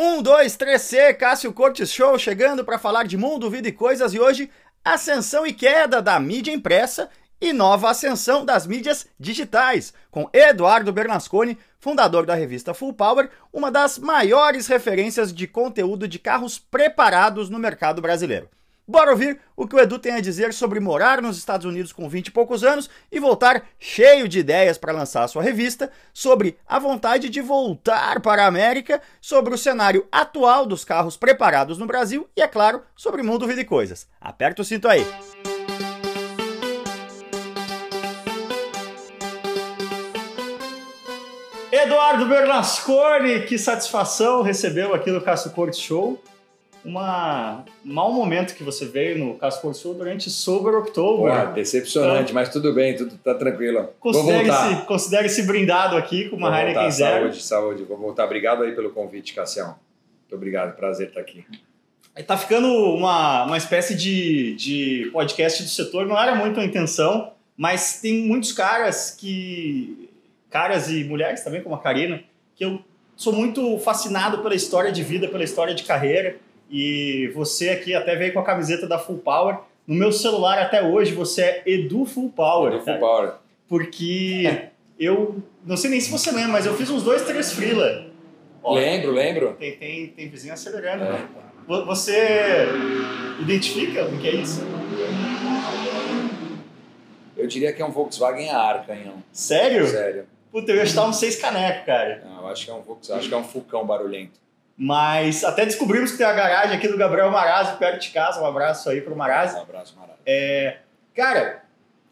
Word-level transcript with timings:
Um, 0.00 0.22
dois, 0.22 0.56
três 0.56 0.82
C, 0.82 1.12
Cássio 1.12 1.52
Cortes 1.52 1.90
Show 1.90 2.16
chegando 2.20 2.64
para 2.64 2.78
falar 2.78 3.02
de 3.02 3.16
mundo, 3.16 3.50
vida 3.50 3.66
e 3.66 3.72
coisas 3.72 4.14
e 4.14 4.20
hoje 4.20 4.48
ascensão 4.84 5.44
e 5.44 5.52
queda 5.52 6.00
da 6.00 6.20
mídia 6.20 6.52
impressa 6.52 7.10
e 7.40 7.52
nova 7.52 7.90
ascensão 7.90 8.44
das 8.44 8.64
mídias 8.64 9.08
digitais, 9.18 9.92
com 10.08 10.30
Eduardo 10.32 10.92
Bernasconi, 10.92 11.58
fundador 11.80 12.24
da 12.24 12.36
revista 12.36 12.72
Full 12.72 12.92
Power, 12.92 13.28
uma 13.52 13.72
das 13.72 13.98
maiores 13.98 14.68
referências 14.68 15.34
de 15.34 15.48
conteúdo 15.48 16.06
de 16.06 16.20
carros 16.20 16.60
preparados 16.60 17.50
no 17.50 17.58
mercado 17.58 18.00
brasileiro. 18.00 18.48
Bora 18.90 19.10
ouvir 19.10 19.38
o 19.54 19.68
que 19.68 19.76
o 19.76 19.78
Edu 19.78 19.98
tem 19.98 20.12
a 20.14 20.20
dizer 20.20 20.54
sobre 20.54 20.80
morar 20.80 21.20
nos 21.20 21.36
Estados 21.36 21.66
Unidos 21.66 21.92
com 21.92 22.08
20 22.08 22.28
e 22.28 22.30
poucos 22.30 22.64
anos 22.64 22.88
e 23.12 23.20
voltar 23.20 23.62
cheio 23.78 24.26
de 24.26 24.38
ideias 24.38 24.78
para 24.78 24.94
lançar 24.94 25.24
a 25.24 25.28
sua 25.28 25.42
revista, 25.42 25.92
sobre 26.14 26.56
a 26.66 26.78
vontade 26.78 27.28
de 27.28 27.42
voltar 27.42 28.18
para 28.22 28.44
a 28.44 28.46
América, 28.46 29.02
sobre 29.20 29.52
o 29.52 29.58
cenário 29.58 30.08
atual 30.10 30.64
dos 30.64 30.86
carros 30.86 31.18
preparados 31.18 31.76
no 31.76 31.84
Brasil 31.84 32.30
e, 32.34 32.40
é 32.40 32.48
claro, 32.48 32.80
sobre 32.96 33.22
mundo, 33.22 33.46
vida 33.46 33.60
e 33.60 33.64
coisas. 33.66 34.08
Aperta 34.18 34.62
o 34.62 34.64
cinto 34.64 34.88
aí. 34.88 35.06
Eduardo 41.70 42.24
Bernasconi, 42.24 43.42
que 43.42 43.58
satisfação 43.58 44.40
recebeu 44.40 44.94
aqui 44.94 45.10
no 45.10 45.20
Cássio 45.20 45.50
Corte 45.50 45.76
Show 45.76 46.18
uma, 46.84 47.64
um 47.84 47.92
mau 47.92 48.12
momento 48.12 48.54
que 48.54 48.62
você 48.62 48.86
veio 48.86 49.18
no 49.18 49.34
Casco 49.34 49.72
Sul 49.74 49.94
durante 49.94 50.30
Sober 50.30 50.74
October. 50.74 51.32
Ué, 51.32 51.52
decepcionante, 51.52 52.22
então, 52.22 52.34
mas 52.34 52.48
tudo 52.48 52.72
bem, 52.72 52.96
tudo 52.96 53.16
tá 53.18 53.34
tranquilo. 53.34 53.88
Considere-se 54.00 54.86
considere 54.86 55.42
brindado 55.42 55.96
aqui 55.96 56.28
com 56.28 56.36
uma 56.36 56.50
Vou 56.50 56.58
Heineken 56.58 56.90
Zero. 56.90 57.20
Saúde, 57.24 57.42
saúde. 57.42 57.82
Vou 57.84 57.96
voltar. 57.96 58.24
Obrigado 58.24 58.62
aí 58.62 58.72
pelo 58.72 58.90
convite, 58.90 59.34
Cassião. 59.34 59.76
Muito 60.20 60.34
obrigado, 60.34 60.76
prazer 60.76 61.08
estar 61.08 61.20
aqui. 61.20 61.44
Tá 62.26 62.36
ficando 62.36 62.68
uma, 62.68 63.44
uma 63.44 63.56
espécie 63.56 63.94
de, 63.94 64.54
de 64.56 65.08
podcast 65.12 65.62
do 65.62 65.68
setor, 65.68 66.04
não 66.04 66.20
era 66.20 66.34
muito 66.34 66.58
a 66.58 66.64
intenção, 66.64 67.32
mas 67.56 68.00
tem 68.00 68.26
muitos 68.26 68.52
caras 68.52 69.10
que. 69.18 70.10
caras 70.50 70.90
e 70.90 71.04
mulheres 71.04 71.42
também, 71.42 71.62
como 71.62 71.76
a 71.76 71.80
Karina, 71.80 72.20
que 72.56 72.64
eu 72.64 72.80
sou 73.16 73.32
muito 73.32 73.78
fascinado 73.78 74.38
pela 74.38 74.54
história 74.54 74.90
de 74.90 75.02
vida, 75.02 75.28
pela 75.28 75.44
história 75.44 75.74
de 75.74 75.84
carreira 75.84 76.38
e 76.70 77.30
você 77.34 77.70
aqui 77.70 77.94
até 77.94 78.14
veio 78.16 78.32
com 78.32 78.40
a 78.40 78.44
camiseta 78.44 78.86
da 78.86 78.98
Full 78.98 79.18
Power. 79.18 79.58
No 79.86 79.94
meu 79.94 80.12
celular 80.12 80.58
até 80.58 80.82
hoje 80.82 81.14
você 81.14 81.42
é 81.42 81.62
Edu 81.66 82.04
Full 82.04 82.30
Power. 82.30 82.74
Edu 82.74 82.84
Full 82.84 82.98
Power. 82.98 83.32
Porque 83.68 84.68
eu 84.98 85.42
não 85.64 85.76
sei 85.76 85.90
nem 85.90 86.00
se 86.00 86.10
você 86.10 86.30
lembra, 86.30 86.52
mas 86.52 86.66
eu 86.66 86.74
fiz 86.74 86.90
uns 86.90 87.02
dois, 87.02 87.22
três 87.22 87.52
freela. 87.52 88.06
lembro, 88.64 89.12
lembro. 89.12 89.54
Tem, 89.58 89.76
tem, 89.76 90.06
tem 90.08 90.28
vizinho 90.28 90.52
acelerando. 90.52 91.04
É. 91.04 91.26
Você 91.86 92.66
identifica 93.40 94.06
o 94.06 94.18
que 94.18 94.28
é 94.28 94.34
isso? 94.36 94.62
Eu 97.36 97.46
diria 97.46 97.72
que 97.72 97.80
é 97.80 97.84
um 97.84 97.90
Volkswagen 97.90 98.50
Arca, 98.50 98.94
hein? 98.94 99.12
Sério? 99.30 99.86
Sério. 99.86 100.26
Puta, 100.50 100.72
eu 100.72 100.76
ia 100.76 100.82
estar 100.82 101.06
um 101.06 101.12
seis 101.12 101.36
caneco, 101.36 101.86
cara. 101.86 102.22
Não, 102.24 102.42
eu 102.42 102.48
acho 102.48 102.64
que 102.64 102.70
é 102.70 102.74
um 102.74 102.80
Volkswagen, 102.80 103.20
acho 103.20 103.28
que 103.28 103.34
é 103.34 103.38
um 103.38 103.44
Fucão 103.44 103.86
barulhento. 103.86 104.40
Mas 104.78 105.42
até 105.42 105.64
descobrimos 105.64 106.12
que 106.12 106.18
tem 106.18 106.26
a 106.26 106.32
garagem 106.32 106.76
aqui 106.76 106.86
do 106.86 106.96
Gabriel 106.96 107.32
Marazzi 107.32 107.76
perto 107.78 108.00
de 108.00 108.10
casa. 108.10 108.40
Um 108.40 108.46
abraço 108.46 108.88
aí 108.88 109.00
pro 109.00 109.16
Marazzi. 109.16 109.56
Um 109.56 109.62
abraço, 109.62 109.96
Marazzi. 109.96 110.20
É, 110.24 110.78
cara, 111.16 111.64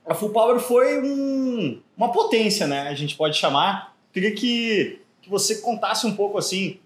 a 0.05 0.15
Full 0.15 0.31
Power 0.31 0.59
foi 0.59 1.01
um, 1.01 1.81
uma 1.97 2.11
potência, 2.11 2.67
né? 2.67 2.89
A 2.89 2.95
gente 2.95 3.15
pode 3.15 3.37
chamar. 3.37 3.95
Queria 4.13 4.35
que, 4.35 5.01
que 5.23 5.31
você 5.31 5.57
contasse 5.57 6.09
um 6.09 6.17
pouco 6.17 6.39
assim 6.39 6.81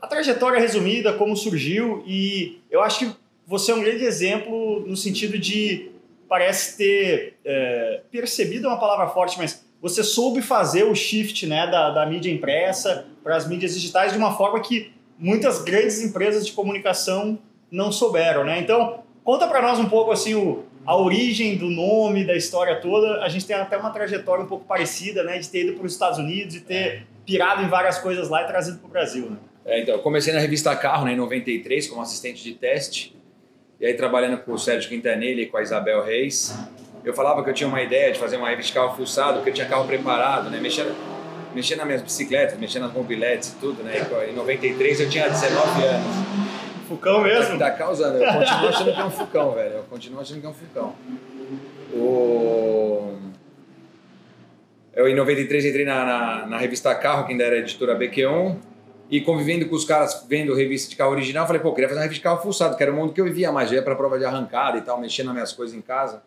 a 0.00 0.06
trajetória 0.06 0.60
resumida, 0.60 1.12
como 1.14 1.36
surgiu 1.36 2.02
e 2.06 2.60
eu 2.70 2.82
acho 2.82 2.98
que 2.98 3.16
você 3.46 3.72
é 3.72 3.74
um 3.74 3.80
grande 3.80 4.04
exemplo 4.04 4.84
no 4.86 4.96
sentido 4.96 5.38
de 5.38 5.90
parece 6.28 6.76
ter 6.76 7.38
é, 7.44 8.02
percebido 8.10 8.66
é 8.66 8.68
uma 8.68 8.78
palavra 8.78 9.08
forte, 9.08 9.38
mas 9.38 9.64
você 9.80 10.02
soube 10.02 10.42
fazer 10.42 10.84
o 10.84 10.94
shift 10.94 11.46
né, 11.46 11.66
da, 11.66 11.90
da 11.90 12.06
mídia 12.06 12.30
impressa 12.30 13.06
para 13.22 13.36
as 13.36 13.48
mídias 13.48 13.74
digitais 13.74 14.12
de 14.12 14.18
uma 14.18 14.36
forma 14.36 14.60
que 14.60 14.92
muitas 15.18 15.62
grandes 15.62 16.02
empresas 16.02 16.46
de 16.46 16.52
comunicação 16.52 17.38
não 17.70 17.90
souberam, 17.90 18.44
né? 18.44 18.60
Então, 18.60 19.00
conta 19.24 19.46
para 19.46 19.62
nós 19.62 19.78
um 19.78 19.88
pouco 19.88 20.12
assim 20.12 20.34
o, 20.34 20.64
a 20.84 20.96
origem 20.96 21.56
do 21.56 21.68
nome, 21.68 22.24
da 22.24 22.36
história 22.36 22.76
toda. 22.76 23.22
A 23.22 23.28
gente 23.28 23.46
tem 23.46 23.56
até 23.56 23.76
uma 23.76 23.90
trajetória 23.90 24.44
um 24.44 24.48
pouco 24.48 24.64
parecida, 24.64 25.22
né? 25.22 25.38
De 25.38 25.48
ter 25.48 25.64
ido 25.64 25.74
para 25.74 25.86
os 25.86 25.92
Estados 25.92 26.18
Unidos 26.18 26.54
e 26.54 26.60
ter 26.60 27.06
pirado 27.24 27.62
em 27.62 27.68
várias 27.68 27.98
coisas 27.98 28.28
lá 28.28 28.42
e 28.42 28.46
trazido 28.46 28.78
para 28.78 28.86
o 28.86 28.90
Brasil, 28.90 29.30
né? 29.30 29.36
É, 29.64 29.80
então, 29.80 29.96
eu 29.96 30.00
comecei 30.00 30.32
na 30.32 30.38
revista 30.38 30.74
Carro, 30.76 31.04
né, 31.04 31.14
em 31.14 31.16
93, 31.16 31.88
como 31.88 32.00
assistente 32.00 32.40
de 32.40 32.54
teste. 32.54 33.16
E 33.80 33.84
aí, 33.84 33.94
trabalhando 33.94 34.38
com 34.38 34.52
o 34.52 34.58
Sérgio 34.58 34.88
Quintanilha 34.88 35.42
e 35.42 35.46
com 35.46 35.56
a 35.56 35.62
Isabel 35.62 36.04
Reis, 36.04 36.56
eu 37.04 37.12
falava 37.12 37.42
que 37.42 37.50
eu 37.50 37.54
tinha 37.54 37.68
uma 37.68 37.82
ideia 37.82 38.12
de 38.12 38.18
fazer 38.18 38.36
uma 38.36 38.48
revista 38.48 38.72
de 38.72 38.78
carro 38.78 38.96
fuçado, 38.96 39.34
porque 39.38 39.50
eu 39.50 39.54
tinha 39.54 39.66
carro 39.66 39.84
preparado, 39.84 40.50
né? 40.50 40.60
Mexendo 40.60 40.94
mexendo 41.56 41.78
nas 41.78 41.86
minhas 41.86 42.02
bicicletas, 42.02 42.58
mexendo 42.58 42.82
nas 42.82 42.92
mobiletes 42.92 43.48
e 43.48 43.54
tudo, 43.56 43.82
né? 43.82 44.06
Em 44.28 44.34
93 44.34 45.00
eu 45.00 45.08
tinha 45.08 45.26
19 45.26 45.84
anos. 45.84 46.16
Fucão 46.86 47.22
mesmo? 47.22 47.58
Tá, 47.58 47.70
tá 47.70 47.76
causando. 47.78 48.18
Eu 48.18 48.30
continuo 48.30 48.68
achando 48.68 48.94
que 48.94 49.00
é 49.00 49.04
um 49.04 49.10
Fucão, 49.10 49.54
velho. 49.54 49.74
Eu 49.76 49.82
continuo 49.84 50.20
achando 50.20 50.40
que 50.40 50.46
é 50.46 50.48
um 50.50 50.52
Fucão. 50.52 50.94
O... 51.94 53.16
Eu, 54.94 55.08
em 55.08 55.14
93, 55.14 55.64
entrei 55.64 55.86
na, 55.86 56.04
na, 56.04 56.46
na, 56.46 56.58
revista 56.58 56.94
Carro, 56.94 57.24
que 57.24 57.32
ainda 57.32 57.44
era 57.44 57.56
editora 57.56 57.98
BQ1, 57.98 58.56
e 59.10 59.22
convivendo 59.22 59.66
com 59.66 59.74
os 59.74 59.84
caras, 59.84 60.26
vendo 60.28 60.54
revista 60.54 60.90
de 60.90 60.96
carro 60.96 61.12
original, 61.12 61.46
falei, 61.46 61.60
pô, 61.60 61.72
queria 61.72 61.88
fazer 61.88 62.00
uma 62.00 62.04
revista 62.04 62.20
de 62.20 62.24
carro 62.24 62.42
fuçado, 62.42 62.76
que 62.76 62.82
era 62.82 62.92
o 62.92 62.94
mundo 62.94 63.12
que 63.14 63.20
eu 63.20 63.24
vivia 63.24 63.50
mais, 63.50 63.70
já 63.70 63.76
ia 63.76 63.82
pra 63.82 63.94
prova 63.94 64.18
de 64.18 64.24
arrancada 64.24 64.78
e 64.78 64.82
tal, 64.82 65.00
mexendo 65.00 65.26
nas 65.26 65.34
minhas 65.34 65.52
coisas 65.52 65.74
em 65.74 65.80
casa. 65.80 66.22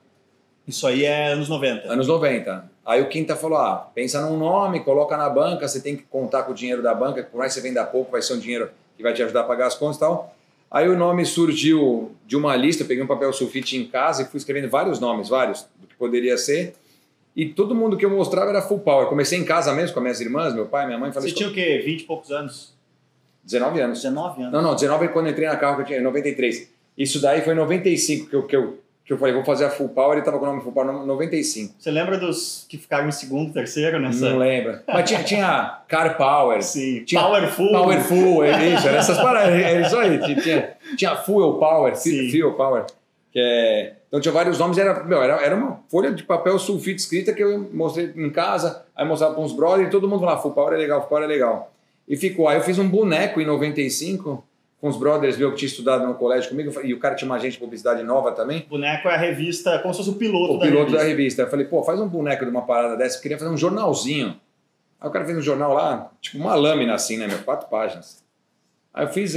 Isso 0.69 0.85
aí 0.85 1.03
é 1.03 1.29
anos 1.29 1.49
90. 1.49 1.91
Anos 1.91 2.07
90. 2.07 2.69
Aí 2.85 3.01
o 3.01 3.09
Quinta 3.09 3.35
falou: 3.35 3.57
ah, 3.57 3.89
pensa 3.95 4.21
num 4.21 4.37
nome, 4.37 4.81
coloca 4.81 5.17
na 5.17 5.27
banca, 5.27 5.67
você 5.67 5.81
tem 5.81 5.97
que 5.97 6.03
contar 6.03 6.43
com 6.43 6.51
o 6.51 6.53
dinheiro 6.53 6.83
da 6.83 6.93
banca, 6.93 7.23
por 7.23 7.39
mais 7.39 7.55
que 7.55 7.59
você 7.59 7.67
venda 7.67 7.83
pouco, 7.83 8.11
vai 8.11 8.21
ser 8.21 8.33
um 8.33 8.39
dinheiro 8.39 8.69
que 8.95 9.01
vai 9.01 9.11
te 9.11 9.23
ajudar 9.23 9.41
a 9.41 9.43
pagar 9.45 9.65
as 9.65 9.73
contas 9.73 9.97
e 9.97 9.99
tal. 10.01 10.35
Aí 10.69 10.87
o 10.87 10.95
nome 10.95 11.25
surgiu 11.25 12.11
de 12.27 12.37
uma 12.37 12.55
lista, 12.55 12.85
peguei 12.85 13.03
um 13.03 13.07
papel 13.07 13.33
sulfite 13.33 13.75
em 13.77 13.87
casa 13.87 14.21
e 14.21 14.25
fui 14.25 14.37
escrevendo 14.37 14.69
vários 14.69 14.99
nomes, 14.99 15.27
vários, 15.27 15.65
do 15.81 15.87
que 15.87 15.95
poderia 15.95 16.37
ser. 16.37 16.75
E 17.35 17.47
todo 17.47 17.73
mundo 17.73 17.97
que 17.97 18.05
eu 18.05 18.09
mostrava 18.11 18.51
era 18.51 18.61
full 18.61 18.79
power. 18.79 19.07
Comecei 19.07 19.39
em 19.39 19.45
casa 19.45 19.73
mesmo 19.73 19.95
com 19.95 19.99
as 20.01 20.03
minhas 20.03 20.21
irmãs, 20.21 20.53
meu 20.53 20.67
pai, 20.67 20.85
minha 20.85 20.99
mãe. 20.99 21.11
Falei, 21.11 21.29
Você 21.29 21.35
tinha 21.35 21.49
o 21.49 21.51
quê? 21.51 21.81
20 21.83 22.01
e 22.01 22.03
poucos 22.03 22.29
anos? 22.29 22.75
19 23.43 23.81
anos. 23.81 23.97
19 24.03 24.41
anos? 24.41 24.53
Não, 24.53 24.61
não, 24.61 24.75
19 24.75 25.07
quando 25.07 25.25
eu 25.25 25.31
entrei 25.31 25.47
na 25.47 25.55
carro, 25.55 25.77
que 25.77 25.81
eu 25.81 25.85
tinha 25.87 26.01
93. 26.01 26.69
Isso 26.95 27.19
daí 27.19 27.41
foi 27.41 27.53
em 27.53 27.57
95 27.57 28.29
que 28.29 28.35
eu, 28.35 28.43
que 28.43 28.55
eu 28.55 28.77
que 29.09 29.13
eu 29.13 29.17
falei, 29.17 29.33
vou 29.33 29.43
fazer 29.43 29.65
a 29.65 29.71
Full 29.71 29.89
Power 29.89 30.19
e 30.19 30.21
tava 30.21 30.37
com 30.37 30.45
o 30.45 30.47
nome 30.49 30.61
Full 30.61 30.71
Power 30.71 31.03
95. 31.03 31.73
Você 31.79 31.89
lembra 31.89 32.15
dos 32.15 32.67
que 32.69 32.77
ficaram 32.77 33.09
em 33.09 33.11
segundo, 33.11 33.51
terceiro 33.51 33.99
nessa? 33.99 34.29
Não 34.29 34.37
lembro. 34.37 34.77
Mas 34.87 35.09
tinha, 35.09 35.23
tinha 35.23 35.81
Car 35.87 36.15
Power. 36.15 36.61
Sim, 36.61 37.03
tinha 37.05 37.19
Powerful. 37.19 37.71
Powerful, 37.71 38.43
é 38.43 38.67
isso, 38.67 38.87
era 38.87 38.97
essas 38.97 39.17
paradas, 39.17 39.49
é 39.49 39.81
isso 39.81 39.97
aí. 39.97 40.19
Tinha, 40.19 40.77
tinha 40.95 41.15
Fuel 41.15 41.53
Power, 41.55 41.95
Sim. 41.95 42.29
Fuel 42.29 42.53
Power. 42.53 42.85
Que 43.31 43.39
é, 43.39 43.93
então 44.07 44.19
tinha 44.19 44.31
vários 44.31 44.59
nomes, 44.59 44.77
era, 44.77 45.03
meu, 45.03 45.23
era, 45.23 45.43
era 45.43 45.55
uma 45.55 45.79
folha 45.89 46.11
de 46.11 46.21
papel 46.21 46.59
sulfite 46.59 47.01
escrita 47.01 47.33
que 47.33 47.43
eu 47.43 47.67
mostrei 47.73 48.13
em 48.15 48.29
casa, 48.29 48.85
aí 48.95 49.07
mostrava 49.07 49.33
para 49.33 49.43
uns 49.43 49.53
brothers 49.53 49.87
e 49.87 49.91
todo 49.91 50.07
mundo 50.07 50.19
falava, 50.19 50.39
Full 50.39 50.51
Power 50.51 50.73
é 50.73 50.77
legal, 50.77 50.99
Full 50.99 51.09
Power 51.09 51.23
é 51.23 51.27
legal. 51.27 51.73
E 52.07 52.15
ficou, 52.15 52.47
aí 52.47 52.57
eu 52.57 52.61
fiz 52.61 52.77
um 52.77 52.87
boneco 52.87 53.41
em 53.41 53.45
95 53.45 54.43
com 54.79 54.87
os 54.87 54.97
brothers 54.97 55.37
meu 55.37 55.51
que 55.51 55.57
tinha 55.57 55.67
estudado 55.67 56.07
no 56.07 56.15
colégio 56.15 56.49
comigo, 56.49 56.71
e 56.83 56.93
o 56.93 56.99
cara 56.99 57.15
tinha 57.15 57.27
uma 57.27 57.35
agente 57.35 57.53
de 57.53 57.59
publicidade 57.59 58.01
nova 58.03 58.31
também. 58.31 58.65
Boneco 58.69 59.07
é 59.09 59.13
a 59.13 59.17
revista, 59.17 59.77
como 59.79 59.93
se 59.93 59.99
fosse 59.99 60.09
o 60.09 60.15
piloto 60.15 60.53
o 60.53 60.57
da 60.57 60.65
piloto 60.65 60.85
revista. 60.85 60.97
da 60.97 61.03
revista. 61.03 61.41
Eu 61.43 61.49
falei, 61.49 61.65
pô, 61.65 61.83
faz 61.83 61.99
um 61.99 62.07
boneco 62.07 62.45
de 62.45 62.51
uma 62.51 62.61
parada 62.61 62.95
dessa, 62.95 63.17
eu 63.17 63.21
queria 63.21 63.37
fazer 63.37 63.51
um 63.51 63.57
jornalzinho. 63.57 64.39
Aí 65.01 65.09
o 65.09 65.11
cara 65.11 65.25
fez 65.25 65.37
um 65.37 65.41
jornal 65.41 65.73
lá, 65.73 66.11
tipo 66.21 66.37
uma 66.37 66.55
lâmina 66.55 66.93
assim, 66.93 67.17
né, 67.17 67.27
meu, 67.27 67.39
quatro 67.39 67.67
páginas. 67.69 68.23
Aí 68.93 69.05
eu 69.05 69.09
fiz, 69.09 69.35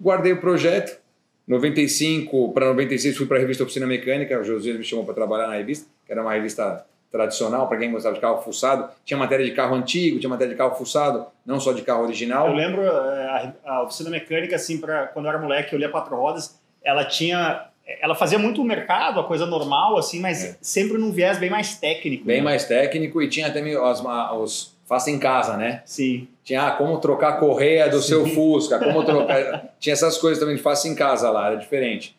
guardei 0.00 0.32
o 0.32 0.40
projeto, 0.40 1.00
95 1.46 2.52
para 2.52 2.66
96 2.66 3.16
fui 3.16 3.26
para 3.26 3.36
a 3.36 3.40
revista 3.40 3.62
Oficina 3.62 3.86
Mecânica, 3.86 4.38
o 4.38 4.44
José 4.44 4.72
me 4.72 4.84
chamou 4.84 5.04
para 5.04 5.14
trabalhar 5.14 5.48
na 5.48 5.54
revista, 5.54 5.86
que 6.06 6.12
era 6.12 6.22
uma 6.22 6.32
revista 6.32 6.84
tradicional, 7.12 7.68
para 7.68 7.76
quem 7.76 7.92
gostava 7.92 8.14
de 8.14 8.20
carro 8.20 8.40
fuçado. 8.40 8.88
Tinha 9.04 9.18
matéria 9.18 9.44
de 9.44 9.52
carro 9.52 9.76
antigo, 9.76 10.18
tinha 10.18 10.30
matéria 10.30 10.52
de 10.52 10.58
carro 10.58 10.74
fuçado, 10.74 11.26
não 11.44 11.60
só 11.60 11.72
de 11.72 11.82
carro 11.82 12.02
original. 12.02 12.48
Eu 12.48 12.54
lembro 12.54 12.82
é, 12.82 13.54
a, 13.66 13.72
a 13.74 13.82
oficina 13.82 14.08
mecânica, 14.08 14.56
assim, 14.56 14.78
pra, 14.78 15.06
quando 15.08 15.26
eu 15.26 15.28
era 15.28 15.38
moleque, 15.38 15.74
eu 15.74 15.78
lia 15.78 15.90
quatro 15.90 16.16
rodas, 16.16 16.58
ela 16.82 17.04
tinha. 17.04 17.66
Ela 18.00 18.14
fazia 18.14 18.38
muito 18.38 18.62
o 18.62 18.64
mercado, 18.64 19.20
a 19.20 19.24
coisa 19.24 19.44
normal, 19.44 19.98
assim, 19.98 20.20
mas 20.20 20.44
é. 20.44 20.56
sempre 20.62 20.96
num 20.96 21.12
viés 21.12 21.38
bem 21.38 21.50
mais 21.50 21.78
técnico. 21.78 22.24
Bem 22.24 22.38
né? 22.38 22.42
mais 22.42 22.64
técnico 22.64 23.20
e 23.20 23.28
tinha 23.28 23.52
também 23.52 23.76
os, 23.76 24.02
os 24.34 24.72
faça 24.86 25.10
em 25.10 25.18
casa, 25.18 25.56
né? 25.56 25.82
Sim. 25.84 26.28
Tinha 26.44 26.68
ah, 26.68 26.70
como 26.72 26.98
trocar 26.98 27.30
a 27.30 27.36
correia 27.36 27.88
do 27.88 28.00
Sim. 28.00 28.08
seu 28.08 28.26
Fusca, 28.26 28.78
como 28.78 29.02
trocar. 29.04 29.74
tinha 29.78 29.92
essas 29.92 30.16
coisas 30.16 30.38
também 30.38 30.56
de 30.56 30.62
faça 30.62 30.88
em 30.88 30.94
casa 30.94 31.28
lá, 31.28 31.48
era 31.48 31.56
diferente. 31.56 32.16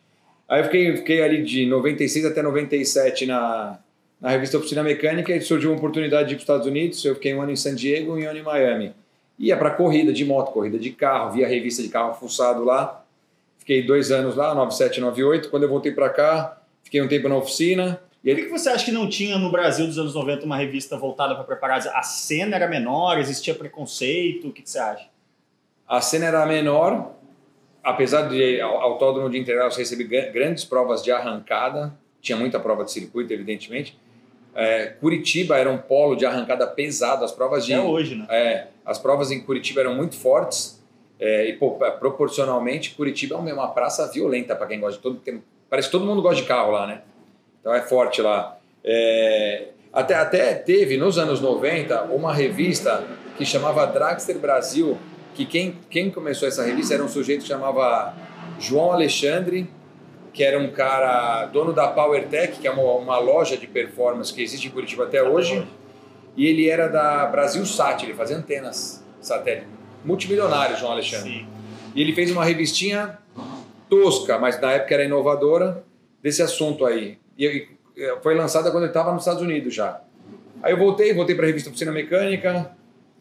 Aí 0.48 0.60
eu 0.60 0.64
fiquei, 0.64 0.96
fiquei 0.98 1.22
ali 1.22 1.42
de 1.42 1.66
96 1.66 2.26
até 2.26 2.42
97 2.42 3.26
na, 3.26 3.78
na 4.24 4.30
revista 4.30 4.56
Oficina 4.56 4.82
Mecânica 4.82 5.36
e 5.36 5.40
surgiu 5.42 5.70
uma 5.70 5.76
oportunidade 5.76 6.30
de 6.30 6.34
ir 6.34 6.36
para 6.36 6.38
os 6.38 6.44
Estados 6.44 6.66
Unidos. 6.66 7.04
Eu 7.04 7.14
fiquei 7.14 7.34
um 7.34 7.42
ano 7.42 7.50
em 7.50 7.56
San 7.56 7.74
Diego 7.74 8.18
e 8.18 8.24
um 8.24 8.30
ano 8.30 8.38
em 8.38 8.42
Miami. 8.42 8.94
Ia 9.38 9.54
para 9.54 9.70
corrida 9.72 10.14
de 10.14 10.24
moto, 10.24 10.50
corrida 10.50 10.78
de 10.78 10.92
carro, 10.92 11.32
via 11.32 11.46
revista 11.46 11.82
de 11.82 11.90
carro 11.90 12.14
fuçado 12.14 12.64
lá. 12.64 13.04
Fiquei 13.58 13.82
dois 13.82 14.10
anos 14.10 14.34
lá, 14.34 14.54
97, 14.54 14.98
98. 14.98 15.50
Quando 15.50 15.64
eu 15.64 15.68
voltei 15.68 15.92
para 15.92 16.08
cá, 16.08 16.58
fiquei 16.82 17.02
um 17.02 17.06
tempo 17.06 17.28
na 17.28 17.36
oficina. 17.36 18.00
E 18.24 18.34
Por 18.34 18.44
que 18.44 18.48
você 18.48 18.70
acha 18.70 18.86
que 18.86 18.92
não 18.92 19.10
tinha 19.10 19.36
no 19.36 19.52
Brasil 19.52 19.86
dos 19.86 19.98
anos 19.98 20.14
90 20.14 20.46
uma 20.46 20.56
revista 20.56 20.96
voltada 20.96 21.34
para 21.34 21.44
preparados? 21.44 21.86
A 21.88 22.00
cena 22.00 22.56
era 22.56 22.66
menor, 22.66 23.18
existia 23.18 23.54
preconceito? 23.54 24.48
O 24.48 24.52
que, 24.54 24.62
que 24.62 24.70
você 24.70 24.78
acha? 24.78 25.06
A 25.86 26.00
cena 26.00 26.24
era 26.24 26.46
menor, 26.46 27.14
apesar 27.82 28.22
de 28.30 28.58
Autódromo 28.62 29.28
de 29.28 29.36
Interlagos 29.36 29.76
receber 29.76 30.32
grandes 30.32 30.64
provas 30.64 31.02
de 31.02 31.12
arrancada, 31.12 31.92
tinha 32.22 32.38
muita 32.38 32.58
prova 32.58 32.86
de 32.86 32.90
circuito, 32.90 33.30
evidentemente. 33.30 34.02
É, 34.54 34.86
Curitiba 34.86 35.56
era 35.56 35.70
um 35.70 35.78
polo 35.78 36.14
de 36.14 36.24
arrancada 36.24 36.66
pesado, 36.66 37.24
as 37.24 37.32
provas 37.32 37.66
de 37.66 37.74
Até 37.74 37.82
hoje, 37.82 38.14
né? 38.14 38.26
É, 38.30 38.66
as 38.84 38.98
provas 38.98 39.30
em 39.30 39.40
Curitiba 39.40 39.80
eram 39.80 39.94
muito 39.94 40.16
fortes 40.16 40.82
é, 41.18 41.48
e 41.48 41.54
pô, 41.54 41.72
proporcionalmente 41.98 42.94
Curitiba 42.94 43.36
é 43.36 43.52
uma 43.52 43.68
praça 43.68 44.10
violenta 44.10 44.54
para 44.54 44.66
quem 44.66 44.80
gosta 44.80 44.96
de 44.96 45.02
todo 45.02 45.16
tem, 45.16 45.42
parece 45.68 45.88
que 45.88 45.92
todo 45.92 46.04
mundo 46.04 46.22
gosta 46.22 46.42
de 46.42 46.46
carro 46.46 46.70
lá, 46.70 46.86
né? 46.86 47.02
Então 47.60 47.74
é 47.74 47.80
forte 47.80 48.20
lá. 48.20 48.58
É, 48.84 49.68
até, 49.92 50.14
até 50.14 50.54
teve 50.54 50.96
nos 50.96 51.18
anos 51.18 51.40
90 51.40 52.02
uma 52.04 52.32
revista 52.32 53.04
que 53.38 53.44
chamava 53.44 53.86
Dragster 53.86 54.38
Brasil, 54.38 54.98
que 55.34 55.46
quem, 55.46 55.78
quem 55.88 56.10
começou 56.10 56.46
essa 56.46 56.62
revista 56.62 56.94
era 56.94 57.02
um 57.02 57.08
sujeito 57.08 57.42
que 57.42 57.48
chamava 57.48 58.14
João 58.58 58.92
Alexandre, 58.92 59.68
que 60.34 60.42
era 60.42 60.58
um 60.58 60.72
cara 60.72 61.46
dono 61.46 61.72
da 61.72 61.86
PowerTech, 61.86 62.58
que 62.58 62.66
é 62.66 62.70
uma, 62.70 62.82
uma 62.82 63.18
loja 63.18 63.56
de 63.56 63.68
performance 63.68 64.34
que 64.34 64.42
existe 64.42 64.66
em 64.66 64.70
Curitiba 64.70 65.04
até 65.04 65.22
hoje, 65.22 65.64
e 66.36 66.46
ele 66.46 66.68
era 66.68 66.88
da 66.88 67.24
Brasil 67.26 67.64
Sat, 67.64 68.02
ele 68.02 68.14
fazia 68.14 68.36
antenas 68.36 69.02
satélite. 69.20 69.68
Multimilionário, 70.04 70.76
João 70.76 70.92
Alexandre. 70.92 71.30
Sim. 71.30 71.46
E 71.94 72.02
ele 72.02 72.12
fez 72.12 72.32
uma 72.32 72.44
revistinha 72.44 73.16
tosca, 73.88 74.36
mas 74.36 74.60
na 74.60 74.72
época 74.72 74.92
era 74.94 75.04
inovadora, 75.04 75.84
desse 76.20 76.42
assunto 76.42 76.84
aí. 76.84 77.16
E 77.38 77.68
foi 78.20 78.34
lançada 78.34 78.72
quando 78.72 78.82
ele 78.82 78.90
estava 78.90 79.12
nos 79.12 79.22
Estados 79.22 79.40
Unidos 79.40 79.72
já. 79.72 80.00
Aí 80.62 80.72
eu 80.72 80.76
voltei, 80.76 81.14
voltei 81.14 81.36
para 81.36 81.44
a 81.44 81.46
revista 81.46 81.70
Oficina 81.70 81.92
Mecânica 81.92 82.72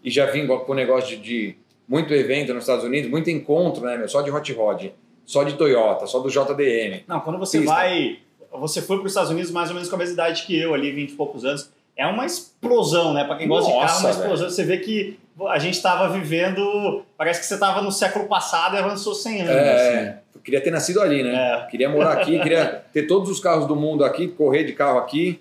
e 0.03 0.09
já 0.09 0.25
vim 0.25 0.47
com 0.47 0.71
o 0.71 0.75
negócio 0.75 1.17
de, 1.17 1.21
de 1.21 1.57
muito 1.87 2.11
evento 2.13 2.53
nos 2.53 2.63
Estados 2.63 2.83
Unidos, 2.83 3.09
muito 3.11 3.29
encontro, 3.29 3.85
né, 3.85 3.97
meu? 3.97 4.07
Só 4.07 4.21
de 4.21 4.31
hot 4.31 4.51
rod, 4.53 4.87
só 5.25 5.43
de 5.43 5.53
Toyota, 5.53 6.05
só 6.07 6.19
do 6.19 6.29
JDM. 6.29 7.03
Não, 7.07 7.19
quando 7.19 7.39
você 7.39 7.59
Pista. 7.59 7.73
vai. 7.73 8.19
Você 8.51 8.81
foi 8.81 8.97
para 8.97 9.05
os 9.05 9.11
Estados 9.11 9.31
Unidos 9.31 9.51
mais 9.51 9.69
ou 9.69 9.75
menos 9.75 9.89
com 9.89 9.95
a 9.95 9.99
mesma 9.99 10.13
idade 10.13 10.43
que 10.43 10.57
eu, 10.57 10.73
ali, 10.73 10.91
20 10.91 11.11
e 11.11 11.15
poucos 11.15 11.43
anos. 11.43 11.71
É 11.95 12.05
uma 12.05 12.25
explosão, 12.25 13.13
né? 13.13 13.23
Para 13.23 13.37
quem 13.37 13.47
gosta 13.47 13.69
Nossa, 13.69 13.81
de 13.81 13.87
carro, 13.87 13.99
é 13.99 14.03
uma 14.03 14.11
explosão. 14.11 14.45
Velho. 14.45 14.51
Você 14.51 14.63
vê 14.63 14.77
que 14.77 15.19
a 15.47 15.59
gente 15.59 15.75
estava 15.75 16.09
vivendo. 16.09 17.03
Parece 17.17 17.39
que 17.39 17.45
você 17.45 17.53
estava 17.55 17.81
no 17.81 17.91
século 17.91 18.25
passado 18.25 18.75
e 18.75 18.79
avançou 18.79 19.13
100 19.13 19.41
anos. 19.41 19.51
É, 19.55 20.21
assim. 20.31 20.39
queria 20.43 20.61
ter 20.61 20.71
nascido 20.71 21.01
ali, 21.01 21.23
né? 21.23 21.33
É. 21.35 21.67
Queria 21.69 21.89
morar 21.89 22.13
aqui, 22.13 22.39
queria 22.39 22.83
ter 22.93 23.03
todos 23.03 23.29
os 23.29 23.39
carros 23.39 23.67
do 23.67 23.75
mundo 23.75 24.03
aqui, 24.03 24.27
correr 24.27 24.63
de 24.63 24.73
carro 24.73 24.99
aqui. 24.99 25.39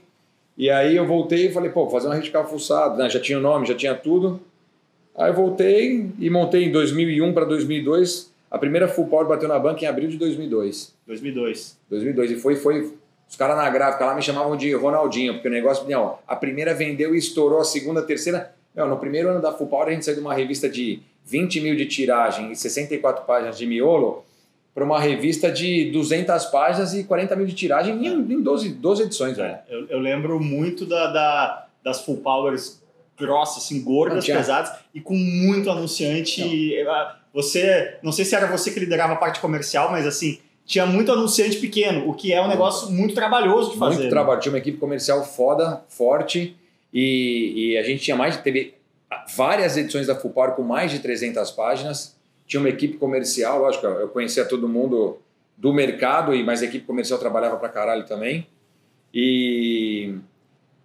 E 0.56 0.70
aí 0.70 0.96
eu 0.96 1.06
voltei 1.06 1.46
e 1.46 1.52
falei, 1.52 1.70
pô, 1.70 1.88
fazer 1.88 2.06
uma 2.06 2.14
rede 2.14 2.26
de 2.26 2.32
carro 2.32 2.48
fuçado, 2.48 2.96
né? 2.96 3.08
Já 3.08 3.18
tinha 3.18 3.38
o 3.38 3.42
nome, 3.42 3.66
já 3.66 3.74
tinha 3.74 3.94
tudo. 3.94 4.40
Aí 5.16 5.30
eu 5.30 5.34
voltei 5.34 6.10
e 6.18 6.30
montei 6.30 6.64
em 6.64 6.72
2001 6.72 7.32
para 7.32 7.44
2002. 7.44 8.31
A 8.52 8.58
primeira 8.58 8.86
Full 8.86 9.06
Power 9.06 9.26
bateu 9.26 9.48
na 9.48 9.58
banca 9.58 9.82
em 9.82 9.88
abril 9.88 10.10
de 10.10 10.18
2002. 10.18 10.94
2002. 11.06 11.78
2002. 11.88 12.32
E 12.32 12.36
foi, 12.36 12.54
foi 12.54 12.92
os 13.26 13.34
caras 13.34 13.56
na 13.56 13.70
gráfica 13.70 14.04
lá 14.04 14.14
me 14.14 14.20
chamavam 14.20 14.54
de 14.58 14.74
Ronaldinho, 14.74 15.32
porque 15.32 15.48
o 15.48 15.50
negócio, 15.50 15.88
não, 15.88 16.18
a 16.28 16.36
primeira 16.36 16.74
vendeu 16.74 17.14
e 17.14 17.18
estourou, 17.18 17.60
a 17.60 17.64
segunda, 17.64 18.00
a 18.00 18.02
terceira. 18.02 18.54
Não, 18.74 18.86
no 18.86 18.98
primeiro 18.98 19.30
ano 19.30 19.40
da 19.40 19.52
Full 19.52 19.68
Power 19.68 19.88
a 19.88 19.92
gente 19.92 20.04
saiu 20.04 20.16
de 20.16 20.20
uma 20.20 20.34
revista 20.34 20.68
de 20.68 21.00
20 21.24 21.62
mil 21.62 21.74
de 21.76 21.86
tiragem 21.86 22.52
e 22.52 22.56
64 22.56 23.24
páginas 23.24 23.56
de 23.56 23.66
miolo 23.66 24.22
para 24.74 24.84
uma 24.84 25.00
revista 25.00 25.50
de 25.50 25.90
200 25.90 26.44
páginas 26.46 26.92
e 26.92 27.04
40 27.04 27.34
mil 27.36 27.46
de 27.46 27.54
tiragem 27.54 28.06
em, 28.06 28.34
em 28.34 28.42
12, 28.42 28.68
12 28.68 29.02
edições. 29.04 29.38
É, 29.38 29.62
eu, 29.70 29.86
eu, 29.86 29.98
lembro 29.98 30.38
muito 30.38 30.84
da, 30.84 31.06
da, 31.06 31.68
das 31.82 32.04
Full 32.04 32.18
Powers 32.18 32.82
grossas, 33.18 33.64
assim, 33.64 33.82
gordas, 33.82 34.26
pesadas 34.26 34.72
e 34.94 35.00
com 35.00 35.14
muito 35.14 35.70
anunciante. 35.70 36.42
Não. 36.84 37.21
Você, 37.32 37.96
não 38.02 38.12
sei 38.12 38.24
se 38.24 38.34
era 38.34 38.46
você 38.46 38.70
que 38.70 38.80
liderava 38.80 39.14
a 39.14 39.16
parte 39.16 39.40
comercial, 39.40 39.90
mas 39.90 40.06
assim, 40.06 40.38
tinha 40.64 40.86
muito 40.86 41.10
anunciante 41.10 41.58
pequeno, 41.58 42.08
o 42.08 42.14
que 42.14 42.32
é 42.32 42.40
um 42.40 42.48
negócio 42.48 42.90
muito 42.90 43.14
trabalhoso 43.14 43.72
de 43.72 43.78
fazer. 43.78 43.94
Muito 43.94 44.04
né? 44.04 44.10
trabalho, 44.10 44.40
tinha 44.40 44.52
uma 44.52 44.58
equipe 44.58 44.78
comercial 44.78 45.24
foda, 45.24 45.82
forte, 45.88 46.56
e, 46.92 47.72
e, 47.72 47.78
a 47.78 47.82
gente 47.82 48.02
tinha 48.02 48.16
mais, 48.16 48.36
teve 48.36 48.74
várias 49.34 49.76
edições 49.76 50.06
da 50.06 50.14
Full 50.14 50.30
Power 50.30 50.52
com 50.52 50.62
mais 50.62 50.90
de 50.90 50.98
300 50.98 51.50
páginas, 51.52 52.16
tinha 52.46 52.60
uma 52.60 52.68
equipe 52.68 52.98
comercial, 52.98 53.60
lógico, 53.60 53.86
eu 53.86 54.08
conhecia 54.08 54.44
todo 54.44 54.68
mundo 54.68 55.18
do 55.56 55.72
mercado, 55.72 56.34
e 56.34 56.44
mas 56.44 56.60
a 56.60 56.66
equipe 56.66 56.84
comercial 56.86 57.18
trabalhava 57.18 57.56
pra 57.56 57.68
caralho 57.68 58.04
também, 58.04 58.46
e 59.12 60.14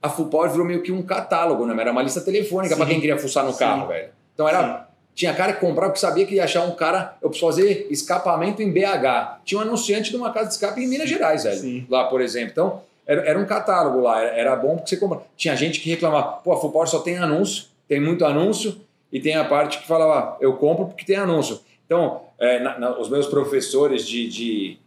a 0.02 0.10
Full 0.10 0.28
Power 0.28 0.50
virou 0.50 0.66
meio 0.66 0.82
que 0.82 0.92
um 0.92 1.02
catálogo, 1.02 1.66
né? 1.66 1.80
Era 1.80 1.92
uma 1.92 2.02
lista 2.02 2.22
telefônica 2.22 2.76
para 2.76 2.86
quem 2.86 3.00
queria 3.00 3.18
fuçar 3.18 3.46
no 3.46 3.52
sim. 3.52 3.60
carro, 3.60 3.88
velho. 3.88 4.10
Então 4.34 4.48
era. 4.48 4.80
Sim. 4.80 4.87
Tinha 5.18 5.34
cara 5.34 5.52
que 5.54 5.60
comprava 5.60 5.90
porque 5.90 6.00
sabia 6.00 6.28
que 6.28 6.36
ia 6.36 6.44
achar 6.44 6.64
um 6.64 6.76
cara. 6.76 7.18
Eu 7.24 7.30
preciso 7.30 7.50
fazer 7.50 7.88
escapamento 7.90 8.62
em 8.62 8.72
BH. 8.72 9.40
Tinha 9.44 9.58
um 9.58 9.64
anunciante 9.64 10.12
de 10.12 10.16
uma 10.16 10.32
casa 10.32 10.46
de 10.46 10.54
escape 10.54 10.80
em 10.80 10.88
Minas 10.88 11.10
Gerais, 11.10 11.44
velho. 11.44 11.60
Sim. 11.60 11.88
Lá, 11.90 12.04
por 12.04 12.22
exemplo. 12.22 12.52
Então, 12.52 12.82
era, 13.08 13.22
era 13.22 13.40
um 13.40 13.46
catálogo 13.48 14.00
lá. 14.00 14.22
Era, 14.22 14.38
era 14.38 14.56
bom 14.56 14.76
porque 14.76 14.90
você 14.90 14.98
compra. 14.98 15.22
Tinha 15.36 15.56
gente 15.56 15.80
que 15.80 15.90
reclamava, 15.90 16.34
pô, 16.44 16.54
a 16.54 16.62
Full 16.62 16.72
Power 16.72 16.88
só 16.88 17.00
tem 17.00 17.18
anúncio, 17.18 17.66
tem 17.88 18.00
muito 18.00 18.24
anúncio, 18.26 18.80
e 19.12 19.20
tem 19.20 19.36
a 19.36 19.44
parte 19.44 19.80
que 19.80 19.88
falava, 19.88 20.38
eu 20.40 20.54
compro 20.54 20.86
porque 20.86 21.04
tem 21.04 21.16
anúncio. 21.16 21.62
Então, 21.88 22.22
é, 22.38 22.60
na, 22.60 22.78
na, 22.78 23.00
os 23.00 23.10
meus 23.10 23.26
professores 23.26 24.06
de, 24.06 24.28
de, 24.28 24.78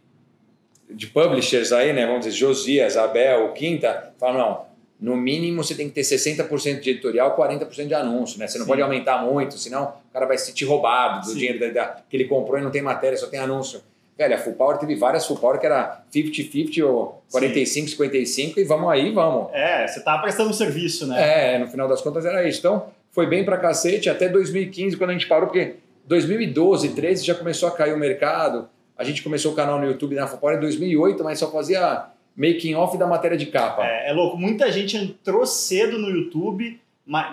de 0.89 1.07
publishers 1.07 1.73
aí, 1.73 1.91
né? 1.91 2.05
Vamos 2.05 2.25
dizer, 2.25 2.37
Josias, 2.37 2.95
Abel, 2.95 3.51
Quinta, 3.51 4.13
falam, 4.17 4.37
não 4.37 4.71
no 5.01 5.17
mínimo 5.17 5.63
você 5.63 5.73
tem 5.73 5.89
que 5.89 5.95
ter 5.95 6.01
60% 6.01 6.79
de 6.79 6.91
editorial, 6.91 7.35
40% 7.35 7.87
de 7.87 7.93
anúncio, 7.95 8.37
né? 8.37 8.47
Você 8.47 8.59
não 8.59 8.65
Sim. 8.65 8.69
pode 8.69 8.81
aumentar 8.83 9.25
muito, 9.25 9.57
senão 9.57 9.95
o 10.11 10.13
cara 10.13 10.25
vai 10.25 10.37
se 10.37 10.47
sentir 10.47 10.65
roubado 10.65 11.21
do 11.21 11.27
Sim. 11.27 11.37
dinheiro 11.37 11.59
da, 11.59 11.69
da, 11.69 12.01
que 12.09 12.17
ele 12.17 12.25
comprou 12.25 12.59
e 12.59 12.61
não 12.61 12.69
tem 12.69 12.81
matéria, 12.81 13.17
só 13.17 13.27
tem 13.27 13.39
anúncio. 13.39 13.81
Velho, 14.17 14.35
a 14.35 14.37
Full 14.37 14.53
Power 14.53 14.77
teve 14.77 14.93
várias 14.95 15.25
Full 15.25 15.37
Power 15.37 15.57
que 15.57 15.65
era 15.65 16.03
50-50 16.13 16.85
ou 16.85 17.23
45-55 17.33 18.57
e 18.57 18.63
vamos 18.65 18.91
aí, 18.91 19.11
vamos. 19.13 19.47
É, 19.53 19.87
você 19.87 20.01
tá 20.01 20.17
prestando 20.17 20.53
serviço, 20.53 21.07
né? 21.07 21.55
É, 21.55 21.57
no 21.57 21.67
final 21.67 21.87
das 21.87 22.01
contas 22.01 22.25
era 22.25 22.47
isso. 22.47 22.59
Então, 22.59 22.87
foi 23.11 23.25
bem 23.25 23.45
pra 23.45 23.57
cacete 23.57 24.09
até 24.09 24.27
2015, 24.27 24.97
quando 24.97 25.11
a 25.11 25.13
gente 25.13 25.27
parou, 25.27 25.47
porque 25.47 25.77
2012, 26.05 26.89
13 26.89 27.25
já 27.25 27.33
começou 27.33 27.69
a 27.69 27.71
cair 27.71 27.93
o 27.93 27.97
mercado. 27.97 28.67
A 28.97 29.03
gente 29.05 29.23
começou 29.23 29.53
o 29.53 29.55
canal 29.55 29.79
no 29.79 29.85
YouTube 29.85 30.13
na 30.13 30.27
Full 30.27 30.39
Power 30.39 30.57
em 30.57 30.59
2008, 30.59 31.23
mas 31.23 31.39
só 31.39 31.49
fazia 31.49 32.05
making 32.35 32.75
off 32.75 32.97
da 32.97 33.07
matéria 33.07 33.37
de 33.37 33.45
capa. 33.47 33.85
É, 33.85 34.09
é, 34.09 34.13
louco. 34.13 34.37
Muita 34.37 34.71
gente 34.71 34.97
entrou 34.97 35.45
cedo 35.45 35.97
no 35.97 36.09
YouTube. 36.09 36.79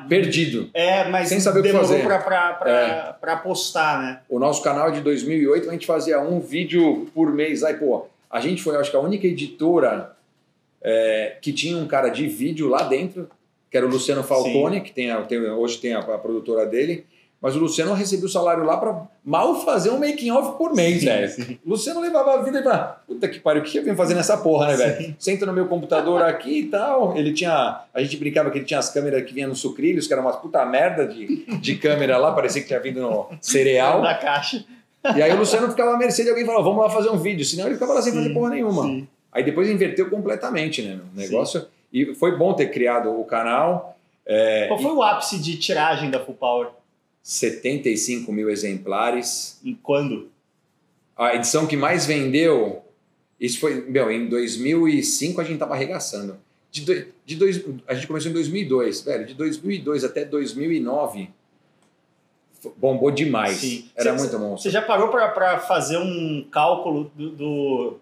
Perdido. 0.08 0.70
É, 0.72 1.08
mas 1.08 1.28
sem 1.28 1.40
saber 1.40 1.60
o 1.60 1.62
que 1.62 1.72
fazer. 1.72 2.02
para 2.04 3.18
é. 3.26 3.36
postar, 3.36 4.02
né? 4.02 4.20
O 4.28 4.38
nosso 4.38 4.62
canal 4.62 4.88
é 4.88 4.92
de 4.92 5.00
2008, 5.00 5.68
a 5.68 5.72
gente 5.72 5.86
fazia 5.86 6.20
um 6.20 6.40
vídeo 6.40 7.08
por 7.14 7.32
mês. 7.32 7.62
Aí, 7.62 7.74
pô, 7.74 8.06
a 8.30 8.40
gente 8.40 8.62
foi, 8.62 8.76
acho 8.76 8.90
que 8.90 8.96
a 8.96 9.00
única 9.00 9.26
editora 9.26 10.16
é, 10.82 11.36
que 11.40 11.52
tinha 11.52 11.76
um 11.76 11.86
cara 11.86 12.08
de 12.08 12.26
vídeo 12.26 12.68
lá 12.68 12.82
dentro, 12.82 13.28
que 13.70 13.76
era 13.76 13.86
o 13.86 13.90
Luciano 13.90 14.22
Falcone, 14.22 14.76
Sim. 14.76 14.82
que 14.82 14.92
tem, 14.92 15.10
a, 15.10 15.22
tem, 15.22 15.38
hoje 15.38 15.78
tem 15.78 15.94
a, 15.94 16.00
a 16.00 16.18
produtora 16.18 16.66
dele. 16.66 17.06
Mas 17.40 17.54
o 17.54 17.60
Luciano 17.60 17.94
recebia 17.94 18.26
o 18.26 18.28
salário 18.28 18.64
lá 18.64 18.76
para 18.76 19.02
mal 19.24 19.64
fazer 19.64 19.90
um 19.90 19.98
making 19.98 20.30
off 20.32 20.58
por 20.58 20.74
mês, 20.74 21.04
velho. 21.04 21.58
O 21.64 21.70
Luciano 21.70 22.00
levava 22.00 22.34
a 22.34 22.42
vida 22.42 22.58
e 22.58 22.62
falava, 22.64 23.00
puta 23.06 23.28
que 23.28 23.38
pariu, 23.38 23.62
o 23.62 23.64
que 23.64 23.78
eu 23.78 23.84
vim 23.84 23.94
fazer 23.94 24.14
nessa 24.14 24.36
porra, 24.38 24.68
né, 24.68 24.76
velho? 24.76 25.16
Senta 25.20 25.46
no 25.46 25.52
meu 25.52 25.66
computador 25.66 26.20
aqui 26.22 26.60
e 26.60 26.66
tal. 26.66 27.16
Ele 27.16 27.32
tinha. 27.32 27.82
A 27.94 28.02
gente 28.02 28.16
brincava 28.16 28.50
que 28.50 28.58
ele 28.58 28.64
tinha 28.64 28.80
as 28.80 28.90
câmeras 28.90 29.22
que 29.24 29.32
vinham 29.32 29.48
no 29.48 29.54
sucrilhos, 29.54 30.08
que 30.08 30.12
era 30.12 30.20
uma 30.20 30.32
puta 30.32 30.64
merda 30.66 31.06
de, 31.06 31.44
de 31.60 31.76
câmera 31.76 32.18
lá, 32.18 32.32
parecia 32.32 32.60
que 32.60 32.66
tinha 32.66 32.80
vindo 32.80 33.00
no 33.00 33.28
cereal. 33.40 34.02
Da 34.02 34.14
caixa. 34.14 34.64
E 35.14 35.22
aí 35.22 35.32
o 35.32 35.36
Luciano 35.36 35.68
ficava 35.68 35.94
à 35.94 35.96
mercê 35.96 36.24
de 36.24 36.30
alguém 36.30 36.44
falava, 36.44 36.64
vamos 36.64 36.82
lá 36.82 36.90
fazer 36.90 37.08
um 37.08 37.18
vídeo. 37.18 37.44
Senão 37.44 37.66
ele 37.66 37.74
ficava 37.74 37.94
lá 37.94 38.02
sem 38.02 38.12
sim, 38.12 38.18
fazer 38.18 38.34
porra 38.34 38.50
nenhuma. 38.50 38.82
Sim. 38.82 39.06
Aí 39.32 39.44
depois 39.44 39.70
inverteu 39.70 40.10
completamente, 40.10 40.82
né? 40.82 40.98
O 41.14 41.16
negócio. 41.16 41.60
Sim. 41.60 41.66
E 41.92 42.14
foi 42.14 42.36
bom 42.36 42.52
ter 42.52 42.66
criado 42.72 43.12
o 43.12 43.24
canal. 43.24 43.96
É, 44.26 44.66
Qual 44.66 44.78
foi 44.80 44.90
e... 44.90 44.94
o 44.94 45.02
ápice 45.02 45.38
de 45.38 45.56
tiragem 45.56 46.10
da 46.10 46.18
Full 46.18 46.34
Power? 46.34 46.68
75 47.28 48.32
mil 48.32 48.48
exemplares. 48.48 49.60
Em 49.62 49.74
quando? 49.74 50.30
A 51.14 51.34
edição 51.34 51.66
que 51.66 51.76
mais 51.76 52.06
vendeu, 52.06 52.82
isso 53.38 53.60
foi, 53.60 53.82
meu, 53.82 54.10
em 54.10 54.30
2005 54.30 55.38
a 55.38 55.44
gente 55.44 55.54
estava 55.54 55.74
arregaçando. 55.74 56.38
De, 56.70 56.80
do, 56.86 57.06
de 57.26 57.36
dois, 57.36 57.62
a 57.86 57.92
gente 57.92 58.06
começou 58.06 58.30
em 58.30 58.34
2002, 58.34 59.02
velho, 59.02 59.26
de 59.26 59.34
2002 59.34 60.04
até 60.04 60.24
2009 60.24 61.28
bombou 62.78 63.10
demais. 63.10 63.58
Sim. 63.58 63.90
Era 63.94 64.16
cê, 64.16 64.24
muito 64.24 64.38
monstro. 64.38 64.62
Você 64.62 64.70
já 64.70 64.80
parou 64.80 65.08
para 65.08 65.60
fazer 65.60 65.98
um 65.98 66.42
cálculo 66.50 67.12
do, 67.14 67.30
do, 67.30 67.98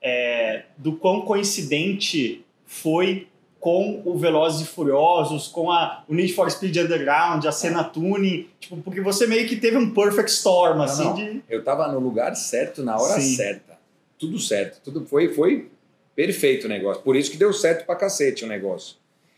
é, 0.00 0.64
do 0.78 0.94
quão 0.94 1.20
coincidente 1.20 2.42
foi 2.64 3.28
com 3.60 4.00
o 4.06 4.16
Velozes 4.16 4.62
e 4.62 4.64
Furiosos, 4.70 5.46
com 5.46 5.70
a, 5.70 6.02
o 6.08 6.14
Need 6.14 6.32
for 6.32 6.50
Speed 6.50 6.74
Underground, 6.78 7.44
a 7.44 7.52
cena 7.52 7.84
tuning, 7.84 8.48
tipo, 8.58 8.78
porque 8.78 9.00
você 9.02 9.26
meio 9.26 9.46
que 9.46 9.56
teve 9.56 9.76
um 9.76 9.92
perfect 9.92 10.30
storm, 10.30 10.78
Não, 10.78 10.84
assim, 10.84 11.04
não. 11.04 11.14
de... 11.14 11.44
Eu 11.48 11.62
tava 11.62 11.86
no 11.88 12.00
lugar 12.00 12.34
certo, 12.34 12.82
na 12.82 12.96
hora 12.96 13.20
Sim. 13.20 13.36
certa. 13.36 13.78
Tudo 14.18 14.38
certo. 14.38 14.80
Tudo 14.82 15.04
foi, 15.06 15.28
foi 15.34 15.70
perfeito 16.16 16.64
o 16.64 16.68
negócio. 16.68 17.02
Por 17.02 17.16
isso 17.16 17.30
que 17.30 17.36
deu 17.36 17.52
certo 17.52 17.84
pra 17.84 17.94
cacete 17.96 18.44
o 18.44 18.48
negócio. 18.48 18.96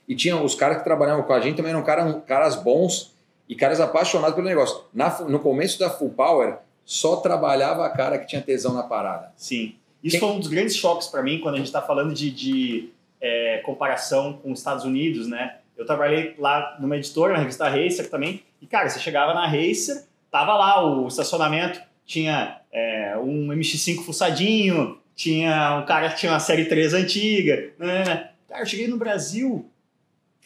E 0.09 0.15
tinha 0.15 0.37
os 0.41 0.55
caras 0.55 0.79
que 0.79 0.85
trabalhavam 0.85 1.23
com 1.25 1.33
a 1.33 1.41
gente 1.41 1.57
também 1.57 1.71
eram 1.73 1.83
caras, 1.83 2.17
caras 2.27 2.57
bons 2.57 3.13
e 3.49 3.55
caras 3.57 3.81
apaixonados 3.81 4.35
pelo 4.37 4.47
negócio. 4.47 4.83
Na 4.95 5.21
no 5.23 5.39
começo 5.41 5.79
da 5.79 5.91
Full 5.91 6.11
Power, 6.11 6.59
só 6.85 7.17
trabalhava 7.17 7.85
a 7.87 7.91
cara 7.91 8.19
que 8.19 8.27
tinha 8.27 8.41
tesão 8.43 8.73
na 8.75 8.83
parada. 8.85 9.33
Sim. 9.37 9.75
Isso 10.03 10.13
Quem- 10.19 10.21
foi 10.21 10.29
um 10.37 10.39
dos 10.41 10.49
grandes 10.49 10.77
choques 10.77 11.07
para 11.09 11.23
mim 11.23 11.39
quando 11.41 11.55
a 11.55 11.59
gente 11.59 11.67
está 11.67 11.81
falando 11.83 12.13
de, 12.13 12.31
de, 12.31 12.91
é, 13.23 13.59
comparação 13.65 14.35
com 14.35 14.53
os 14.53 14.59
Estados 14.59 14.85
Unidos, 14.85 15.27
né? 15.29 15.57
Eu 15.79 15.87
trabalhei 15.87 16.35
lá 16.39 16.77
numa 16.81 16.97
editora, 16.97 17.33
na 17.33 17.39
revista 17.39 17.69
Racer 17.69 18.11
também, 18.11 18.43
e 18.61 18.67
cara, 18.67 18.89
você 18.91 18.99
chegava 19.01 19.33
na 19.33 19.47
Racer, 19.47 20.05
tava 20.31 20.53
lá 20.55 20.85
o 20.85 21.07
estacionamento, 21.09 21.81
tinha 22.05 22.61
é, 22.73 23.17
um 23.17 23.47
MX5 23.49 24.03
fuçadinho, 24.05 24.99
tinha 25.15 25.79
um 25.81 25.87
cara 25.87 26.11
que 26.11 26.17
tinha 26.19 26.33
uma 26.33 26.41
série 26.41 26.65
3 26.67 26.93
antiga, 26.95 27.71
né? 27.79 28.31
Cara, 28.49 28.63
eu 28.63 28.67
cheguei 28.67 28.89
no 28.89 28.97
Brasil 28.99 29.71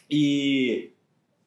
e 0.09 0.91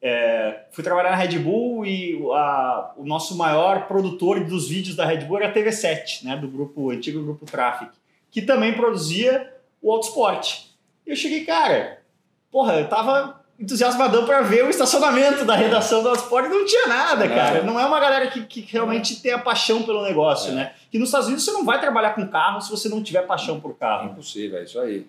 é, 0.01 0.63
fui 0.71 0.83
trabalhar 0.83 1.11
na 1.11 1.15
Red 1.15 1.37
Bull 1.39 1.85
e 1.85 2.19
a- 2.33 2.93
o 2.97 3.05
nosso 3.05 3.37
maior 3.37 3.87
produtor 3.87 4.43
dos 4.43 4.67
vídeos 4.67 4.95
da 4.95 5.05
Red 5.05 5.25
Bull 5.25 5.37
era 5.37 5.47
a 5.49 5.53
TV7, 5.53 6.23
né, 6.23 6.35
do 6.37 6.47
grupo 6.47 6.89
antigo 6.91 7.23
grupo 7.23 7.45
Traffic, 7.45 7.91
que 8.31 8.41
também 8.41 8.73
produzia 8.73 9.51
o 9.81 9.91
Autosport. 9.91 10.70
E 11.05 11.11
eu 11.11 11.15
cheguei, 11.15 11.43
cara, 11.45 11.99
porra, 12.51 12.79
eu 12.79 12.87
tava 12.89 13.39
entusiasmadão 13.59 14.25
para 14.25 14.41
ver 14.41 14.65
o 14.65 14.69
estacionamento 14.69 15.45
da 15.45 15.55
redação 15.55 16.01
do 16.01 16.09
Autosport 16.09 16.45
e 16.45 16.49
não 16.49 16.65
tinha 16.65 16.87
nada, 16.87 17.27
cara. 17.29 17.61
Não 17.61 17.79
é 17.79 17.85
uma 17.85 17.99
galera 17.99 18.27
que, 18.27 18.43
que 18.45 18.61
realmente 18.61 19.21
tem 19.21 19.31
a 19.33 19.37
paixão 19.39 19.83
pelo 19.83 20.03
negócio, 20.03 20.51
É. 20.51 20.55
né? 20.55 20.73
Que 20.89 20.97
nos 20.97 21.09
Estados 21.09 21.27
Unidos 21.27 21.45
você 21.45 21.51
não 21.51 21.63
vai 21.63 21.79
trabalhar 21.79 22.15
com 22.15 22.27
carro 22.27 22.59
se 22.61 22.69
você 22.71 22.89
não 22.89 23.03
tiver 23.03 23.21
paixão 23.27 23.59
por 23.59 23.71
É 23.71 23.73
carro. 23.79 24.11
impossível, 24.11 24.59
é 24.59 24.63
isso 24.63 24.79
aí. 24.79 25.05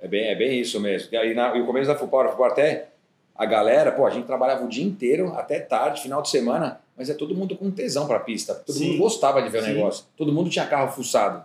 É 0.00 0.06
bem, 0.06 0.28
é 0.28 0.34
bem 0.36 0.60
isso 0.60 0.78
mesmo. 0.78 1.08
E 1.10 1.16
aí, 1.16 1.34
na, 1.34 1.56
e 1.56 1.60
o 1.60 1.66
começo 1.66 1.88
da 1.88 1.96
Full 1.96 2.06
Power, 2.06 2.28
Full 2.28 2.36
Power 2.36 2.52
até 2.52 2.88
a 3.34 3.44
galera, 3.44 3.90
pô, 3.90 4.06
a 4.06 4.10
gente 4.10 4.26
trabalhava 4.26 4.64
o 4.64 4.68
dia 4.68 4.84
inteiro, 4.84 5.34
até 5.36 5.58
tarde, 5.58 6.00
final 6.02 6.22
de 6.22 6.28
semana, 6.30 6.80
mas 6.96 7.10
é 7.10 7.14
todo 7.14 7.34
mundo 7.34 7.56
com 7.56 7.68
tesão 7.70 8.06
pra 8.06 8.20
pista. 8.20 8.54
Todo 8.54 8.76
Sim. 8.78 8.90
mundo 8.92 8.98
gostava 8.98 9.42
de 9.42 9.48
ver 9.48 9.58
o 9.62 9.64
Sim. 9.64 9.74
negócio. 9.74 10.04
Todo 10.16 10.32
mundo 10.32 10.48
tinha 10.48 10.66
carro 10.66 10.90
fuçado. 10.92 11.44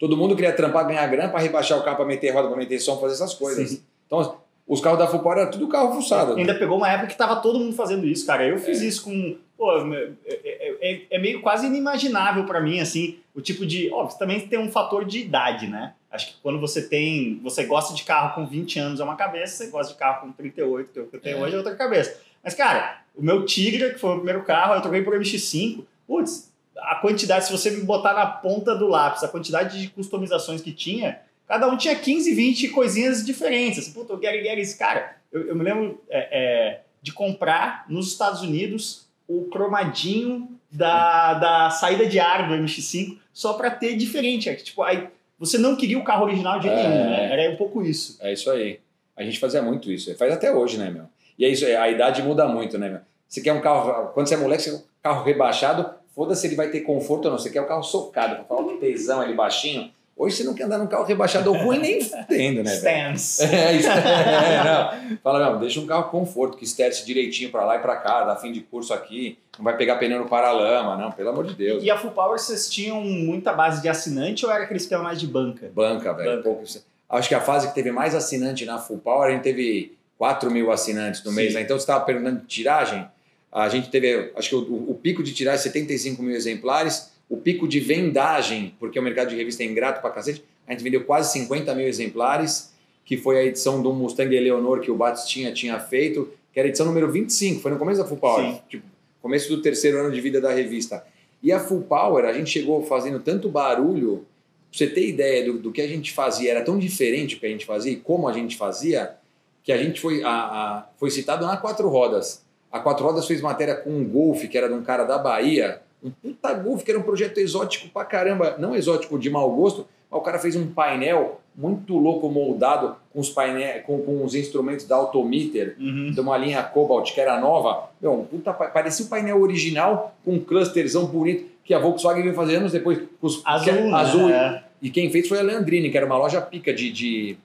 Todo 0.00 0.16
mundo 0.16 0.34
queria 0.34 0.52
trampar, 0.52 0.86
ganhar 0.86 1.06
grana 1.06 1.28
pra 1.28 1.38
rebaixar 1.40 1.78
o 1.78 1.82
carro, 1.84 1.96
pra 1.98 2.06
meter 2.06 2.30
roda, 2.34 2.48
pra 2.48 2.56
meter 2.56 2.80
som, 2.80 2.98
fazer 2.98 3.14
essas 3.14 3.34
coisas. 3.34 3.68
Sim. 3.70 3.82
Então, 4.06 4.36
os 4.66 4.80
carros 4.80 4.98
da 4.98 5.06
Full 5.06 5.20
Power 5.20 5.38
eram 5.38 5.50
tudo 5.50 5.68
carro 5.68 5.92
fuçado. 5.92 6.34
Ainda 6.36 6.54
pegou 6.54 6.78
uma 6.78 6.90
época 6.90 7.08
que 7.08 7.16
tava 7.18 7.36
todo 7.36 7.58
mundo 7.58 7.74
fazendo 7.76 8.06
isso, 8.06 8.26
cara. 8.26 8.44
Eu 8.46 8.58
fiz 8.58 8.80
isso 8.80 9.04
com. 9.04 9.36
Pô, 9.58 9.70
é, 9.94 10.10
é- 10.26 10.74
é- 10.80 11.02
é 11.10 11.18
meio 11.18 11.42
quase 11.42 11.66
inimaginável 11.66 12.44
pra 12.44 12.60
mim, 12.62 12.80
assim, 12.80 13.18
o 13.34 13.42
tipo 13.42 13.66
de. 13.66 13.90
Óbvio, 13.92 14.18
também 14.18 14.40
tem 14.40 14.58
um 14.58 14.70
fator 14.72 15.04
de 15.04 15.18
idade, 15.20 15.66
né? 15.66 15.92
Acho 16.10 16.28
que 16.28 16.34
quando 16.42 16.58
você 16.58 16.80
tem. 16.88 17.38
Você 17.42 17.64
gosta 17.64 17.94
de 17.94 18.02
carro 18.02 18.34
com 18.34 18.46
20 18.46 18.78
anos 18.78 19.00
é 19.00 19.04
uma 19.04 19.16
cabeça, 19.16 19.56
você 19.64 19.70
gosta 19.70 19.92
de 19.92 19.98
carro 19.98 20.22
com 20.22 20.32
38, 20.32 20.90
que 20.92 20.98
é 20.98 21.02
que 21.02 21.16
eu 21.16 21.20
tenho 21.20 21.36
É. 21.36 21.40
hoje, 21.42 21.54
é 21.54 21.58
outra 21.58 21.76
cabeça. 21.76 22.18
Mas, 22.42 22.54
cara, 22.54 23.02
o 23.14 23.22
meu 23.22 23.44
Tigra, 23.44 23.90
que 23.90 23.98
foi 23.98 24.10
o 24.12 24.16
primeiro 24.16 24.42
carro, 24.44 24.74
eu 24.74 24.80
troquei 24.80 25.02
por 25.02 25.14
MX5. 25.14 25.84
Putz, 26.06 26.49
a 26.82 26.96
quantidade, 26.96 27.46
se 27.46 27.52
você 27.52 27.70
me 27.70 27.82
botar 27.82 28.14
na 28.14 28.26
ponta 28.26 28.74
do 28.74 28.86
lápis, 28.88 29.22
a 29.22 29.28
quantidade 29.28 29.80
de 29.80 29.88
customizações 29.88 30.60
que 30.60 30.72
tinha, 30.72 31.20
cada 31.46 31.68
um 31.68 31.76
tinha 31.76 31.94
15, 31.94 32.34
20 32.34 32.68
coisinhas 32.68 33.24
diferentes. 33.24 33.78
Assim, 33.80 33.92
puta, 33.92 34.12
eu 34.12 34.18
quero, 34.18 34.36
eu 34.36 34.42
quero 34.42 34.78
cara. 34.78 35.16
Eu, 35.32 35.48
eu 35.48 35.56
me 35.56 35.62
lembro 35.62 36.00
é, 36.08 36.28
é, 36.30 36.80
de 37.02 37.12
comprar 37.12 37.84
nos 37.88 38.08
Estados 38.08 38.42
Unidos 38.42 39.06
o 39.28 39.44
cromadinho 39.44 40.48
da, 40.70 41.34
da 41.34 41.70
saída 41.70 42.06
de 42.06 42.18
ar 42.18 42.48
do 42.48 42.54
MX5 42.54 43.18
só 43.32 43.54
para 43.54 43.70
ter 43.70 43.96
diferente. 43.96 44.48
É 44.48 44.54
tipo, 44.54 44.82
aí 44.82 45.08
você 45.38 45.56
não 45.56 45.76
queria 45.76 45.98
o 45.98 46.04
carro 46.04 46.24
original 46.26 46.60
de 46.60 46.68
É. 46.68 46.74
nenhum, 46.74 47.10
né? 47.10 47.32
Era 47.32 47.52
um 47.52 47.56
pouco 47.56 47.82
isso. 47.82 48.18
É 48.20 48.32
isso 48.32 48.50
aí. 48.50 48.80
A 49.16 49.22
gente 49.22 49.38
fazia 49.38 49.62
muito 49.62 49.90
isso. 49.90 50.14
Faz 50.16 50.32
até 50.32 50.52
hoje, 50.52 50.78
né, 50.78 50.90
meu? 50.90 51.04
E 51.38 51.44
é 51.44 51.48
isso, 51.48 51.64
a 51.64 51.88
idade 51.88 52.22
muda 52.22 52.46
muito, 52.46 52.76
né, 52.78 52.88
meu? 52.88 53.00
Você 53.26 53.40
quer 53.40 53.52
um 53.52 53.60
carro, 53.60 54.08
quando 54.12 54.26
você 54.26 54.34
é 54.34 54.38
moleque, 54.38 54.62
você 54.62 54.70
quer 54.70 54.76
um 54.76 54.82
carro 55.02 55.24
rebaixado, 55.24 55.94
foda-se 56.20 56.46
ele 56.46 56.54
vai 56.54 56.68
ter 56.68 56.80
conforto 56.80 57.24
ou 57.24 57.30
não. 57.30 57.38
Você 57.38 57.48
quer 57.48 57.62
um 57.62 57.66
carro 57.66 57.82
socado, 57.82 58.34
pra 58.36 58.44
falar 58.44 58.64
que 58.68 58.76
tesão, 58.76 59.22
ele 59.22 59.32
baixinho. 59.32 59.90
Hoje 60.14 60.36
você 60.36 60.44
não 60.44 60.52
quer 60.52 60.64
andar 60.64 60.76
num 60.76 60.86
carro 60.86 61.04
rebaixado 61.04 61.50
ou 61.50 61.56
ruim 61.56 61.78
nem 61.78 61.98
fudendo, 62.04 62.62
né? 62.62 62.74
Stance. 62.74 63.40
É, 63.50 63.76
é, 63.76 64.62
não. 64.62 65.16
Fala, 65.24 65.38
não, 65.52 65.58
deixa 65.58 65.80
um 65.80 65.86
carro 65.86 66.10
conforto, 66.10 66.58
que 66.58 66.64
esterce 66.64 67.06
direitinho 67.06 67.50
pra 67.50 67.64
lá 67.64 67.76
e 67.76 67.78
pra 67.78 67.96
cá, 67.96 68.24
dá 68.24 68.36
fim 68.36 68.52
de 68.52 68.60
curso 68.60 68.92
aqui, 68.92 69.38
não 69.56 69.64
vai 69.64 69.74
pegar 69.78 69.96
pneu 69.96 70.18
no 70.18 70.28
paralama, 70.28 70.94
não, 71.02 71.10
pelo 71.10 71.30
amor 71.30 71.46
de 71.46 71.54
Deus. 71.54 71.82
E 71.82 71.90
a 71.90 71.96
Full 71.96 72.10
Power, 72.10 72.38
vocês 72.38 72.68
tinham 72.68 73.00
muita 73.00 73.54
base 73.54 73.80
de 73.80 73.88
assinante 73.88 74.44
ou 74.44 74.52
era 74.52 74.64
aquele 74.64 74.78
esquema 74.78 75.02
mais 75.04 75.18
de 75.18 75.26
banca? 75.26 75.70
Banca, 75.74 76.12
velho. 76.12 76.30
Banca. 76.32 76.42
pouco- 76.42 76.64
Acho 77.08 77.28
que 77.28 77.34
a 77.34 77.40
fase 77.40 77.68
que 77.68 77.74
teve 77.74 77.90
mais 77.90 78.14
assinante 78.14 78.66
na 78.66 78.76
Full 78.78 78.98
Power, 78.98 79.30
a 79.30 79.32
gente 79.32 79.42
teve 79.42 79.96
4 80.18 80.50
mil 80.50 80.70
assinantes 80.70 81.24
no 81.24 81.30
Sim. 81.30 81.36
mês. 81.36 81.54
Né? 81.54 81.62
Então 81.62 81.78
você 81.78 81.82
estava 81.84 82.04
perguntando 82.04 82.40
de 82.40 82.46
tiragem. 82.46 83.08
A 83.52 83.68
gente 83.68 83.90
teve, 83.90 84.30
acho 84.36 84.48
que 84.48 84.54
o, 84.54 84.90
o 84.90 84.94
pico 84.94 85.22
de 85.22 85.32
tiragem 85.34 85.62
75 85.62 86.22
mil 86.22 86.34
exemplares. 86.34 87.10
O 87.28 87.36
pico 87.36 87.68
de 87.68 87.78
vendagem, 87.78 88.74
porque 88.80 88.98
o 88.98 89.02
mercado 89.02 89.28
de 89.30 89.36
revista 89.36 89.62
é 89.62 89.66
ingrato 89.66 90.00
pra 90.00 90.10
cacete, 90.10 90.42
a 90.66 90.72
gente 90.72 90.82
vendeu 90.82 91.04
quase 91.04 91.32
50 91.32 91.72
mil 91.76 91.86
exemplares, 91.86 92.72
que 93.04 93.16
foi 93.16 93.38
a 93.38 93.44
edição 93.44 93.80
do 93.80 93.92
Mustang 93.92 94.34
Eleonor 94.34 94.80
que 94.80 94.90
o 94.90 94.96
Batistinha 94.96 95.52
tinha 95.52 95.78
feito, 95.78 96.28
que 96.52 96.58
era 96.58 96.66
a 96.66 96.70
edição 96.70 96.86
número 96.86 97.08
25, 97.10 97.60
foi 97.60 97.70
no 97.70 97.78
começo 97.78 98.00
da 98.02 98.06
Full 98.08 98.16
Power, 98.16 98.44
Sim. 98.54 98.60
tipo, 98.68 98.84
começo 99.22 99.48
do 99.48 99.62
terceiro 99.62 99.98
ano 100.00 100.10
de 100.10 100.20
vida 100.20 100.40
da 100.40 100.52
revista. 100.52 101.04
E 101.40 101.52
a 101.52 101.60
Full 101.60 101.82
Power, 101.82 102.24
a 102.24 102.32
gente 102.32 102.50
chegou 102.50 102.82
fazendo 102.84 103.20
tanto 103.20 103.48
barulho 103.48 104.26
Pra 104.70 104.78
você 104.78 104.86
ter 104.86 105.08
ideia 105.08 105.44
do, 105.44 105.54
do 105.58 105.72
que 105.72 105.80
a 105.80 105.86
gente 105.88 106.12
fazia, 106.12 106.50
era 106.52 106.62
tão 106.62 106.78
diferente 106.78 107.34
o 107.34 107.40
que 107.40 107.46
a 107.46 107.48
gente 107.48 107.66
fazia 107.66 107.90
e 107.92 107.96
como 107.96 108.28
a 108.28 108.32
gente 108.32 108.56
fazia, 108.56 109.16
que 109.64 109.72
a 109.72 109.76
gente 109.76 110.00
foi, 110.00 110.22
a, 110.22 110.28
a- 110.30 110.86
foi 110.96 111.10
citado 111.10 111.44
na 111.44 111.56
Quatro 111.56 111.88
Rodas. 111.88 112.44
A 112.72 112.78
Quatro 112.80 113.04
Rodas 113.04 113.26
fez 113.26 113.40
matéria 113.40 113.74
com 113.74 113.90
um 113.90 114.04
Golf, 114.04 114.44
que 114.44 114.56
era 114.56 114.68
de 114.68 114.74
um 114.74 114.82
cara 114.82 115.04
da 115.04 115.18
Bahia, 115.18 115.80
um 116.02 116.10
puta 116.10 116.52
Golf, 116.54 116.82
que 116.82 116.90
era 116.90 116.98
um 117.00 117.02
projeto 117.02 117.38
exótico 117.38 117.88
pra 117.88 118.04
caramba, 118.04 118.56
não 118.58 118.74
exótico 118.74 119.18
de 119.18 119.28
mau 119.28 119.50
gosto, 119.54 119.86
mas 120.10 120.20
o 120.20 120.22
cara 120.22 120.38
fez 120.38 120.54
um 120.56 120.66
painel 120.68 121.40
muito 121.54 121.98
louco 121.98 122.28
moldado 122.30 122.96
com 123.12 123.20
os, 123.20 123.28
painel, 123.28 123.82
com, 123.82 124.00
com 124.00 124.24
os 124.24 124.34
instrumentos 124.34 124.86
da 124.86 124.96
Autometer, 124.96 125.76
Uhum. 125.78 126.12
de 126.12 126.20
uma 126.20 126.36
linha 126.38 126.62
Cobalt 126.62 127.12
que 127.12 127.20
era 127.20 127.38
nova. 127.40 127.90
Meu, 128.00 128.12
um 128.12 128.24
puta, 128.24 128.52
pa- 128.52 128.68
parecia 128.68 129.04
o 129.04 129.08
painel 129.08 129.40
original 129.42 130.14
com 130.24 130.34
um 130.34 130.40
clusterzão 130.40 131.06
bonito 131.06 131.50
que 131.64 131.74
a 131.74 131.78
Volkswagen 131.78 132.22
veio 132.22 132.34
fazer 132.34 132.56
anos 132.56 132.72
depois. 132.72 132.98
Com 133.20 133.26
os, 133.26 133.42
Azul, 133.44 133.64
que- 133.74 133.80
né? 133.80 133.92
azul. 133.94 134.30
É. 134.30 134.64
E 134.80 134.90
quem 134.90 135.10
fez 135.10 135.28
foi 135.28 135.38
a 135.38 135.42
Leandrine, 135.42 135.90
que 135.90 135.96
era 135.96 136.06
uma 136.06 136.16
loja 136.16 136.40
pica 136.40 136.72
de, 136.72 136.90
de, 136.90 137.36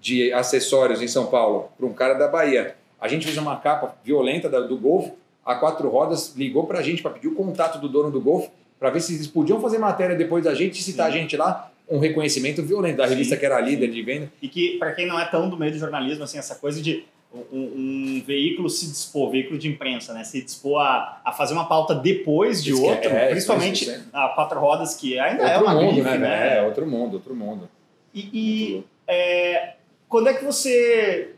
de 0.00 0.32
acessórios 0.32 1.00
em 1.00 1.06
São 1.08 1.26
Paulo, 1.26 1.68
para 1.78 1.86
um 1.86 1.92
cara 1.92 2.14
da 2.14 2.26
Bahia. 2.26 2.74
A 3.00 3.08
gente 3.08 3.24
fez 3.24 3.36
uma 3.38 3.56
capa 3.56 3.96
violenta 4.04 4.48
do 4.48 4.76
Golf, 4.76 5.08
a 5.44 5.54
quatro 5.54 5.88
rodas 5.88 6.34
ligou 6.36 6.66
para 6.66 6.80
a 6.80 6.82
gente 6.82 7.02
para 7.02 7.12
pedir 7.12 7.28
o 7.28 7.34
contato 7.34 7.78
do 7.78 7.88
dono 7.88 8.10
do 8.10 8.20
Golf, 8.20 8.48
para 8.78 8.90
ver 8.90 9.00
se 9.00 9.14
eles 9.14 9.26
podiam 9.26 9.60
fazer 9.60 9.78
matéria 9.78 10.16
depois 10.16 10.44
da 10.44 10.54
gente 10.54 10.82
citar 10.82 11.08
a 11.08 11.12
Sim. 11.12 11.18
gente 11.18 11.36
lá, 11.36 11.70
um 11.88 11.98
reconhecimento 11.98 12.62
violento 12.62 12.98
da 12.98 13.06
revista 13.06 13.34
Sim, 13.34 13.40
que 13.40 13.46
era 13.46 13.60
líder 13.60 13.90
de 13.90 14.02
venda. 14.02 14.32
E 14.40 14.48
que, 14.48 14.78
para 14.78 14.92
quem 14.92 15.06
não 15.06 15.18
é 15.18 15.24
tão 15.24 15.48
do 15.48 15.56
meio 15.56 15.72
do 15.72 15.78
jornalismo, 15.78 16.24
assim, 16.24 16.38
essa 16.38 16.54
coisa 16.54 16.80
de 16.80 17.04
um, 17.52 17.58
um 17.58 18.22
veículo 18.26 18.68
se 18.68 18.86
dispor, 18.86 19.30
veículo 19.30 19.58
de 19.58 19.68
imprensa, 19.68 20.12
né? 20.12 20.24
Se 20.24 20.42
dispor 20.42 20.80
a, 20.80 21.20
a 21.24 21.32
fazer 21.32 21.54
uma 21.54 21.68
pauta 21.68 21.94
depois 21.94 22.62
de 22.62 22.72
é- 22.72 22.74
outro, 22.74 23.10
é, 23.10 23.30
principalmente 23.30 23.84
isso 23.84 24.08
a 24.12 24.28
quatro 24.30 24.58
rodas, 24.58 24.94
que 24.94 25.18
ainda 25.18 25.44
é 25.44 25.56
outro 25.56 25.70
uma 25.70 25.80
mundo, 25.80 25.94
grife, 25.94 26.08
né? 26.10 26.18
né? 26.18 26.58
É, 26.58 26.62
outro 26.62 26.86
mundo, 26.86 27.14
outro 27.14 27.34
mundo. 27.34 27.68
E, 28.12 28.20
e, 28.32 28.84
é, 29.06 29.74
quando 30.08 30.28
é 30.28 30.34
que 30.34 30.44
você 30.44 31.34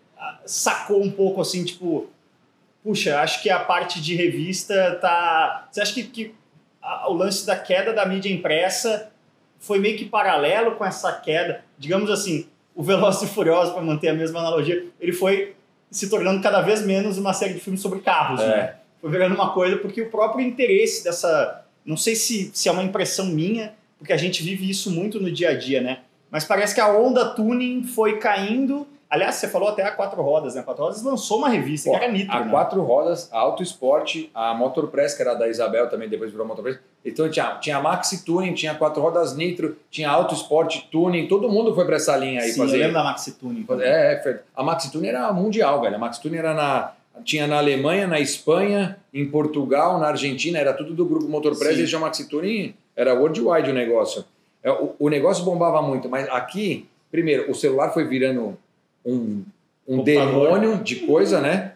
sacou 0.46 1.02
um 1.02 1.10
pouco 1.10 1.40
assim, 1.40 1.64
tipo, 1.64 2.08
puxa, 2.82 3.20
acho 3.20 3.42
que 3.42 3.50
a 3.50 3.58
parte 3.60 4.00
de 4.00 4.14
revista 4.14 4.98
tá. 5.00 5.68
Você 5.70 5.80
acha 5.80 5.94
que, 5.94 6.02
que 6.04 6.34
a- 6.82 7.08
o 7.10 7.14
lance 7.14 7.46
da 7.46 7.56
queda 7.56 7.92
da 7.92 8.04
mídia 8.06 8.30
impressa 8.32 9.10
foi 9.58 9.78
meio 9.78 9.96
que 9.96 10.04
paralelo 10.04 10.72
com 10.72 10.84
essa 10.84 11.12
queda? 11.12 11.64
Digamos 11.78 12.10
assim, 12.10 12.46
o 12.74 12.82
Velozes 12.82 13.22
e 13.22 13.26
Furiosos, 13.34 13.72
para 13.72 13.82
manter 13.82 14.08
a 14.08 14.14
mesma 14.14 14.40
analogia, 14.40 14.84
ele 15.00 15.12
foi 15.12 15.54
se 15.90 16.08
tornando 16.08 16.42
cada 16.42 16.60
vez 16.62 16.84
menos 16.84 17.18
uma 17.18 17.32
série 17.34 17.54
de 17.54 17.60
filmes 17.60 17.80
sobre 17.82 18.00
carros, 18.00 18.40
É. 18.40 18.46
né? 18.48 18.74
Foi 19.00 19.10
virando 19.10 19.34
uma 19.34 19.52
coisa 19.52 19.76
porque 19.76 20.00
o 20.00 20.10
próprio 20.10 20.44
interesse 20.46 21.04
dessa. 21.04 21.64
Não 21.84 21.96
sei 21.96 22.14
se, 22.14 22.50
se 22.54 22.68
é 22.68 22.72
uma 22.72 22.84
impressão 22.84 23.26
minha, 23.26 23.74
porque 23.98 24.12
a 24.12 24.16
gente 24.16 24.42
vive 24.42 24.68
isso 24.70 24.90
muito 24.90 25.20
no 25.20 25.30
dia 25.30 25.50
a 25.50 25.54
dia, 25.58 25.80
né? 25.80 25.98
Mas 26.30 26.44
parece 26.44 26.74
que 26.74 26.80
a 26.80 26.88
onda 26.96 27.30
tuning 27.34 27.82
foi 27.84 28.18
caindo. 28.18 28.86
Aliás, 29.12 29.34
você 29.34 29.46
falou 29.46 29.68
até 29.68 29.82
a 29.82 29.90
Quatro 29.90 30.22
Rodas, 30.22 30.54
né? 30.54 30.62
A 30.62 30.64
Quatro 30.64 30.84
Rodas 30.84 31.02
lançou 31.02 31.36
uma 31.36 31.50
revista 31.50 31.90
Pô, 31.90 31.98
que 31.98 32.02
era 32.02 32.10
Nitro, 32.10 32.34
a 32.34 32.40
né? 32.40 32.50
quatro 32.50 32.82
rodas, 32.82 33.28
a 33.30 33.38
Auto 33.38 33.62
Sport, 33.62 34.24
a 34.34 34.54
Motor 34.54 34.86
Press, 34.86 35.14
que 35.14 35.20
era 35.20 35.34
da 35.34 35.46
Isabel 35.48 35.86
também, 35.90 36.08
depois 36.08 36.30
virou 36.30 36.46
Motor 36.46 36.64
Press, 36.64 36.78
Então 37.04 37.28
tinha, 37.28 37.56
tinha 37.56 37.78
Maxi 37.78 38.24
Tuning, 38.24 38.54
tinha 38.54 38.74
quatro 38.74 39.02
rodas 39.02 39.36
Nitro, 39.36 39.76
tinha 39.90 40.08
Auto 40.08 40.32
Sport 40.34 40.84
Tuning, 40.90 41.28
todo 41.28 41.46
mundo 41.50 41.74
foi 41.74 41.84
para 41.84 41.96
essa 41.96 42.16
linha 42.16 42.40
aí 42.40 42.52
Sim, 42.52 42.60
fazer. 42.60 42.76
eu 42.76 42.80
lembro 42.80 42.94
da 42.94 43.04
Maxi 43.04 43.32
Tuning. 43.32 43.66
É, 43.80 44.14
é, 44.14 44.40
a 44.56 44.62
Maxi 44.62 44.90
Tuning 44.90 45.08
era 45.08 45.30
mundial, 45.30 45.82
velho. 45.82 45.96
A 45.96 45.98
Maxi 45.98 46.22
Tuning 46.22 46.38
era 46.38 46.54
na 46.54 46.92
tinha 47.22 47.46
na 47.46 47.58
Alemanha, 47.58 48.06
na 48.06 48.18
Espanha, 48.18 48.96
em 49.12 49.28
Portugal, 49.28 49.98
na 49.98 50.08
Argentina, 50.08 50.58
era 50.58 50.72
tudo 50.72 50.94
do 50.94 51.04
grupo 51.04 51.28
Motor 51.28 51.54
Press, 51.58 51.78
e 51.78 51.94
a 51.94 51.98
Maxi 51.98 52.30
Tuning 52.30 52.74
era 52.96 53.12
worldwide 53.12 53.70
o 53.70 53.74
negócio. 53.74 54.24
É, 54.62 54.70
o, 54.70 54.94
o, 54.98 55.10
negócio 55.10 55.44
bombava 55.44 55.82
muito, 55.82 56.08
mas 56.08 56.26
aqui, 56.30 56.88
primeiro, 57.10 57.50
o 57.50 57.54
celular 57.54 57.92
foi 57.92 58.04
virando 58.04 58.56
um, 59.04 59.42
um 59.86 60.02
demônio 60.02 60.82
de 60.82 60.96
coisa, 60.96 61.40
né? 61.40 61.72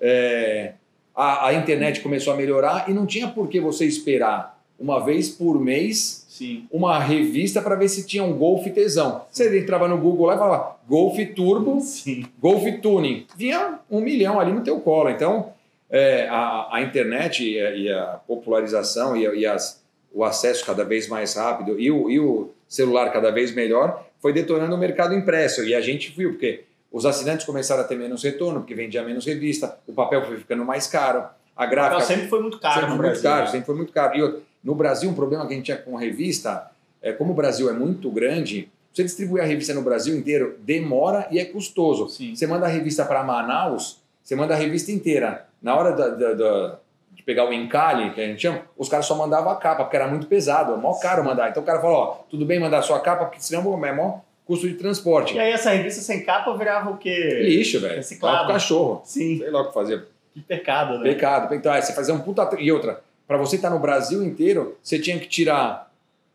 É, 0.00 0.72
a, 1.14 1.48
a, 1.48 1.54
internet 1.54 2.00
começou 2.00 2.32
a 2.32 2.36
melhorar 2.36 2.88
e 2.88 2.92
não 2.92 3.04
tinha 3.04 3.28
por 3.28 3.48
que 3.48 3.60
você 3.60 3.84
esperar 3.84 4.58
uma 4.78 5.04
vez 5.04 5.28
por 5.28 5.60
mês 5.60 6.24
Sim. 6.28 6.68
uma 6.70 7.00
revista 7.00 7.60
para 7.60 7.74
ver 7.74 7.88
se 7.88 8.06
tinha 8.06 8.22
um 8.22 8.38
Golf 8.38 8.64
tesão. 8.68 9.24
Você 9.30 9.58
entrava 9.58 9.88
no 9.88 9.98
Google 9.98 10.26
lá 10.26 10.36
e 10.36 10.38
falava 10.38 10.76
Golf 10.88 11.18
Turbo, 11.34 11.80
Sim. 11.80 12.24
Golf 12.40 12.64
Tuning. 12.80 13.26
Vinha 13.36 13.80
um 13.90 14.00
milhão 14.00 14.38
ali 14.38 14.52
no 14.52 14.62
teu 14.62 14.78
colo. 14.78 15.10
Então, 15.10 15.52
é, 15.90 16.28
a, 16.28 16.76
a, 16.76 16.82
internet 16.82 17.44
e 17.44 17.60
a, 17.60 17.70
e 17.74 17.92
a 17.92 18.20
popularização 18.26 19.16
e, 19.16 19.24
e 19.40 19.44
as, 19.44 19.82
o 20.12 20.22
acesso 20.22 20.64
cada 20.64 20.84
vez 20.84 21.08
mais 21.08 21.34
rápido 21.34 21.80
e 21.80 21.90
o, 21.90 22.08
e 22.08 22.20
o 22.20 22.50
celular 22.68 23.12
cada 23.12 23.30
vez 23.30 23.52
melhor 23.52 24.06
foi 24.20 24.32
detonando 24.32 24.74
o 24.74 24.78
mercado 24.78 25.14
impresso. 25.14 25.64
E 25.64 25.74
a 25.74 25.80
gente 25.80 26.12
viu, 26.16 26.30
porque 26.30 26.64
os 26.90 27.04
assinantes 27.04 27.44
começaram 27.44 27.82
a 27.82 27.84
ter 27.84 27.96
menos 27.96 28.22
retorno, 28.22 28.60
porque 28.60 28.74
vendia 28.74 29.02
menos 29.02 29.26
revista, 29.26 29.78
o 29.86 29.92
papel 29.92 30.24
foi 30.24 30.38
ficando 30.38 30.64
mais 30.64 30.86
caro, 30.86 31.24
a 31.54 31.66
gráfica... 31.66 32.02
sempre 32.02 32.28
foi 32.28 32.40
muito 32.40 32.58
caro 32.58 32.74
sempre 32.74 32.90
no 32.90 32.96
foi 32.96 33.06
Brasil. 33.06 33.22
Muito 33.22 33.22
caro, 33.22 33.44
né? 33.44 33.50
sempre 33.50 33.66
foi 33.66 33.74
muito 33.74 33.92
caro. 33.92 34.16
E 34.16 34.42
no 34.62 34.74
Brasil, 34.74 35.10
um 35.10 35.14
problema 35.14 35.46
que 35.46 35.52
a 35.52 35.56
gente 35.56 35.66
tinha 35.66 35.76
com 35.76 35.96
revista, 35.96 36.70
é 37.02 37.12
como 37.12 37.32
o 37.32 37.34
Brasil 37.34 37.68
é 37.68 37.72
muito 37.72 38.10
grande, 38.10 38.70
você 38.92 39.04
distribuir 39.04 39.42
a 39.42 39.46
revista 39.46 39.74
no 39.74 39.82
Brasil 39.82 40.16
inteiro 40.16 40.56
demora 40.60 41.28
e 41.30 41.38
é 41.38 41.44
custoso. 41.44 42.08
Sim. 42.08 42.34
Você 42.34 42.46
manda 42.46 42.66
a 42.66 42.68
revista 42.68 43.04
para 43.04 43.22
Manaus, 43.22 44.00
você 44.22 44.34
manda 44.34 44.54
a 44.54 44.56
revista 44.56 44.90
inteira. 44.90 45.46
Na 45.60 45.76
hora 45.76 45.92
da, 45.92 46.08
da, 46.08 46.34
da, 46.34 46.78
de 47.12 47.22
pegar 47.22 47.48
o 47.48 47.52
encalhe, 47.52 48.12
que 48.12 48.20
a 48.20 48.26
gente 48.26 48.42
chama, 48.42 48.62
os 48.76 48.88
caras 48.88 49.06
só 49.06 49.14
mandavam 49.14 49.50
a 49.50 49.56
capa, 49.56 49.84
porque 49.84 49.96
era 49.96 50.06
muito 50.06 50.26
pesado, 50.26 50.72
é 50.72 50.76
mó 50.76 50.94
caro 51.00 51.24
mandar. 51.24 51.50
Então 51.50 51.62
o 51.62 51.66
cara 51.66 51.80
falou, 51.80 51.96
ó, 51.96 52.06
tudo 52.30 52.46
bem 52.46 52.60
mandar 52.60 52.78
a 52.78 52.82
sua 52.82 53.00
capa, 53.00 53.24
porque 53.24 53.40
senão 53.42 53.84
é 53.84 53.92
mó 53.92 54.20
custo 54.48 54.66
de 54.66 54.74
transporte. 54.74 55.34
E 55.34 55.38
aí 55.38 55.52
essa 55.52 55.70
revista 55.70 56.00
sem 56.00 56.24
capa 56.24 56.56
virava 56.56 56.90
o 56.90 56.96
quê? 56.96 57.40
Lixo, 57.42 57.78
velho. 57.80 57.96
Reciclado. 57.96 58.46
Pro 58.46 58.54
cachorro. 58.54 59.02
Sim. 59.04 59.36
Sei 59.38 59.50
lá 59.50 59.60
o 59.60 59.68
que 59.68 59.74
fazer. 59.74 60.06
Que 60.32 60.40
pecado, 60.40 60.98
né? 60.98 61.04
Pecado. 61.04 61.54
Então, 61.54 61.70
aí 61.70 61.82
você 61.82 61.92
fazer 61.92 62.12
um 62.12 62.20
puta... 62.20 62.48
E 62.58 62.72
outra, 62.72 63.02
para 63.26 63.36
você 63.36 63.56
estar 63.56 63.68
no 63.68 63.78
Brasil 63.78 64.24
inteiro, 64.24 64.78
você 64.82 64.98
tinha 64.98 65.18
que 65.18 65.28
tirar... 65.28 65.92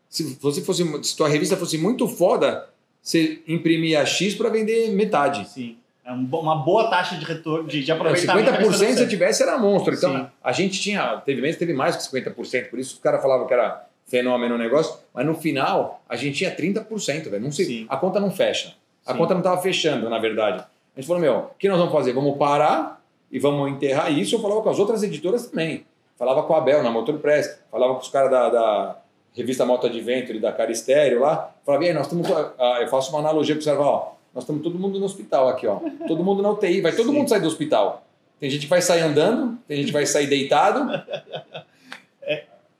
Se 0.08 0.38
você 0.40 0.62
fosse, 0.62 0.84
se 1.02 1.16
tua 1.16 1.28
revista 1.28 1.56
fosse 1.56 1.76
muito 1.76 2.06
foda, 2.06 2.68
você 3.02 3.40
imprimia 3.48 4.06
X 4.06 4.36
para 4.36 4.48
vender 4.48 4.90
metade. 4.90 5.48
Sim. 5.48 5.76
É 6.06 6.12
uma 6.12 6.56
boa 6.56 6.88
taxa 6.88 7.16
de 7.16 7.24
retorno, 7.24 7.66
de, 7.66 7.82
de 7.82 7.90
É, 7.90 7.94
aproveitamento. 7.94 8.50
50% 8.50 8.74
se 8.74 8.96
você 8.98 9.06
tivesse 9.08 9.42
era 9.42 9.58
monstro. 9.58 9.92
Então, 9.92 10.14
Sim. 10.14 10.26
a 10.42 10.52
gente 10.52 10.80
tinha, 10.80 11.16
teve 11.24 11.40
vezes 11.40 11.58
teve 11.58 11.72
mais 11.72 11.96
que 11.96 12.02
50%, 12.02 12.68
por 12.68 12.78
isso 12.78 12.94
os 12.94 13.00
caras 13.00 13.22
falavam 13.22 13.46
que 13.46 13.54
era 13.54 13.86
fenômeno 14.06 14.54
o 14.54 14.58
negócio, 14.58 14.98
mas 15.12 15.24
no 15.26 15.34
final 15.34 16.02
a 16.08 16.16
gente 16.16 16.38
tinha 16.38 16.54
30%, 16.54 17.28
velho. 17.30 17.42
Não 17.42 17.50
Sim. 17.52 17.86
a 17.88 17.96
conta 17.96 18.20
não 18.20 18.30
fecha. 18.30 18.74
A 19.06 19.12
Sim. 19.12 19.18
conta 19.18 19.34
não 19.34 19.40
estava 19.40 19.60
fechando, 19.60 20.08
na 20.08 20.18
verdade. 20.18 20.64
A 20.96 21.00
gente 21.00 21.06
falou, 21.08 21.20
meu, 21.20 21.36
o 21.36 21.50
que 21.58 21.68
nós 21.68 21.78
vamos 21.78 21.92
fazer? 21.92 22.12
Vamos 22.12 22.36
parar 22.38 23.02
e 23.30 23.38
vamos 23.38 23.70
enterrar 23.70 24.12
isso. 24.12 24.34
Eu 24.36 24.40
falava 24.40 24.62
com 24.62 24.70
as 24.70 24.78
outras 24.78 25.02
editoras 25.02 25.48
também. 25.48 25.84
Falava 26.16 26.42
com 26.44 26.54
a 26.54 26.58
Abel 26.58 26.82
na 26.82 26.90
Motor 26.90 27.18
Press, 27.18 27.60
falava 27.70 27.94
com 27.94 28.00
os 28.00 28.08
caras 28.08 28.30
da, 28.30 28.48
da 28.48 28.96
revista 29.34 29.66
Moto 29.66 29.86
Adventure, 29.88 30.38
da 30.38 30.52
Caristério 30.52 31.20
lá. 31.20 31.52
Falava, 31.66 31.84
e 31.84 31.88
aí, 31.88 31.92
nós 31.94 32.06
estamos. 32.06 32.30
ah, 32.30 32.78
Eu 32.80 32.86
faço 32.88 33.10
uma 33.10 33.18
analogia 33.18 33.54
para 33.56 33.64
você, 33.64 33.70
ó. 33.72 34.12
Nós 34.32 34.44
estamos 34.44 34.62
todo 34.62 34.78
mundo 34.78 34.98
no 35.00 35.06
hospital 35.06 35.48
aqui, 35.48 35.66
ó. 35.66 35.80
Todo 36.06 36.22
mundo 36.22 36.42
na 36.42 36.50
UTI, 36.50 36.80
vai 36.80 36.92
todo 36.92 37.08
Sim. 37.08 37.14
mundo 37.18 37.28
sair 37.28 37.40
do 37.40 37.48
hospital. 37.48 38.04
Tem 38.38 38.48
gente 38.50 38.62
que 38.62 38.70
vai 38.70 38.80
sair 38.82 39.00
andando, 39.00 39.58
tem 39.66 39.76
gente 39.78 39.86
que 39.86 39.92
vai 39.92 40.06
sair 40.06 40.26
deitado. 40.28 40.88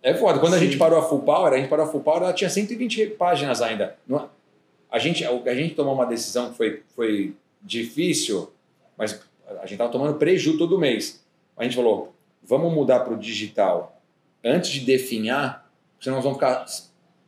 É 0.04 0.12
foda. 0.14 0.38
Quando 0.38 0.54
a 0.54 0.58
Sim. 0.58 0.66
gente 0.66 0.76
parou 0.76 0.98
a 0.98 1.02
Full 1.02 1.22
Power, 1.22 1.52
a 1.52 1.56
gente 1.56 1.68
parou 1.68 1.86
a 1.86 1.88
Full 1.88 2.02
Power, 2.02 2.22
ela 2.24 2.32
tinha 2.34 2.50
120 2.50 3.06
páginas 3.18 3.62
ainda. 3.62 3.96
Não- 4.06 4.28
A 4.90 4.98
gente, 5.00 5.24
a 5.24 5.54
gente 5.54 5.74
tomou 5.74 5.94
uma 5.94 6.04
decisão 6.06 6.50
que 6.50 6.56
foi, 6.56 6.82
foi 6.94 7.34
difícil, 7.60 8.52
mas 8.96 9.18
a 9.48 9.62
gente 9.62 9.72
estava 9.72 9.90
tomando 9.90 10.14
preju 10.18 10.56
todo 10.58 10.78
mês. 10.78 11.24
A 11.56 11.64
gente 11.64 11.74
falou, 11.74 12.14
vamos 12.42 12.72
mudar 12.72 13.00
para 13.00 13.14
o 13.14 13.16
digital 13.16 14.00
antes 14.44 14.70
de 14.70 14.80
definhar, 14.80 15.68
senão 15.98 16.16
nós 16.16 16.24
vamos 16.24 16.36
ficar 16.38 16.64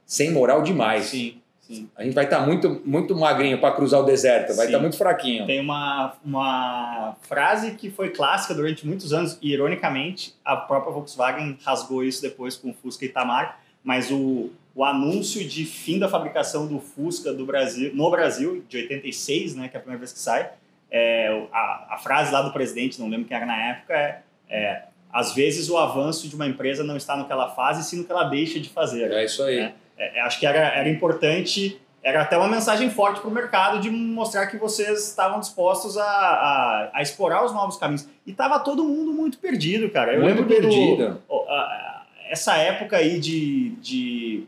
sem 0.04 0.30
moral 0.30 0.62
demais. 0.62 1.06
Sim, 1.06 1.40
sim. 1.66 1.88
A 1.96 2.04
gente 2.04 2.14
vai 2.14 2.24
estar 2.24 2.40
muito, 2.40 2.80
muito 2.84 3.14
magrinho 3.16 3.58
para 3.58 3.74
cruzar 3.74 4.00
o 4.00 4.04
deserto, 4.04 4.54
vai 4.54 4.66
estar 4.66 4.78
muito 4.78 4.96
fraquinho. 4.96 5.46
Tem 5.46 5.60
uma, 5.60 6.14
uma 6.24 7.16
frase 7.22 7.72
que 7.72 7.90
foi 7.90 8.10
clássica 8.10 8.54
durante 8.54 8.86
muitos 8.86 9.12
anos, 9.12 9.38
e 9.42 9.52
ironicamente, 9.52 10.34
a 10.44 10.56
própria 10.56 10.92
Volkswagen 10.92 11.58
rasgou 11.64 12.04
isso 12.04 12.22
depois 12.22 12.56
com 12.56 12.70
o 12.70 12.74
Fusca 12.74 13.04
Itamar, 13.04 13.60
mas 13.82 14.10
o, 14.10 14.50
o 14.74 14.84
anúncio 14.84 15.46
de 15.46 15.64
fim 15.64 15.98
da 15.98 16.08
fabricação 16.08 16.66
do 16.66 16.78
Fusca 16.78 17.32
do 17.32 17.46
Brasil, 17.46 17.92
no 17.94 18.10
Brasil, 18.10 18.64
de 18.68 18.76
86, 18.78 19.54
né, 19.54 19.68
que 19.68 19.76
é 19.76 19.78
a 19.78 19.80
primeira 19.80 19.98
vez 19.98 20.12
que 20.12 20.18
sai, 20.18 20.50
é, 20.90 21.46
a, 21.52 21.94
a 21.94 21.98
frase 21.98 22.32
lá 22.32 22.42
do 22.42 22.52
presidente, 22.52 23.00
não 23.00 23.08
lembro 23.08 23.26
quem 23.26 23.36
era 23.36 23.46
na 23.46 23.56
época, 23.56 23.94
é, 23.94 24.22
é 24.48 24.82
às 25.12 25.34
vezes 25.34 25.70
o 25.70 25.78
avanço 25.78 26.28
de 26.28 26.34
uma 26.34 26.46
empresa 26.46 26.84
não 26.84 26.94
está 26.94 27.16
no 27.16 27.24
que 27.24 27.32
ela 27.32 27.48
faz, 27.48 27.78
e 27.78 27.84
sim 27.84 27.96
no 27.96 28.04
que 28.04 28.12
ela 28.12 28.24
deixa 28.24 28.60
de 28.60 28.68
fazer. 28.68 29.10
É 29.12 29.24
isso 29.24 29.42
aí. 29.42 29.60
É. 29.60 29.74
É, 29.98 30.20
acho 30.22 30.38
que 30.38 30.46
era, 30.46 30.58
era 30.58 30.88
importante, 30.88 31.80
era 32.02 32.22
até 32.22 32.36
uma 32.36 32.48
mensagem 32.48 32.88
forte 32.90 33.20
para 33.20 33.28
o 33.28 33.32
mercado 33.32 33.80
de 33.80 33.90
mostrar 33.90 34.46
que 34.46 34.56
vocês 34.56 35.08
estavam 35.08 35.40
dispostos 35.40 35.96
a, 35.98 36.04
a, 36.04 36.90
a 36.94 37.02
explorar 37.02 37.44
os 37.44 37.52
novos 37.52 37.76
caminhos. 37.76 38.06
E 38.26 38.32
tava 38.32 38.58
todo 38.60 38.84
mundo 38.84 39.12
muito 39.12 39.38
perdido, 39.38 39.88
cara. 39.90 40.12
Eu 40.14 40.22
Muito 40.22 40.36
lembro 40.42 40.44
do- 40.44 40.60
perdido. 40.60 41.22
ó, 41.28 41.44
a- 41.48 42.06
essa 42.28 42.56
época 42.56 42.96
aí 42.96 43.18
de, 43.20 43.70
de. 43.80 44.44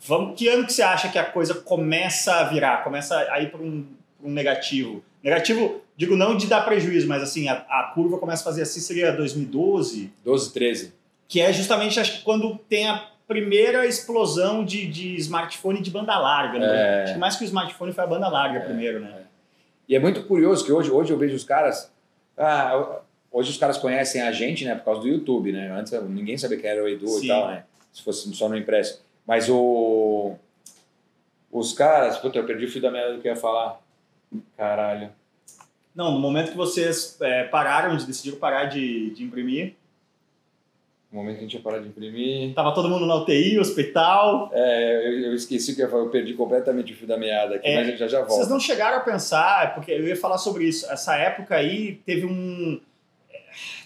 Vamos, 0.00 0.38
que 0.38 0.46
ano 0.48 0.66
que 0.66 0.72
você 0.72 0.82
acha 0.82 1.08
que 1.08 1.18
a 1.18 1.24
coisa 1.24 1.54
começa 1.54 2.34
a 2.34 2.44
virar, 2.44 2.84
começa 2.84 3.16
a 3.30 3.40
ir 3.40 3.50
para 3.50 3.60
um, 3.60 3.84
um 4.22 4.30
negativo? 4.30 5.02
Negativo, 5.22 5.80
digo 5.96 6.14
não 6.16 6.36
de 6.36 6.46
dar 6.46 6.60
prejuízo, 6.64 7.08
mas 7.08 7.22
assim, 7.22 7.48
a, 7.48 7.54
a 7.68 7.90
curva 7.94 8.18
começa 8.18 8.42
a 8.42 8.44
fazer 8.44 8.62
assim, 8.62 8.78
seria 8.80 9.10
2012 9.12 10.12
12, 10.24 10.52
13. 10.52 10.94
que 11.26 11.40
é 11.40 11.52
justamente 11.52 11.98
acho 11.98 12.18
que 12.18 12.22
quando 12.22 12.56
tem 12.68 12.88
a 12.88 13.08
primeira 13.26 13.86
explosão 13.86 14.64
de, 14.64 14.86
de 14.86 15.16
smartphone 15.16 15.80
de 15.80 15.90
banda 15.90 16.18
larga. 16.18 16.58
Né? 16.58 16.66
É. 16.66 17.02
Acho 17.02 17.12
que 17.14 17.18
mais 17.18 17.36
que 17.36 17.44
o 17.44 17.46
smartphone 17.46 17.92
foi 17.92 18.04
a 18.04 18.06
banda 18.06 18.28
larga 18.28 18.60
primeiro, 18.60 19.00
né? 19.00 19.24
E 19.88 19.94
é 19.94 19.98
muito 19.98 20.24
curioso 20.24 20.64
que 20.64 20.72
hoje, 20.72 20.90
hoje 20.90 21.12
eu 21.12 21.18
vejo 21.18 21.36
os 21.36 21.44
caras. 21.44 21.92
Ah, 22.36 23.00
hoje 23.30 23.50
os 23.50 23.56
caras 23.56 23.78
conhecem 23.78 24.22
a 24.22 24.32
gente, 24.32 24.64
né? 24.64 24.74
Por 24.74 24.84
causa 24.84 25.00
do 25.00 25.08
YouTube, 25.08 25.52
né? 25.52 25.70
Antes 25.70 25.92
ninguém 26.04 26.36
sabia 26.36 26.58
quem 26.58 26.70
era 26.70 26.82
o 26.82 26.88
Edu 26.88 27.08
Sim. 27.08 27.24
e 27.24 27.28
tal, 27.28 27.48
né? 27.48 27.64
Se 27.92 28.02
fosse 28.02 28.32
só 28.34 28.48
no 28.48 28.56
impresso. 28.56 29.02
Mas 29.26 29.48
o. 29.48 30.34
Os 31.50 31.72
caras. 31.72 32.18
Puta, 32.18 32.38
eu 32.38 32.44
perdi 32.44 32.66
o 32.66 32.70
fio 32.70 32.82
da 32.82 32.90
merda 32.90 33.14
do 33.14 33.20
que 33.20 33.28
eu 33.28 33.32
ia 33.32 33.40
falar. 33.40 33.80
Caralho. 34.56 35.10
Não, 35.94 36.12
no 36.12 36.18
momento 36.18 36.50
que 36.50 36.56
vocês 36.56 37.16
é, 37.22 37.44
pararam, 37.44 37.96
de, 37.96 38.04
decidiram 38.04 38.38
parar 38.38 38.66
de, 38.66 39.10
de 39.10 39.24
imprimir, 39.24 39.74
No 41.16 41.22
momento 41.22 41.36
que 41.38 41.40
a 41.40 41.48
gente 41.48 41.54
ia 41.54 41.60
parar 41.62 41.78
de 41.78 41.88
imprimir. 41.88 42.52
tava 42.54 42.74
todo 42.74 42.90
mundo 42.90 43.06
na 43.06 43.14
UTI, 43.16 43.58
hospital. 43.58 44.50
É, 44.52 45.08
eu, 45.08 45.20
eu 45.28 45.34
esqueci 45.34 45.74
que 45.74 45.82
eu 45.82 45.88
eu 45.88 46.10
perdi 46.10 46.34
completamente 46.34 46.92
o 46.92 46.96
fio 46.96 47.06
da 47.06 47.16
meada 47.16 47.54
aqui, 47.54 47.66
É, 47.66 47.84
mas 47.84 47.98
já 47.98 48.06
já 48.06 48.18
volto. 48.18 48.32
Vocês 48.32 48.50
não 48.50 48.60
chegaram 48.60 48.98
a 48.98 49.00
pensar, 49.00 49.74
porque 49.74 49.90
eu 49.90 50.06
ia 50.06 50.14
falar 50.16 50.36
sobre 50.36 50.64
isso. 50.64 50.84
Essa 50.92 51.16
época 51.16 51.56
aí 51.56 52.00
teve 52.04 52.26
um. 52.26 52.78
é, 53.32 53.38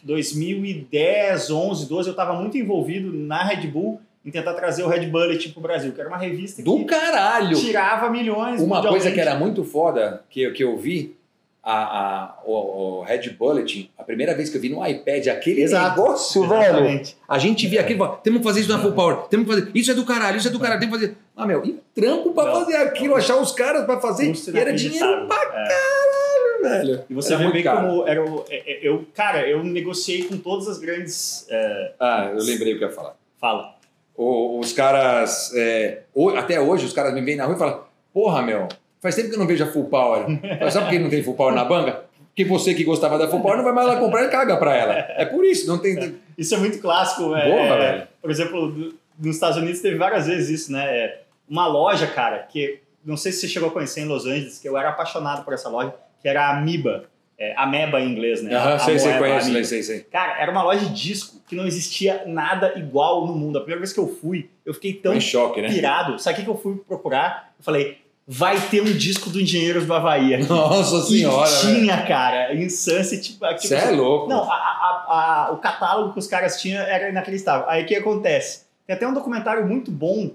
2010, 0.02 1.50
11, 1.50 1.88
12, 1.88 2.08
eu 2.08 2.10
estava 2.10 2.32
muito 2.32 2.58
envolvido 2.58 3.12
na 3.12 3.44
Red 3.44 3.68
Bull 3.68 4.00
em 4.24 4.30
tentar 4.30 4.54
trazer 4.54 4.82
o 4.82 4.88
Red 4.88 5.06
Bullet 5.06 5.48
para 5.50 5.58
o 5.58 5.62
Brasil, 5.62 5.92
que 5.92 6.00
era 6.00 6.08
uma 6.08 6.18
revista 6.18 6.62
Do 6.62 6.78
que 6.78 6.84
caralho! 6.86 7.56
tirava 7.56 8.10
milhões 8.10 8.60
Uma 8.60 8.86
coisa 8.86 9.10
que 9.10 9.20
era 9.20 9.34
muito 9.36 9.64
foda, 9.64 10.24
que, 10.28 10.50
que 10.50 10.64
eu 10.64 10.76
vi, 10.76 11.16
a, 11.62 11.74
a, 11.74 12.38
o, 12.44 12.52
o 13.00 13.02
Red 13.02 13.30
Bulletin, 13.30 13.90
a 13.98 14.02
primeira 14.02 14.34
vez 14.34 14.48
que 14.48 14.56
eu 14.56 14.60
vi 14.60 14.68
no 14.70 14.84
iPad 14.86 15.26
aquele 15.28 15.62
Exato. 15.62 16.00
negócio, 16.00 16.48
velho. 16.48 17.02
A 17.28 17.38
gente 17.38 17.66
via 17.66 17.82
aquilo, 17.82 18.08
temos 18.24 18.38
que 18.40 18.44
fazer 18.44 18.60
isso 18.60 18.68
na 18.70 18.78
Full 18.78 18.92
Power, 18.92 19.16
temos 19.28 19.46
que 19.46 19.54
fazer, 19.54 19.70
isso 19.74 19.90
é 19.90 19.94
do 19.94 20.04
caralho, 20.04 20.38
isso 20.38 20.48
é 20.48 20.50
do 20.50 20.58
caralho, 20.58 20.80
temos 20.80 20.98
que 20.98 21.04
fazer. 21.06 21.18
Ah, 21.36 21.46
meu, 21.46 21.64
e 21.64 21.78
trampo 21.94 22.32
pra 22.32 22.44
Não. 22.46 22.54
fazer 22.60 22.76
aquilo, 22.76 23.14
achar 23.14 23.36
os 23.36 23.52
caras 23.52 23.84
pra 23.84 24.00
fazer, 24.00 24.32
e 24.32 24.58
era 24.58 24.72
dinheiro 24.72 25.26
pra 25.26 25.36
É. 25.36 25.68
caralho, 25.68 26.62
velho. 26.62 27.04
E 27.10 27.14
você 27.14 27.34
Era 27.34 27.44
vê 27.46 27.52
bem 27.52 27.62
caro. 27.62 27.86
como 27.86 28.06
era 28.08 28.24
o. 28.24 28.44
é, 28.48 28.56
é, 28.72 28.78
Eu, 28.88 29.06
cara, 29.14 29.46
eu 29.48 29.62
negociei 29.64 30.24
com 30.24 30.36
todas 30.38 30.66
as 30.68 30.78
grandes. 30.78 31.46
é, 31.50 31.92
Ah, 32.00 32.30
eu 32.34 32.42
lembrei 32.42 32.74
o 32.74 32.78
que 32.78 32.84
eu 32.84 32.88
ia 32.88 32.94
falar. 32.94 33.14
fala. 33.40 33.74
O- 34.16 34.58
os 34.58 34.72
caras, 34.74 35.50
é, 35.54 36.02
até 36.36 36.60
hoje, 36.60 36.84
os 36.84 36.92
caras 36.92 37.14
me 37.14 37.22
veem 37.22 37.38
na 37.38 37.44
rua 37.46 37.56
e 37.56 37.58
falam, 37.58 37.80
porra, 38.12 38.42
meu, 38.42 38.68
faz 39.00 39.14
tempo 39.14 39.28
que 39.28 39.34
eu 39.34 39.38
não 39.38 39.46
vejo 39.46 39.64
a 39.64 39.66
Full 39.66 39.84
Power. 39.86 40.26
Mas 40.60 40.72
Sabe 40.72 40.86
por 40.86 40.90
que 40.92 40.98
não 40.98 41.10
tem 41.10 41.22
Full 41.22 41.34
Power 41.34 41.54
na 41.54 41.64
banca? 41.64 42.04
Porque 42.28 42.44
você 42.44 42.74
que 42.74 42.84
gostava 42.84 43.18
da 43.18 43.28
Full 43.28 43.40
Power 43.40 43.56
não 43.56 43.64
vai 43.64 43.72
mais 43.72 43.86
lá 43.88 43.96
comprar 43.96 44.24
e 44.24 44.28
caga 44.28 44.56
pra 44.56 44.74
ela. 44.76 44.92
É 44.94 45.24
por 45.24 45.44
isso, 45.44 45.66
não 45.66 45.78
tem... 45.78 46.16
Isso 46.38 46.54
é 46.54 46.58
muito 46.58 46.78
clássico. 46.78 47.34
é, 47.34 47.50
Porra, 47.50 47.74
é, 47.74 47.92
velho. 47.92 48.08
por 48.22 48.30
exemplo, 48.30 48.94
nos 49.18 49.34
Estados 49.34 49.56
Unidos 49.58 49.80
teve 49.80 49.96
várias 49.96 50.26
vezes 50.26 50.48
isso, 50.62 50.72
né? 50.72 50.84
É, 50.86 51.22
uma 51.48 51.66
loja, 51.66 52.06
cara, 52.06 52.38
que 52.38 52.80
não 53.04 53.16
sei 53.16 53.32
se 53.32 53.40
você 53.40 53.48
chegou 53.48 53.68
a 53.68 53.72
conhecer 53.72 54.00
em 54.02 54.04
Los 54.06 54.26
Angeles, 54.26 54.58
que 54.58 54.68
eu 54.68 54.76
era 54.78 54.90
apaixonado 54.90 55.44
por 55.44 55.52
essa 55.52 55.68
loja, 55.68 55.92
que 56.22 56.28
era 56.28 56.46
a 56.46 56.56
Amiba. 56.58 57.04
É, 57.42 57.54
Ameba 57.56 57.98
em 58.00 58.06
inglês, 58.10 58.42
né? 58.42 58.54
Aham, 58.54 58.74
A- 58.74 58.78
sei, 58.78 58.98
sei, 58.98 59.14
conheço, 59.14 59.50
sei, 59.50 59.64
sei, 59.64 59.82
sei. 59.82 60.00
Cara, 60.00 60.38
era 60.40 60.52
uma 60.52 60.62
loja 60.62 60.84
de 60.84 60.92
disco 60.92 61.40
que 61.48 61.56
não 61.56 61.66
existia 61.66 62.22
nada 62.26 62.74
igual 62.76 63.26
no 63.26 63.34
mundo. 63.34 63.56
A 63.56 63.60
primeira 63.62 63.80
vez 63.80 63.94
que 63.94 63.98
eu 63.98 64.06
fui, 64.06 64.50
eu 64.64 64.74
fiquei 64.74 64.92
tão 64.92 65.14
em 65.14 65.20
choque, 65.22 65.62
né? 65.62 65.68
pirado. 65.70 66.18
Sabe 66.18 66.42
o 66.42 66.44
que 66.44 66.50
eu 66.50 66.56
fui 66.58 66.76
procurar? 66.86 67.52
Eu 67.58 67.64
falei, 67.64 67.96
vai 68.26 68.60
ter 68.68 68.80
um 68.80 68.92
disco 68.92 69.28
do 69.30 69.40
Engenheiros 69.40 69.86
do 69.86 69.94
Havaí 69.94 70.34
aqui. 70.34 70.48
Nossa 70.48 71.00
senhora, 71.02 71.48
e 71.48 71.52
velho. 71.52 71.74
tinha, 71.80 72.06
cara, 72.06 72.54
em 72.54 72.68
Sunset, 72.68 73.20
tipo, 73.22 73.46
tipo 73.46 73.60
Você 73.60 73.74
é 73.74 73.90
louco. 73.90 74.28
não, 74.28 74.50
a- 74.50 74.54
a- 74.54 75.46
a- 75.48 75.52
o 75.52 75.56
catálogo 75.58 76.12
que 76.12 76.18
os 76.18 76.26
caras 76.26 76.60
tinham 76.60 76.80
era 76.82 77.08
inacreditável. 77.08 77.68
Aí 77.68 77.82
o 77.82 77.86
que 77.86 77.94
acontece? 77.96 78.64
Tem 78.86 78.94
até 78.94 79.06
um 79.06 79.14
documentário 79.14 79.66
muito 79.66 79.90
bom 79.90 80.30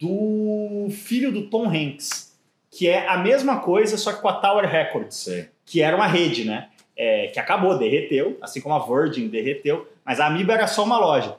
do 0.00 0.88
filho 0.90 1.30
do 1.32 1.48
Tom 1.48 1.68
Hanks, 1.68 2.32
que 2.70 2.88
é 2.88 3.06
a 3.08 3.16
mesma 3.18 3.58
coisa, 3.60 3.96
só 3.96 4.12
que 4.12 4.20
com 4.20 4.28
a 4.28 4.34
Tower 4.34 4.68
Records, 4.68 5.16
Sei. 5.16 5.48
que 5.64 5.80
era 5.80 5.96
uma 5.96 6.06
rede, 6.06 6.44
né? 6.44 6.68
É, 6.96 7.28
que 7.28 7.40
acabou, 7.40 7.76
derreteu, 7.78 8.38
assim 8.40 8.60
como 8.60 8.74
a 8.74 8.78
Virgin 8.86 9.28
derreteu, 9.28 9.88
mas 10.04 10.20
a 10.20 10.26
Amiibo 10.26 10.52
era 10.52 10.66
só 10.66 10.84
uma 10.84 10.98
loja. 10.98 11.36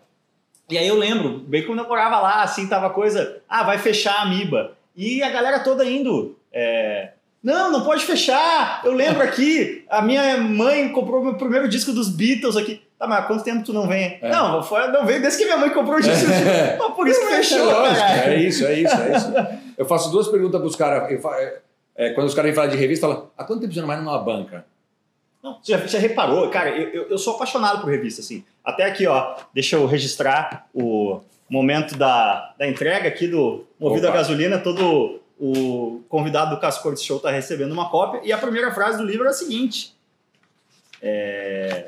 E 0.70 0.78
aí 0.78 0.88
eu 0.88 0.98
lembro, 0.98 1.40
bem 1.40 1.64
quando 1.66 1.80
eu 1.80 1.88
morava 1.88 2.20
lá, 2.20 2.42
assim, 2.44 2.68
tava 2.68 2.90
coisa, 2.90 3.42
ah, 3.48 3.64
vai 3.64 3.78
fechar 3.78 4.16
a 4.16 4.22
Amiiba. 4.24 4.75
E 4.96 5.22
a 5.22 5.30
galera 5.30 5.60
toda 5.60 5.84
indo, 5.86 6.38
é, 6.54 7.10
não, 7.44 7.72
não 7.72 7.84
pode 7.84 8.06
fechar, 8.06 8.82
eu 8.86 8.94
lembro 8.94 9.22
aqui, 9.22 9.84
a 9.90 10.02
minha 10.02 10.38
mãe 10.38 10.90
comprou 10.90 11.24
meu 11.24 11.36
primeiro 11.36 11.68
disco 11.68 11.92
dos 11.92 12.10
Beatles 12.10 12.56
aqui. 12.56 12.82
Tá, 12.98 13.06
mas 13.06 13.20
há 13.20 13.22
quanto 13.24 13.44
tempo 13.44 13.62
tu 13.66 13.74
não 13.74 13.88
vem? 13.90 14.18
É. 14.22 14.30
Não, 14.32 14.64
foi, 14.64 14.88
não 14.88 15.06
veio 15.06 15.22
desde 15.22 15.40
que 15.40 15.44
minha 15.46 15.58
mãe 15.58 15.70
comprou 15.70 15.98
o 15.98 16.02
disco. 16.02 16.26
É. 16.32 16.78
Mas 16.80 16.94
por 16.96 17.06
isso 17.08 17.20
que 17.20 17.26
fechou, 17.28 17.66
lógico, 17.66 18.00
cara. 18.00 18.34
é 18.34 18.38
isso, 18.38 18.66
é 18.66 18.74
isso, 18.80 18.96
é 18.96 19.18
isso. 19.18 19.34
Eu 19.78 19.86
faço 19.86 20.10
duas 20.10 20.30
perguntas 20.30 20.62
pros 20.62 20.78
caras. 20.78 21.12
Eu 21.12 21.20
fa- 21.20 21.36
é, 21.38 21.60
é, 21.94 22.10
quando 22.12 22.28
os 22.28 22.34
caras 22.34 22.48
vêm 22.50 22.56
falar 22.56 22.68
de 22.68 22.78
revista, 22.78 23.06
falam, 23.06 23.30
há 23.38 23.44
quanto 23.44 23.60
tempo 23.62 23.74
você 23.74 23.82
não 23.82 23.88
vai 23.88 23.98
numa 23.98 24.18
banca? 24.20 24.66
Não, 25.44 25.58
você 25.62 25.74
já, 25.74 25.86
já 25.86 26.00
reparou? 26.00 26.50
Cara, 26.50 26.70
eu, 26.70 26.88
eu, 26.90 27.10
eu 27.10 27.18
sou 27.18 27.36
apaixonado 27.36 27.82
por 27.82 27.90
revista, 27.90 28.22
assim. 28.22 28.46
Até 28.64 28.86
aqui, 28.86 29.06
ó, 29.06 29.36
deixa 29.54 29.76
eu 29.76 29.86
registrar 29.86 30.66
o 30.74 31.20
momento 31.50 31.98
da, 31.98 32.54
da 32.58 32.68
entrega 32.68 33.08
aqui 33.08 33.28
do 33.28 33.66
Movido 33.80 34.08
a. 34.08 34.12
Gasolina. 34.12 34.60
Todo 34.60 35.22
o 35.40 36.02
convidado 36.08 36.56
do 36.56 36.62
Cascor 36.62 36.98
Show 36.98 37.20
tá 37.20 37.30
recebendo 37.30 37.72
uma 37.72 37.90
cópia. 37.90 38.22
E 38.24 38.32
a 38.32 38.38
primeira 38.38 38.72
frase 38.72 38.98
do 38.98 39.04
livro 39.04 39.26
é 39.26 39.30
a 39.30 39.34
seguinte. 39.34 39.96
É... 41.02 41.88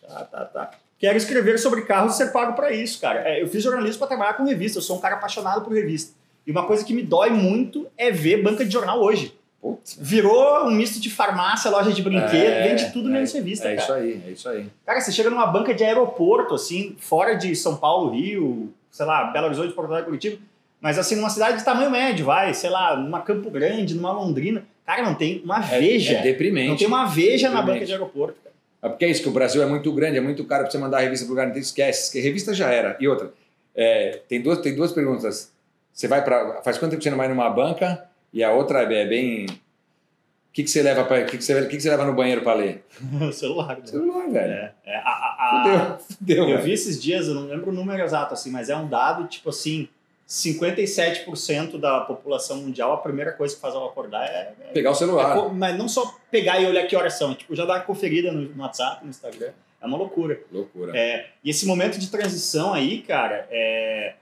Tá, 0.00 0.24
tá, 0.24 0.44
tá. 0.44 0.70
Quero 0.98 1.16
escrever 1.16 1.58
sobre 1.58 1.82
carros 1.82 2.14
e 2.14 2.16
ser 2.16 2.32
pago 2.32 2.54
para 2.54 2.72
isso, 2.72 3.00
cara. 3.00 3.28
É, 3.28 3.42
eu 3.42 3.48
fiz 3.48 3.62
jornalismo 3.62 3.98
para 3.98 4.08
trabalhar 4.08 4.34
com 4.34 4.44
revista. 4.44 4.78
Eu 4.78 4.82
sou 4.82 4.96
um 4.96 5.00
cara 5.00 5.14
apaixonado 5.14 5.62
por 5.62 5.72
revista. 5.72 6.16
E 6.46 6.50
uma 6.50 6.66
coisa 6.66 6.84
que 6.84 6.94
me 6.94 7.02
dói 7.02 7.30
muito 7.30 7.86
é 7.96 8.10
ver 8.10 8.42
banca 8.42 8.64
de 8.64 8.72
jornal 8.72 9.00
hoje. 9.00 9.37
Putz. 9.60 9.98
Virou 10.00 10.66
um 10.66 10.70
misto 10.70 11.00
de 11.00 11.10
farmácia, 11.10 11.70
loja 11.70 11.92
de 11.92 12.00
brinquedo, 12.02 12.32
É, 12.34 12.68
vende 12.68 12.92
tudo 12.92 13.08
é, 13.08 13.12
menos 13.12 13.32
revista, 13.32 13.68
É 13.68 13.74
cara. 13.74 13.82
isso 13.82 13.92
aí, 13.92 14.22
é 14.26 14.30
isso 14.30 14.48
aí. 14.48 14.66
Cara, 14.86 15.00
você 15.00 15.10
chega 15.10 15.28
numa 15.30 15.46
banca 15.46 15.74
de 15.74 15.82
aeroporto, 15.82 16.54
assim, 16.54 16.94
fora 17.00 17.34
de 17.34 17.54
São 17.56 17.76
Paulo, 17.76 18.10
Rio, 18.10 18.72
sei 18.90 19.04
lá, 19.04 19.24
Belo 19.32 19.46
Horizonte, 19.46 19.72
Porto 19.72 19.88
Alegre, 19.90 20.06
Curitiba, 20.06 20.38
mas 20.80 20.96
assim, 20.96 21.16
numa 21.16 21.28
cidade 21.28 21.58
de 21.58 21.64
tamanho 21.64 21.90
médio, 21.90 22.24
vai, 22.24 22.54
sei 22.54 22.70
lá, 22.70 22.96
numa 22.96 23.20
Campo 23.20 23.50
Grande, 23.50 23.94
numa 23.96 24.12
Londrina, 24.12 24.64
cara, 24.86 25.02
não 25.02 25.14
tem 25.16 25.42
uma 25.44 25.58
É, 25.58 25.80
veja. 25.80 26.18
é 26.18 26.22
deprimente. 26.22 26.68
não 26.68 26.76
tem 26.76 26.86
uma 26.86 27.06
veja 27.06 27.50
na 27.50 27.60
banca 27.60 27.84
de 27.84 27.92
aeroporto, 27.92 28.36
cara. 28.44 28.54
É 28.80 28.88
porque 28.88 29.04
é 29.06 29.08
isso, 29.10 29.22
que 29.24 29.28
o 29.28 29.32
Brasil 29.32 29.60
é 29.60 29.66
muito 29.66 29.92
grande, 29.92 30.18
é 30.18 30.20
muito 30.20 30.44
caro 30.44 30.62
pra 30.62 30.70
você 30.70 30.78
mandar 30.78 30.98
a 30.98 31.00
revista 31.00 31.24
pro 31.26 31.34
lugar, 31.34 31.48
então 31.48 31.60
esquece, 31.60 32.12
que 32.12 32.20
revista 32.20 32.54
já 32.54 32.70
era. 32.70 32.96
E 33.00 33.08
outra, 33.08 33.32
é, 33.74 34.20
tem, 34.28 34.40
duas, 34.40 34.60
tem 34.60 34.76
duas 34.76 34.92
perguntas. 34.92 35.50
Você 35.92 36.06
vai 36.06 36.22
para 36.22 36.62
Faz 36.62 36.78
quanto 36.78 36.92
tempo 36.92 36.98
que 36.98 37.02
você 37.04 37.10
não 37.10 37.18
vai 37.18 37.26
numa 37.26 37.50
banca? 37.50 38.07
E 38.32 38.42
a 38.44 38.52
outra 38.52 38.82
é 38.82 39.06
bem. 39.06 39.46
O 39.46 40.52
que, 40.52 40.64
que 40.64 40.70
você 40.70 40.82
leva 40.82 41.04
para. 41.04 41.22
O 41.22 41.26
que, 41.26 41.38
que, 41.38 41.44
você, 41.44 41.54
o 41.60 41.68
que, 41.68 41.76
que 41.76 41.82
você 41.82 41.90
leva 41.90 42.04
no 42.04 42.14
banheiro 42.14 42.42
para 42.42 42.54
ler? 42.54 42.84
o 43.20 43.32
celular, 43.32 43.76
né? 43.78 43.86
Celular, 43.86 44.28
velho. 44.28 44.52
É, 44.52 44.72
é, 44.86 44.96
a- 44.96 45.00
a- 45.04 45.98
Fudeu, 45.98 45.98
fudeu, 46.18 46.36
Eu 46.36 46.46
velho. 46.46 46.62
vi 46.62 46.72
esses 46.72 47.00
dias, 47.02 47.26
eu 47.28 47.34
não 47.34 47.46
lembro 47.46 47.70
o 47.70 47.74
número 47.74 48.02
exato, 48.02 48.34
assim, 48.34 48.50
mas 48.50 48.68
é 48.68 48.76
um 48.76 48.86
dado, 48.88 49.26
tipo 49.28 49.48
assim, 49.50 49.88
57% 50.28 51.78
da 51.78 52.00
população 52.00 52.58
mundial, 52.58 52.92
a 52.92 52.96
primeira 52.98 53.32
coisa 53.32 53.54
que 53.54 53.60
faz 53.60 53.74
ao 53.74 53.86
acordar 53.88 54.24
é, 54.26 54.52
é 54.60 54.72
Pegar 54.72 54.90
o 54.90 54.92
É 54.92 54.96
celular. 54.96 55.34
co- 55.34 55.48
mas 55.50 55.76
não 55.78 55.88
só 55.88 56.14
pegar 56.30 56.60
e 56.60 56.66
olhar 56.66 56.86
que 56.86 56.96
horas 56.96 57.14
são, 57.14 57.34
tipo, 57.34 57.54
já 57.54 57.64
dar 57.64 57.74
uma 57.74 57.80
conferida 57.80 58.30
no, 58.32 58.42
no 58.42 58.62
WhatsApp, 58.62 59.02
no 59.04 59.10
Instagram. 59.10 59.50
É 59.80 59.86
uma 59.86 59.96
loucura. 59.96 60.40
Loucura. 60.52 60.96
É, 60.98 61.26
e 61.44 61.50
esse 61.50 61.64
momento 61.66 61.98
de 61.98 62.10
transição 62.10 62.74
aí, 62.74 63.00
cara, 63.02 63.46
é, 63.50 64.14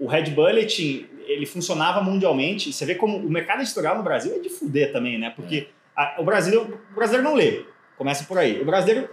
o, 0.00 0.06
Red 0.06 0.30
Bulletin, 0.30 1.06
ele 1.26 1.46
funcionava 1.46 2.00
mundialmente. 2.02 2.72
Você 2.72 2.84
vê 2.86 2.94
como 2.94 3.16
o 3.18 3.30
mercado 3.30 3.62
editorial 3.62 3.96
no 3.96 4.02
Brasil 4.02 4.34
é 4.34 4.38
de 4.38 4.48
fuder 4.48 4.92
também, 4.92 5.18
né? 5.18 5.30
Porque 5.34 5.68
a- 5.96 6.16
o, 6.18 6.24
brasileiro, 6.24 6.78
o 6.90 6.94
brasileiro 6.94 7.28
não 7.28 7.34
lê. 7.34 7.64
Começa 7.96 8.24
por 8.24 8.38
aí. 8.38 8.60
O 8.60 8.64
brasileiro, 8.64 9.08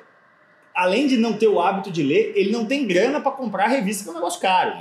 além 0.76 1.08
de 1.08 1.18
não 1.18 1.34
ter 1.34 1.48
o 1.48 1.60
hábito 1.60 1.92
de 1.92 2.04
ler, 2.04 2.34
ele 2.36 2.52
não 2.52 2.66
tem 2.66 2.88
grana 2.88 3.20
para 3.22 3.32
comprar 3.32 3.68
revista, 3.68 4.04
que 4.04 4.10
é 4.10 4.12
um 4.12 4.16
negócio 4.16 4.42
caro. 4.42 4.74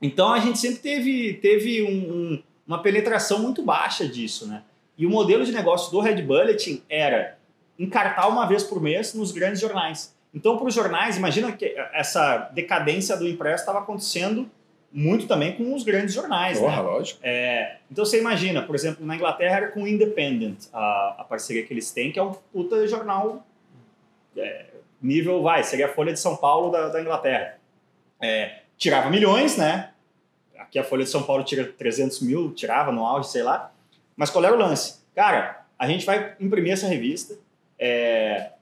Então 0.00 0.32
a 0.32 0.38
gente 0.38 0.58
sempre 0.58 0.78
teve, 0.78 1.34
teve 1.34 1.82
um- 1.82 1.88
um- 2.34 2.42
uma 2.66 2.82
penetração 2.82 3.38
muito 3.40 3.62
baixa 3.62 4.06
disso, 4.06 4.46
né? 4.46 4.62
E 4.98 5.06
o 5.06 5.10
modelo 5.10 5.44
de 5.44 5.52
negócio 5.52 5.90
do 5.92 6.00
Red 6.00 6.22
Bulletin 6.22 6.82
era 6.88 7.38
encartar 7.78 8.28
uma 8.28 8.46
vez 8.46 8.62
por 8.62 8.80
mês 8.80 9.12
nos 9.14 9.30
grandes 9.32 9.60
jornais. 9.60 10.14
Então, 10.34 10.56
para 10.58 10.66
os 10.66 10.74
jornais, 10.74 11.16
imagina 11.16 11.52
que 11.52 11.74
essa 11.94 12.50
decadência 12.52 13.16
do 13.16 13.26
impresso 13.26 13.62
estava 13.62 13.78
acontecendo 13.80 14.50
muito 14.96 15.26
também 15.26 15.52
com 15.52 15.74
os 15.74 15.84
grandes 15.84 16.14
jornais, 16.14 16.58
Porra, 16.58 16.76
né? 16.76 16.82
lógico. 16.82 17.20
É, 17.22 17.76
então 17.90 18.02
você 18.02 18.18
imagina, 18.18 18.62
por 18.62 18.74
exemplo, 18.74 19.04
na 19.04 19.14
Inglaterra 19.14 19.56
era 19.58 19.68
com 19.68 19.82
o 19.82 19.86
Independent, 19.86 20.68
a, 20.72 21.16
a 21.18 21.24
parceria 21.24 21.62
que 21.66 21.74
eles 21.74 21.92
têm, 21.92 22.10
que 22.10 22.18
é 22.18 22.22
um 22.22 22.32
puta 22.32 22.88
jornal 22.88 23.44
é, 24.34 24.64
nível, 25.02 25.42
vai, 25.42 25.62
seria 25.62 25.84
a 25.84 25.88
Folha 25.90 26.14
de 26.14 26.18
São 26.18 26.34
Paulo 26.34 26.70
da, 26.70 26.88
da 26.88 26.98
Inglaterra. 26.98 27.58
É, 28.22 28.60
tirava 28.78 29.10
milhões, 29.10 29.58
né? 29.58 29.90
Aqui 30.58 30.78
a 30.78 30.84
Folha 30.84 31.04
de 31.04 31.10
São 31.10 31.24
Paulo 31.24 31.44
tira 31.44 31.64
300 31.64 32.22
mil, 32.22 32.54
tirava 32.54 32.90
no 32.90 33.04
auge, 33.04 33.28
sei 33.28 33.42
lá. 33.42 33.70
Mas 34.16 34.30
qual 34.30 34.42
era 34.46 34.54
o 34.54 34.58
lance? 34.58 35.00
Cara, 35.14 35.66
a 35.78 35.86
gente 35.86 36.06
vai 36.06 36.34
imprimir 36.40 36.72
essa 36.72 36.86
revista, 36.86 37.36
é, 37.78 38.52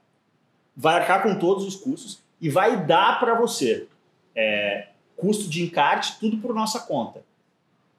vai 0.75 0.95
arcar 0.95 1.23
com 1.23 1.39
todos 1.39 1.63
os 1.63 1.77
custos 1.77 2.21
e 2.41 2.49
vai 2.49 2.85
dar 2.85 3.21
para 3.21 3.35
você 3.35 3.87
é, 4.35 4.87
custo 5.17 5.49
de 5.49 5.63
encarte, 5.63 6.17
tudo 6.19 6.37
por 6.37 6.53
nossa 6.53 6.79
conta. 6.81 7.21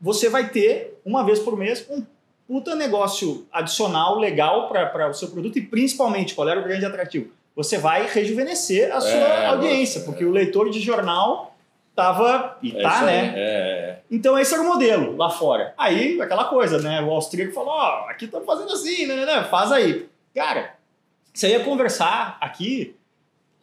Você 0.01 0.29
vai 0.29 0.49
ter, 0.51 1.01
uma 1.05 1.25
vez 1.25 1.39
por 1.39 1.57
mês, 1.57 1.87
um 1.91 2.05
puta 2.47 2.75
negócio 2.75 3.47
adicional, 3.53 4.19
legal 4.19 4.69
para 4.69 5.09
o 5.09 5.15
seu 5.15 5.29
produto 5.29 5.59
e 5.59 5.63
principalmente, 5.63 6.35
qual 6.35 6.49
era 6.49 6.61
o 6.61 6.65
grande 6.65 6.85
atrativo? 6.85 7.31
Você 7.55 7.79
vai 7.79 8.07
rejuvenescer 8.07 8.95
a 8.95 9.01
sua 9.01 9.11
É, 9.11 9.47
audiência, 9.47 10.03
porque 10.03 10.25
o 10.25 10.31
leitor 10.31 10.69
de 10.71 10.81
jornal 10.81 11.55
tava 11.95 12.59
e 12.63 12.77
É 12.77 12.83
tá, 12.83 12.89
isso 12.91 13.05
aí. 13.05 13.07
né? 13.07 13.33
É, 13.37 13.99
Então 14.11 14.39
esse 14.39 14.53
era 14.53 14.63
o 14.63 14.67
modelo 14.67 15.17
lá 15.17 15.31
fora. 15.31 15.73
Aí, 15.79 16.21
aquela 16.21 16.45
coisa, 16.45 16.79
né? 16.79 17.01
O 17.03 17.11
austríaco 17.11 17.55
falou, 17.55 17.73
ó, 17.73 18.09
aqui 18.11 18.27
estamos 18.27 18.47
fazendo 18.47 18.71
assim, 18.73 19.07
né, 19.07 19.17
né, 19.17 19.25
né? 19.27 19.45
Faz 19.45 19.73
aí. 19.73 20.07
Cara, 20.35 20.75
você 21.33 21.49
ia 21.49 21.61
conversar 21.65 22.37
aqui, 22.41 22.95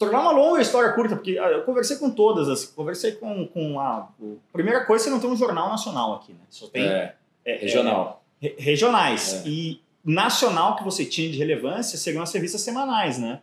tornar 0.03 0.21
uma 0.21 0.31
longa 0.31 0.61
história 0.61 0.91
curta, 0.93 1.15
porque 1.15 1.37
ah, 1.37 1.49
eu 1.49 1.63
conversei 1.63 1.97
com 1.97 2.09
todas, 2.09 2.49
assim, 2.49 2.73
conversei 2.75 3.13
com, 3.13 3.47
com 3.47 3.79
a... 3.79 4.09
Primeira 4.51 4.85
coisa, 4.85 5.05
você 5.05 5.09
não 5.09 5.19
tem 5.19 5.29
um 5.29 5.35
jornal 5.35 5.69
nacional 5.69 6.15
aqui, 6.15 6.33
né? 6.33 6.39
Só 6.49 6.65
é, 6.65 6.69
tem 6.69 6.83
é, 6.83 7.15
é, 7.45 7.57
regional. 7.57 8.23
é, 8.41 8.47
re- 8.47 8.55
regionais. 8.57 9.43
É. 9.45 9.49
E 9.49 9.81
nacional 10.03 10.75
que 10.75 10.83
você 10.83 11.05
tinha 11.05 11.29
de 11.29 11.37
relevância 11.37 11.97
seriam 11.97 12.21
as 12.21 12.33
revistas 12.33 12.61
semanais, 12.61 13.17
né? 13.17 13.41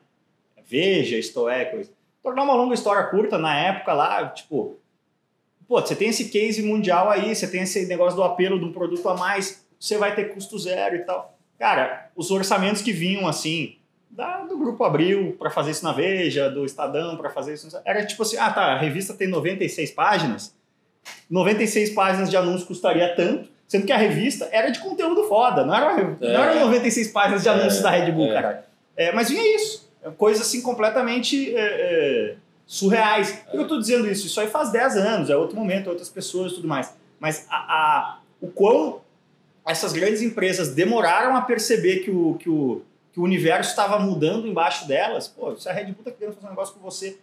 Veja, 0.66 1.16
Isto 1.16 1.48
é, 1.48 1.64
coisa. 1.64 1.90
Tornar 2.22 2.44
uma 2.44 2.54
longa 2.54 2.74
história 2.74 3.02
curta, 3.04 3.38
na 3.38 3.58
época 3.58 3.92
lá, 3.92 4.28
tipo, 4.28 4.76
pô, 5.66 5.80
você 5.80 5.96
tem 5.96 6.10
esse 6.10 6.28
case 6.28 6.62
mundial 6.62 7.10
aí, 7.10 7.34
você 7.34 7.48
tem 7.48 7.62
esse 7.62 7.86
negócio 7.86 8.14
do 8.14 8.22
apelo 8.22 8.58
de 8.58 8.64
um 8.64 8.72
produto 8.72 9.08
a 9.08 9.16
mais, 9.16 9.66
você 9.78 9.96
vai 9.96 10.14
ter 10.14 10.32
custo 10.34 10.58
zero 10.58 10.96
e 10.96 11.00
tal. 11.00 11.36
Cara, 11.58 12.10
os 12.14 12.30
orçamentos 12.30 12.82
que 12.82 12.92
vinham 12.92 13.26
assim, 13.26 13.76
da, 14.10 14.40
do 14.42 14.58
Grupo 14.58 14.82
Abril 14.84 15.36
para 15.38 15.50
fazer 15.50 15.70
isso 15.70 15.84
na 15.84 15.92
Veja, 15.92 16.50
do 16.50 16.64
Estadão 16.64 17.16
para 17.16 17.30
fazer 17.30 17.54
isso, 17.54 17.68
era 17.84 18.04
tipo 18.04 18.22
assim, 18.22 18.36
ah 18.36 18.50
tá, 18.50 18.62
a 18.72 18.78
revista 18.78 19.14
tem 19.14 19.28
96 19.28 19.92
páginas, 19.92 20.54
96 21.28 21.90
páginas 21.90 22.28
de 22.30 22.36
anúncio 22.36 22.66
custaria 22.66 23.14
tanto, 23.14 23.48
sendo 23.66 23.86
que 23.86 23.92
a 23.92 23.96
revista 23.96 24.48
era 24.50 24.70
de 24.70 24.80
conteúdo 24.80 25.24
foda, 25.24 25.64
não 25.64 25.74
era, 25.74 26.02
não 26.02 26.16
É. 26.20 26.32
era 26.34 26.60
96 26.60 27.08
páginas 27.08 27.42
de 27.42 27.48
anúncio 27.48 27.80
É, 27.80 27.82
da 27.82 27.90
Red 27.90 28.12
Bull, 28.12 28.26
é. 28.30 28.34
caralho. 28.34 28.58
É, 28.96 29.12
mas 29.12 29.28
vinha 29.30 29.56
isso, 29.56 29.88
coisas 30.18 30.42
assim 30.46 30.60
completamente 30.60 31.54
é, 31.54 31.60
é, 31.60 32.34
surreais. 32.66 33.42
Eu 33.52 33.66
tô 33.66 33.78
dizendo 33.78 34.06
isso? 34.10 34.26
Isso 34.26 34.40
aí 34.40 34.48
faz 34.48 34.70
10 34.72 34.96
anos, 34.96 35.30
é 35.30 35.36
outro 35.36 35.56
momento, 35.56 35.88
outras 35.88 36.08
pessoas 36.08 36.52
e 36.52 36.54
tudo 36.56 36.68
mais. 36.68 36.94
Mas 37.18 37.46
a, 37.48 37.56
a- 37.56 38.18
o 38.40 38.48
quão 38.48 39.00
essas 39.66 39.92
grandes 39.92 40.20
empresas 40.20 40.74
demoraram 40.74 41.36
a 41.36 41.42
perceber 41.42 41.98
que 42.00 42.10
o, 42.10 42.34
que 42.34 42.48
o, 42.50 42.82
que 43.12 43.20
o 43.20 43.22
universo 43.22 43.70
estava 43.70 43.98
mudando 43.98 44.46
embaixo 44.46 44.86
delas. 44.86 45.28
Pô, 45.28 45.56
se 45.56 45.68
a 45.68 45.72
Red 45.72 45.86
Bull 45.86 46.04
tá 46.04 46.10
querendo 46.10 46.34
fazer 46.34 46.46
um 46.46 46.50
negócio 46.50 46.74
com 46.74 46.80
você, 46.80 47.18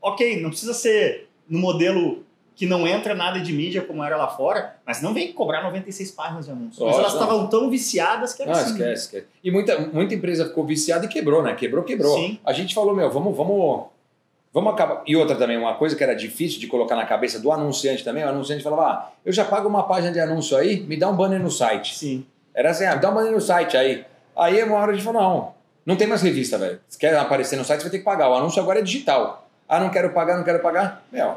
ok, 0.00 0.40
não 0.40 0.50
precisa 0.50 0.74
ser 0.74 1.28
no 1.48 1.58
modelo 1.58 2.24
que 2.56 2.66
não 2.66 2.86
entra 2.86 3.14
nada 3.14 3.40
de 3.40 3.52
mídia 3.52 3.82
como 3.82 4.04
era 4.04 4.16
lá 4.16 4.28
fora, 4.28 4.76
mas 4.86 5.02
não 5.02 5.12
vem 5.12 5.32
cobrar 5.32 5.62
96 5.64 6.10
páginas 6.12 6.46
de 6.46 6.52
anúncio. 6.52 6.86
Mas 6.86 6.96
elas 6.96 7.12
estavam 7.12 7.48
tão 7.48 7.68
viciadas 7.68 8.32
que 8.32 8.42
era 8.42 8.52
Não, 8.52 8.60
assim. 8.60 8.72
esquece, 8.72 9.04
esquece. 9.04 9.26
E 9.42 9.50
muita, 9.50 9.78
muita 9.78 10.14
empresa 10.14 10.46
ficou 10.46 10.64
viciada 10.64 11.06
e 11.06 11.08
quebrou, 11.08 11.42
né? 11.42 11.54
Quebrou, 11.54 11.82
quebrou. 11.82 12.14
Sim. 12.16 12.38
A 12.44 12.52
gente 12.52 12.72
falou, 12.72 12.94
meu, 12.94 13.10
vamos, 13.10 13.36
vamos, 13.36 13.86
vamos 14.52 14.72
acabar. 14.72 15.02
E 15.04 15.16
outra 15.16 15.34
também, 15.34 15.58
uma 15.58 15.74
coisa 15.74 15.96
que 15.96 16.04
era 16.04 16.14
difícil 16.14 16.60
de 16.60 16.68
colocar 16.68 16.94
na 16.94 17.04
cabeça 17.04 17.40
do 17.40 17.50
anunciante 17.50 18.04
também, 18.04 18.22
o 18.22 18.28
anunciante 18.28 18.62
falava, 18.62 18.86
ah, 18.86 19.12
eu 19.24 19.32
já 19.32 19.44
pago 19.44 19.68
uma 19.68 19.82
página 19.82 20.12
de 20.12 20.20
anúncio 20.20 20.56
aí, 20.56 20.80
me 20.80 20.96
dá 20.96 21.08
um 21.10 21.16
banner 21.16 21.42
no 21.42 21.50
site. 21.50 21.96
Sim. 21.96 22.24
Era 22.54 22.70
assim, 22.70 22.84
ah, 22.84 22.94
me 22.94 23.02
dá 23.02 23.10
um 23.10 23.14
banner 23.14 23.32
no 23.32 23.40
site 23.40 23.76
aí. 23.76 24.04
Aí 24.36 24.62
uma 24.62 24.76
hora 24.78 24.92
a 24.92 24.94
gente 24.94 25.04
falou, 25.04 25.22
não, 25.22 25.54
não 25.86 25.96
tem 25.96 26.06
mais 26.06 26.22
revista, 26.22 26.58
velho. 26.58 26.80
Se 26.88 26.98
quer 26.98 27.16
aparecer 27.16 27.56
no 27.56 27.64
site, 27.64 27.80
você 27.80 27.84
vai 27.84 27.90
ter 27.92 27.98
que 27.98 28.04
pagar. 28.04 28.28
O 28.30 28.34
anúncio 28.34 28.60
agora 28.60 28.78
é 28.80 28.82
digital. 28.82 29.48
Ah, 29.68 29.80
não 29.80 29.90
quero 29.90 30.10
pagar, 30.10 30.36
não 30.36 30.44
quero 30.44 30.60
pagar. 30.60 31.02
Meu, 31.12 31.36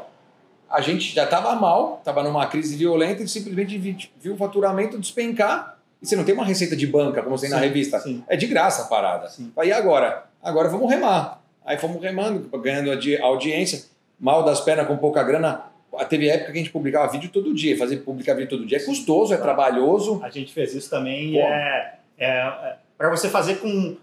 a 0.70 0.80
gente 0.80 1.14
já 1.14 1.24
estava 1.24 1.54
mal, 1.54 1.96
estava 1.98 2.22
numa 2.22 2.46
crise 2.46 2.76
violenta 2.76 3.22
e 3.22 3.28
simplesmente 3.28 3.78
vi- 3.78 4.10
viu 4.20 4.34
o 4.34 4.36
faturamento 4.36 4.98
despencar. 4.98 5.76
E 6.00 6.06
você 6.06 6.14
não 6.14 6.24
tem 6.24 6.34
uma 6.34 6.44
receita 6.44 6.76
de 6.76 6.86
banca, 6.86 7.22
como 7.22 7.36
você 7.36 7.46
tem 7.46 7.54
na 7.54 7.60
revista. 7.60 7.98
sim. 8.00 8.22
É 8.28 8.36
de 8.36 8.46
graça 8.46 8.82
a 8.82 8.84
parada. 8.86 9.28
Sim. 9.28 9.50
Aí 9.58 9.72
agora? 9.72 10.24
Agora 10.42 10.68
vamos 10.68 10.88
remar. 10.90 11.42
Aí 11.64 11.76
fomos 11.76 12.00
remando, 12.02 12.48
ganhando 12.60 12.90
audi- 12.90 13.20
audiência. 13.20 13.84
Mal 14.20 14.44
das 14.44 14.60
pernas, 14.60 14.86
com 14.86 14.96
pouca 14.96 15.22
grana. 15.22 15.62
Teve 16.08 16.28
época 16.28 16.52
que 16.52 16.58
a 16.58 16.62
gente 16.62 16.70
publicava 16.70 17.10
vídeo 17.10 17.30
todo 17.30 17.52
dia. 17.54 17.76
Fazer 17.76 17.96
publicar 17.98 18.34
vídeo 18.34 18.48
todo 18.48 18.64
dia 18.66 18.78
é 18.78 18.80
custoso, 18.84 19.34
é 19.34 19.36
trabalhoso. 19.36 20.20
A 20.22 20.30
gente 20.30 20.52
fez 20.52 20.74
isso 20.74 20.88
também. 20.90 21.32
Pô. 21.32 21.38
e 21.38 21.40
É, 21.40 21.94
é, 22.18 22.28
é 22.28 22.76
para 22.98 23.08
você 23.08 23.28
fazer 23.28 23.56
com. 23.56 23.96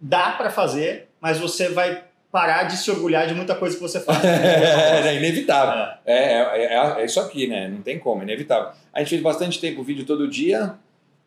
Dá 0.00 0.32
para 0.32 0.50
fazer, 0.50 1.08
mas 1.20 1.38
você 1.38 1.68
vai 1.70 2.04
parar 2.30 2.64
de 2.64 2.76
se 2.76 2.90
orgulhar 2.90 3.26
de 3.26 3.34
muita 3.34 3.54
coisa 3.54 3.74
que 3.76 3.80
você 3.80 4.00
faz. 4.00 4.18
é 4.24 5.16
inevitável. 5.16 5.94
É. 6.04 6.14
É, 6.14 6.64
é, 6.64 6.74
é- 6.74 7.00
é 7.00 7.04
isso 7.04 7.18
aqui, 7.20 7.46
né? 7.46 7.68
Não 7.68 7.80
tem 7.80 7.98
como, 7.98 8.20
é 8.20 8.24
inevitável. 8.24 8.70
A 8.92 8.98
gente 8.98 9.08
fez 9.08 9.22
bastante 9.22 9.60
tempo 9.60 9.82
vídeo 9.82 10.04
todo 10.04 10.28
dia 10.28 10.74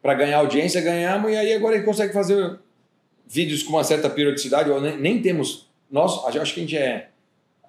para 0.01 0.13
ganhar 0.13 0.37
audiência, 0.37 0.79
ganhamos, 0.81 1.31
e 1.31 1.35
aí 1.35 1.53
agora 1.53 1.73
a 1.73 1.77
gente 1.77 1.85
consegue 1.87 2.13
fazer 2.13 2.59
vídeos 3.25 3.63
com 3.63 3.71
uma 3.71 3.83
certa 3.83 4.09
periodicidade, 4.09 4.69
ou 4.69 4.79
nem, 4.79 4.97
nem 4.97 5.21
temos. 5.21 5.67
Nós, 5.89 6.23
acho 6.25 6.53
que 6.53 6.59
a 6.59 6.63
gente 6.63 6.77
é. 6.77 7.07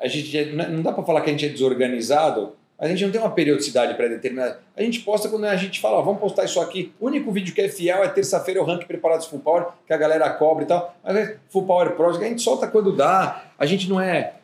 A 0.00 0.06
gente 0.08 0.36
é- 0.36 0.44
não 0.68 0.82
dá 0.82 0.92
para 0.92 1.04
falar 1.04 1.20
que 1.22 1.30
a 1.30 1.32
gente 1.32 1.46
é 1.46 1.48
desorganizado, 1.48 2.54
a 2.78 2.86
gente 2.86 3.04
não 3.04 3.10
tem 3.10 3.20
uma 3.20 3.30
periodicidade 3.30 3.94
pré-determinada. 3.94 4.60
A 4.76 4.82
gente 4.82 5.00
posta 5.00 5.28
quando 5.28 5.44
a 5.46 5.56
gente 5.56 5.80
fala, 5.80 5.96
ó, 5.98 6.02
vamos 6.02 6.20
postar 6.20 6.44
isso 6.44 6.60
aqui. 6.60 6.92
O 7.00 7.06
único 7.06 7.32
vídeo 7.32 7.52
que 7.52 7.60
é 7.60 7.68
fiel 7.68 8.04
é 8.04 8.08
terça-feira, 8.08 8.62
o 8.62 8.64
ranking 8.64 8.86
preparados 8.86 9.26
full 9.26 9.40
power, 9.40 9.66
que 9.86 9.92
a 9.92 9.96
galera 9.96 10.30
cobre 10.30 10.64
e 10.64 10.68
tal. 10.68 10.94
Mas 11.02 11.16
é 11.16 11.36
full 11.50 11.64
power 11.66 11.90
project, 11.92 12.24
a 12.24 12.28
gente 12.28 12.42
solta 12.42 12.68
quando 12.68 12.94
dá. 12.94 13.42
A 13.58 13.66
gente 13.66 13.88
não 13.88 14.00
é. 14.00 14.34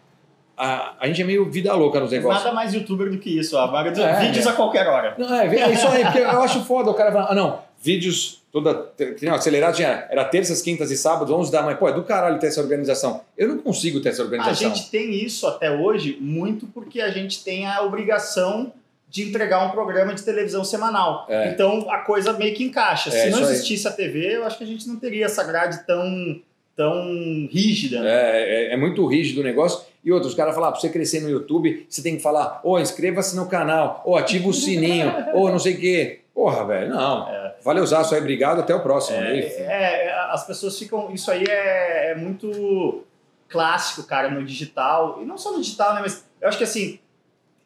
A, 0.57 0.95
a 1.01 1.07
gente 1.07 1.23
é 1.23 1.25
meio 1.25 1.51
vida 1.51 1.73
louca 1.75 1.99
nos 2.01 2.11
negócios. 2.11 2.45
nada 2.45 2.55
mais 2.55 2.73
youtuber 2.75 3.11
do 3.11 3.19
que 3.19 3.39
isso. 3.39 3.57
A 3.57 3.67
vaga 3.67 3.91
de 3.91 4.01
É, 4.03 4.21
vídeos 4.21 4.47
é. 4.47 4.51
a 4.51 4.53
qualquer 4.53 4.87
hora. 4.87 5.15
Não, 5.19 5.33
é, 5.35 5.47
é 5.47 5.73
isso 5.73 5.87
aí, 5.89 6.05
porque 6.05 6.19
eu 6.19 6.43
acho 6.43 6.65
foda 6.65 6.91
o 6.91 6.95
cara 6.95 7.11
falar, 7.13 7.31
ah, 7.31 7.35
não, 7.35 7.61
vídeos 7.81 8.44
toda. 8.55 8.93
que 8.97 9.19
nem 9.23 9.33
o 9.33 9.35
acelerado 9.35 9.75
tinha, 9.75 10.07
era 10.09 10.25
terças, 10.25 10.63
quintas 10.63 10.93
e 10.93 10.97
sábados, 10.97 11.35
11 11.35 11.51
da 11.51 11.61
manhã. 11.61 11.77
Pô, 11.77 11.89
é 11.89 11.93
do 11.93 12.05
caralho 12.05 12.39
ter 12.39 12.47
essa 12.47 12.61
organização. 12.61 13.21
Eu 13.37 13.49
não 13.49 13.59
consigo 13.59 14.01
ter 14.01 14.11
essa 14.11 14.23
A 14.23 14.25
organização. 14.27 14.73
gente 14.73 14.91
tem 14.91 15.13
isso 15.13 15.45
até 15.49 15.73
hoje 15.73 16.17
muito 16.21 16.69
porque 16.69 17.01
a 17.01 17.11
gente 17.11 17.43
tem 17.43 17.67
a 17.67 17.83
obrigação 17.83 18.73
de 19.11 19.25
entregar 19.29 19.67
um 19.67 19.71
programa 19.71 20.15
de 20.15 20.23
televisão 20.23 20.65
semanal. 20.65 21.27
É. 21.29 21.51
Então 21.51 21.91
a 21.91 21.99
coisa 21.99 22.33
meio 22.33 22.55
que 22.55 22.63
encaixa. 22.63 23.11
É, 23.11 23.25
Se 23.25 23.31
não 23.31 23.41
existisse 23.41 23.89
a 23.89 23.91
TV, 23.91 24.37
eu 24.37 24.45
acho 24.45 24.57
que 24.57 24.65
a 24.65 24.67
gente 24.69 24.87
não 24.87 24.97
teria 24.97 25.27
essa 25.27 25.43
grade 25.43 25.85
tão, 25.85 26.41
tão 26.77 27.49
rígida. 27.51 28.03
Né? 28.03 28.09
É, 28.09 28.69
é, 28.69 28.75
é 28.75 28.77
muito 28.77 29.05
rígido 29.05 29.41
o 29.41 29.45
negócio. 29.45 29.85
E 30.05 30.13
outros, 30.13 30.31
os 30.33 30.37
caras 30.37 30.55
falam, 30.55 30.69
ah, 30.69 30.73
pra 30.73 30.81
você 30.81 30.91
crescer 30.91 31.21
no 31.21 31.31
YouTube, 31.31 31.87
você 31.89 32.03
tem 32.03 32.17
que 32.17 32.23
falar, 32.23 32.61
ô, 32.63 32.79
inscreva-se 32.79 33.35
no 33.35 33.47
canal, 33.47 34.03
ou 34.05 34.17
ativa 34.17 34.47
o 34.47 34.53
sininho, 34.53 35.11
ou 35.33 35.51
não 35.51 35.59
sei 35.59 35.75
o 35.75 35.81
quê. 35.81 36.21
Porra, 36.35 36.67
velho, 36.67 36.91
não. 36.91 37.29
Vale 37.63 37.81
usar 37.81 38.03
isso 38.03 38.15
aí, 38.15 38.21
obrigado, 38.21 38.61
até 38.61 38.75
o 38.75 38.81
próximo. 38.83 39.17
É, 39.17 39.27
Aí, 39.29 39.41
é, 39.41 40.07
é, 40.07 40.13
as 40.31 40.45
pessoas 40.45 40.77
ficam. 40.79 41.11
Isso 41.13 41.31
aí 41.31 41.45
é, 41.49 42.11
é 42.11 42.15
muito 42.17 43.05
clássico, 43.49 44.03
cara, 44.07 44.29
no 44.31 44.45
digital. 44.45 45.21
E 45.23 45.25
não 45.25 45.39
só 45.39 45.53
no 45.53 45.61
digital, 45.63 45.95
né? 45.95 46.01
Mas 46.01 46.29
eu 46.41 46.49
acho 46.49 46.59
que 46.59 46.65
assim. 46.65 46.99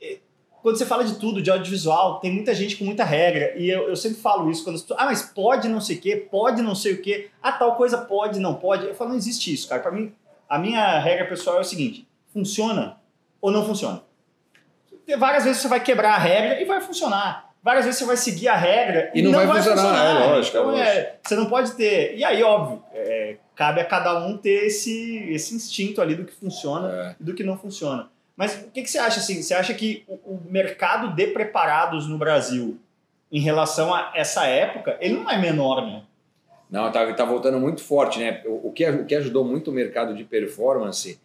é, 0.02 0.18
Quando 0.62 0.76
você 0.76 0.84
fala 0.84 1.02
de 1.02 1.14
tudo, 1.18 1.40
de 1.40 1.50
audiovisual, 1.50 2.20
tem 2.20 2.30
muita 2.30 2.54
gente 2.54 2.76
com 2.76 2.84
muita 2.84 3.04
regra. 3.04 3.54
E 3.56 3.70
eu, 3.70 3.88
eu 3.88 3.96
sempre 3.96 4.20
falo 4.20 4.50
isso 4.50 4.62
quando 4.62 4.76
as 4.76 4.82
pessoas. 4.82 5.00
Ah, 5.00 5.06
mas 5.06 5.22
pode 5.22 5.66
não 5.66 5.80
sei 5.80 5.96
o 5.96 6.00
quê, 6.00 6.28
pode 6.30 6.60
não 6.60 6.74
sei 6.74 6.92
o 6.92 7.00
quê. 7.02 7.30
Ah, 7.42 7.52
tal 7.52 7.74
coisa 7.74 7.96
pode, 7.96 8.38
não 8.38 8.54
pode. 8.54 8.86
Eu 8.86 8.94
falo, 8.94 9.10
não 9.10 9.16
existe 9.16 9.52
isso, 9.52 9.66
cara. 9.66 9.80
Pra 9.80 9.90
mim, 9.90 10.14
a 10.46 10.58
minha 10.58 10.98
regra 10.98 11.26
pessoal 11.26 11.56
é 11.56 11.60
o 11.60 11.64
seguinte: 11.64 12.06
funciona 12.34 13.00
ou 13.40 13.50
não 13.50 13.64
funciona. 13.64 14.02
Várias 15.18 15.44
vezes 15.44 15.62
você 15.62 15.68
vai 15.68 15.80
quebrar 15.80 16.14
a 16.16 16.18
regra 16.18 16.60
e 16.60 16.66
vai 16.66 16.82
funcionar. 16.82 17.47
Várias 17.68 17.84
vezes 17.84 17.98
você 18.00 18.06
vai 18.06 18.16
seguir 18.16 18.48
a 18.48 18.56
regra 18.56 19.10
E 19.14 19.20
não 19.20 19.30
vai 19.30 19.46
funcionar, 19.46 20.22
é 20.22 20.26
lógico, 20.26 20.56
é 20.56 20.60
Então, 20.60 20.70
lógico. 20.72 21.08
você 21.22 21.36
não 21.36 21.46
pode 21.50 21.72
ter. 21.72 22.16
E 22.16 22.24
aí, 22.24 22.42
óbvio, 22.42 22.82
é, 22.94 23.36
cabe 23.54 23.78
a 23.78 23.84
cada 23.84 24.26
um 24.26 24.38
ter 24.38 24.64
esse, 24.64 25.28
esse 25.30 25.54
instinto 25.54 26.00
ali 26.00 26.14
do 26.14 26.24
que 26.24 26.32
funciona 26.32 26.88
É. 26.90 27.16
e 27.20 27.22
do 27.22 27.34
que 27.34 27.44
não 27.44 27.58
funciona. 27.58 28.08
Mas 28.34 28.54
o 28.54 28.70
que, 28.70 28.80
que 28.80 28.90
você 28.90 28.98
acha 28.98 29.20
assim? 29.20 29.42
Você 29.42 29.52
acha 29.52 29.74
que 29.74 30.02
o, 30.08 30.14
o 30.14 30.42
mercado 30.48 31.14
de 31.14 31.26
preparados 31.26 32.06
no 32.08 32.16
Brasil, 32.16 32.78
em 33.30 33.40
relação 33.40 33.92
a 33.92 34.12
essa 34.14 34.46
época, 34.46 34.96
ele 34.98 35.16
não 35.16 35.30
é 35.30 35.36
menor, 35.36 35.84
né? 35.84 36.00
Não, 36.70 36.90
tá, 36.90 37.12
tá 37.12 37.26
voltando 37.26 37.60
muito 37.60 37.82
forte, 37.82 38.18
né? 38.18 38.40
O, 38.46 38.68
o 38.68 38.72
que, 38.72 38.88
o 38.88 39.04
que 39.04 39.14
ajudou 39.14 39.44
muito 39.44 39.70
o 39.70 39.74
mercado 39.74 40.14
de 40.14 40.24
performance 40.24 41.20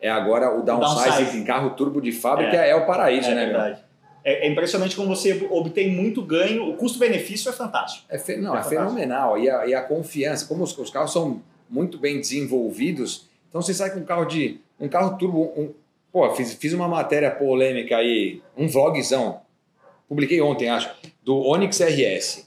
é 0.00 0.08
agora 0.08 0.58
o 0.58 0.62
downsizing 0.62 1.04
downsizing. 1.10 1.40
em 1.40 1.44
carro 1.44 1.68
turbo 1.70 2.00
de 2.00 2.12
fábrica 2.12 2.56
é, 2.56 2.74
o 2.74 2.86
paraíso, 2.86 3.30
é 3.30 3.34
né, 3.34 3.46
meu? 3.46 3.91
É, 4.24 4.46
é 4.46 4.50
impressionante 4.50 4.94
como 4.94 5.08
você 5.08 5.46
obtém 5.50 5.90
muito 5.90 6.22
ganho, 6.22 6.68
o 6.70 6.76
custo-benefício 6.76 7.48
é 7.48 7.52
fantástico. 7.52 8.04
É, 8.08 8.18
fe- 8.18 8.36
não, 8.36 8.56
É 8.56 8.60
é, 8.60 8.62
fenomenal. 8.62 9.38
E 9.38 9.50
a, 9.50 9.66
e 9.66 9.74
a 9.74 9.82
confiança, 9.82 10.46
como 10.46 10.62
os, 10.64 10.76
os 10.78 10.90
carros 10.90 11.12
são 11.12 11.42
muito 11.68 11.98
bem 11.98 12.20
desenvolvidos, 12.20 13.28
então 13.48 13.60
você 13.60 13.74
sai 13.74 13.90
com 13.92 14.00
um 14.00 14.04
carro 14.04 14.24
de. 14.24 14.60
um 14.78 14.88
carro 14.88 15.16
turbo. 15.18 15.52
Um, 15.56 15.70
pô, 16.12 16.30
fiz, 16.34 16.54
fiz 16.54 16.72
uma 16.72 16.86
matéria 16.88 17.30
polêmica 17.30 17.96
aí, 17.96 18.40
um 18.56 18.68
vlogzão. 18.68 19.40
Publiquei 20.08 20.40
ontem, 20.40 20.68
acho, 20.68 20.90
do 21.22 21.36
Onix 21.38 21.80
RS. 21.80 22.46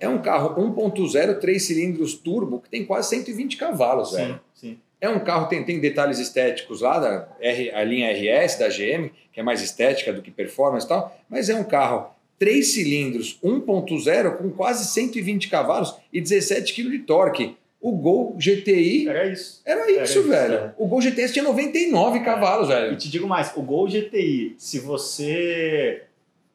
É 0.00 0.08
um 0.08 0.18
carro 0.18 0.54
1.0, 0.60 1.38
3 1.40 1.62
cilindros 1.62 2.14
turbo, 2.14 2.60
que 2.60 2.68
tem 2.68 2.84
quase 2.84 3.08
120 3.10 3.56
cavalos, 3.56 4.12
velho. 4.12 4.40
Sim, 4.54 4.70
sim. 4.70 4.78
É 5.00 5.08
um 5.08 5.20
carro, 5.20 5.46
tem, 5.48 5.62
tem 5.64 5.78
detalhes 5.80 6.18
estéticos 6.18 6.80
lá, 6.80 6.98
da 6.98 7.28
R, 7.40 7.70
a 7.70 7.84
linha 7.84 8.10
RS 8.12 8.56
da 8.58 8.68
GM, 8.68 9.10
que 9.32 9.38
é 9.40 9.42
mais 9.42 9.62
estética 9.62 10.12
do 10.12 10.22
que 10.22 10.30
performance 10.30 10.86
e 10.86 10.88
tal, 10.88 11.14
mas 11.28 11.48
é 11.50 11.54
um 11.54 11.64
carro 11.64 12.10
3 12.38 12.66
cilindros, 12.72 13.38
1.0, 13.44 14.36
com 14.38 14.50
quase 14.50 14.86
120 14.92 15.48
cavalos 15.48 15.94
e 16.12 16.20
17 16.20 16.74
kg 16.74 16.90
de 16.90 16.98
torque. 17.00 17.56
O 17.80 17.92
Gol 17.92 18.34
GTI 18.38 19.06
Era 19.08 19.26
isso. 19.30 19.60
era 19.64 19.80
Era 19.82 20.02
isso, 20.04 20.18
isso, 20.20 20.28
velho. 20.28 20.54
é. 20.54 20.74
O 20.78 20.86
Gol 20.88 21.00
GTS 21.02 21.32
tinha 21.34 21.44
99 21.44 22.20
cavalos, 22.20 22.68
E 22.68 22.72
velho. 22.72 22.96
te 22.96 23.08
digo 23.10 23.26
mais, 23.28 23.52
o 23.54 23.62
Gol 23.62 23.86
GTI, 23.88 24.54
se 24.58 24.80
você 24.80 26.02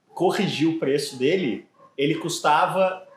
corrigir 0.10 0.68
o 0.68 0.80
preço 0.80 1.18
dele, 1.18 1.66
ele 1.98 2.16
custava 2.16 3.08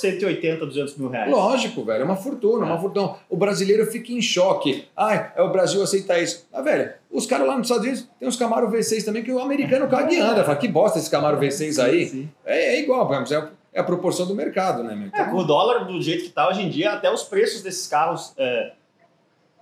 180, 0.00 0.64
200 0.66 0.96
mil 0.96 1.08
reais. 1.08 1.30
Lógico, 1.30 1.84
velho, 1.84 2.02
é 2.02 2.04
uma 2.04 2.16
fortuna, 2.16 2.64
É. 2.64 2.68
uma 2.68 2.78
fortuna. 2.80 3.14
O 3.28 3.36
brasileiro 3.36 3.84
fica 3.86 4.12
em 4.12 4.22
choque. 4.22 4.86
Ai, 4.96 5.32
é 5.34 5.42
o 5.42 5.50
Brasil 5.50 5.82
aceitar 5.82 6.18
isso. 6.20 6.46
Ah, 6.52 6.62
velho, 6.62 6.92
os 7.10 7.26
caras 7.26 7.46
lá 7.46 7.56
nos 7.56 7.66
Estados 7.66 7.84
Unidos 7.84 8.08
tem 8.18 8.28
uns 8.28 8.36
Camaro 8.36 8.70
V6 8.70 9.04
também 9.04 9.22
que 9.24 9.32
o 9.32 9.40
americano 9.40 9.88
caga 9.88 10.12
e 10.12 10.20
anda. 10.20 10.44
Fala, 10.44 10.56
que 10.56 10.68
bosta 10.68 10.98
esse 10.98 11.10
Camaro 11.10 11.38
V6 11.38 11.82
aí. 11.84 12.06
Sim. 12.06 12.28
É, 12.46 12.76
é 12.76 12.80
igual, 12.80 13.08
vamos, 13.08 13.32
é, 13.32 13.48
é 13.72 13.80
a 13.80 13.84
proporção 13.84 14.26
do 14.26 14.34
mercado, 14.34 14.82
né, 14.84 14.94
meu? 14.94 15.08
É, 15.12 15.24
com 15.28 15.36
o 15.38 15.44
dólar 15.44 15.84
do 15.84 16.00
jeito 16.00 16.22
que 16.22 16.28
está 16.28 16.48
hoje 16.48 16.62
em 16.62 16.68
dia, 16.70 16.92
até 16.92 17.10
os 17.12 17.22
preços 17.24 17.62
desses 17.62 17.86
carros 17.86 18.32
é, 18.38 18.72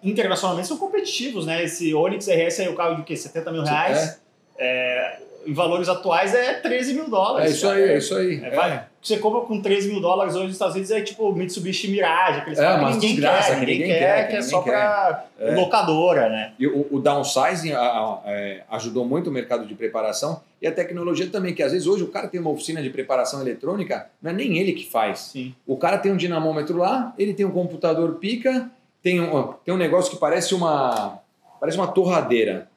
internacionalmente 0.02 0.68
são 0.68 0.76
competitivos, 0.76 1.46
né? 1.46 1.64
Esse 1.64 1.94
Onix 1.94 2.26
RS 2.28 2.60
aí, 2.60 2.68
o 2.68 2.74
carro 2.74 2.96
de 2.96 3.02
quê? 3.02 3.16
70 3.16 3.50
mil 3.52 3.62
reais. 3.62 4.20
É, 4.58 5.18
em 5.46 5.52
valores 5.52 5.88
atuais 5.88 6.34
é 6.34 6.54
13 6.54 6.94
mil 6.94 7.04
É, 7.04 7.08
dólares. 7.08 7.52
isso 7.54 7.66
cara. 7.66 7.78
aí, 7.78 7.82
é 7.90 7.98
isso 7.98 8.14
aí. 8.16 8.40
É, 8.44 8.84
você 9.06 9.18
compra 9.18 9.40
com 9.42 9.60
13 9.60 9.88
mil 9.88 10.00
dólares 10.00 10.34
hoje 10.34 10.44
nos 10.46 10.52
Estados 10.54 10.74
Unidos 10.74 10.90
é 10.90 11.00
tipo 11.00 11.32
Mitsubishi 11.32 11.88
Mirage, 11.88 12.40
aqueles 12.40 12.58
É, 12.58 12.78
que 12.78 12.84
ninguém 12.84 13.10
desgraça, 13.14 13.48
quer, 13.50 13.54
que 13.54 13.60
ninguém, 13.60 13.78
ninguém 13.78 13.98
quer, 13.98 14.16
quer, 14.26 14.28
que 14.30 14.36
é 14.36 14.42
só 14.42 14.60
para 14.60 15.24
É. 15.38 15.54
locadora, 15.54 16.28
né? 16.28 16.52
E 16.58 16.66
o, 16.66 16.86
o 16.90 16.98
downsizing 16.98 17.72
a- 17.72 17.80
a- 17.80 18.20
é, 18.26 18.62
ajudou 18.70 19.04
muito 19.04 19.30
o 19.30 19.32
mercado 19.32 19.64
de 19.66 19.74
preparação 19.74 20.40
e 20.60 20.66
a 20.66 20.72
tecnologia 20.72 21.28
também, 21.28 21.54
que 21.54 21.62
às 21.62 21.72
vezes 21.72 21.86
hoje 21.86 22.02
o 22.02 22.08
cara 22.08 22.28
tem 22.28 22.40
uma 22.40 22.50
oficina 22.50 22.82
de 22.82 22.90
preparação 22.90 23.40
eletrônica, 23.40 24.06
não 24.20 24.30
é 24.30 24.34
nem 24.34 24.58
ele 24.58 24.72
que 24.72 24.88
faz. 24.90 25.18
Sim. 25.32 25.54
O 25.66 25.76
cara 25.76 25.98
tem 25.98 26.10
um 26.12 26.16
dinamômetro 26.16 26.76
lá, 26.78 27.14
ele 27.18 27.32
tem 27.34 27.44
um 27.46 27.50
computador 27.50 28.14
pica, 28.16 28.70
tem 29.02 29.20
um, 29.20 29.52
tem 29.64 29.72
um 29.74 29.78
negócio 29.78 30.10
que 30.10 30.18
parece 30.18 30.54
uma 30.54 31.18
parece 31.60 31.78
uma 31.78 31.86
torradeira. 31.88 32.68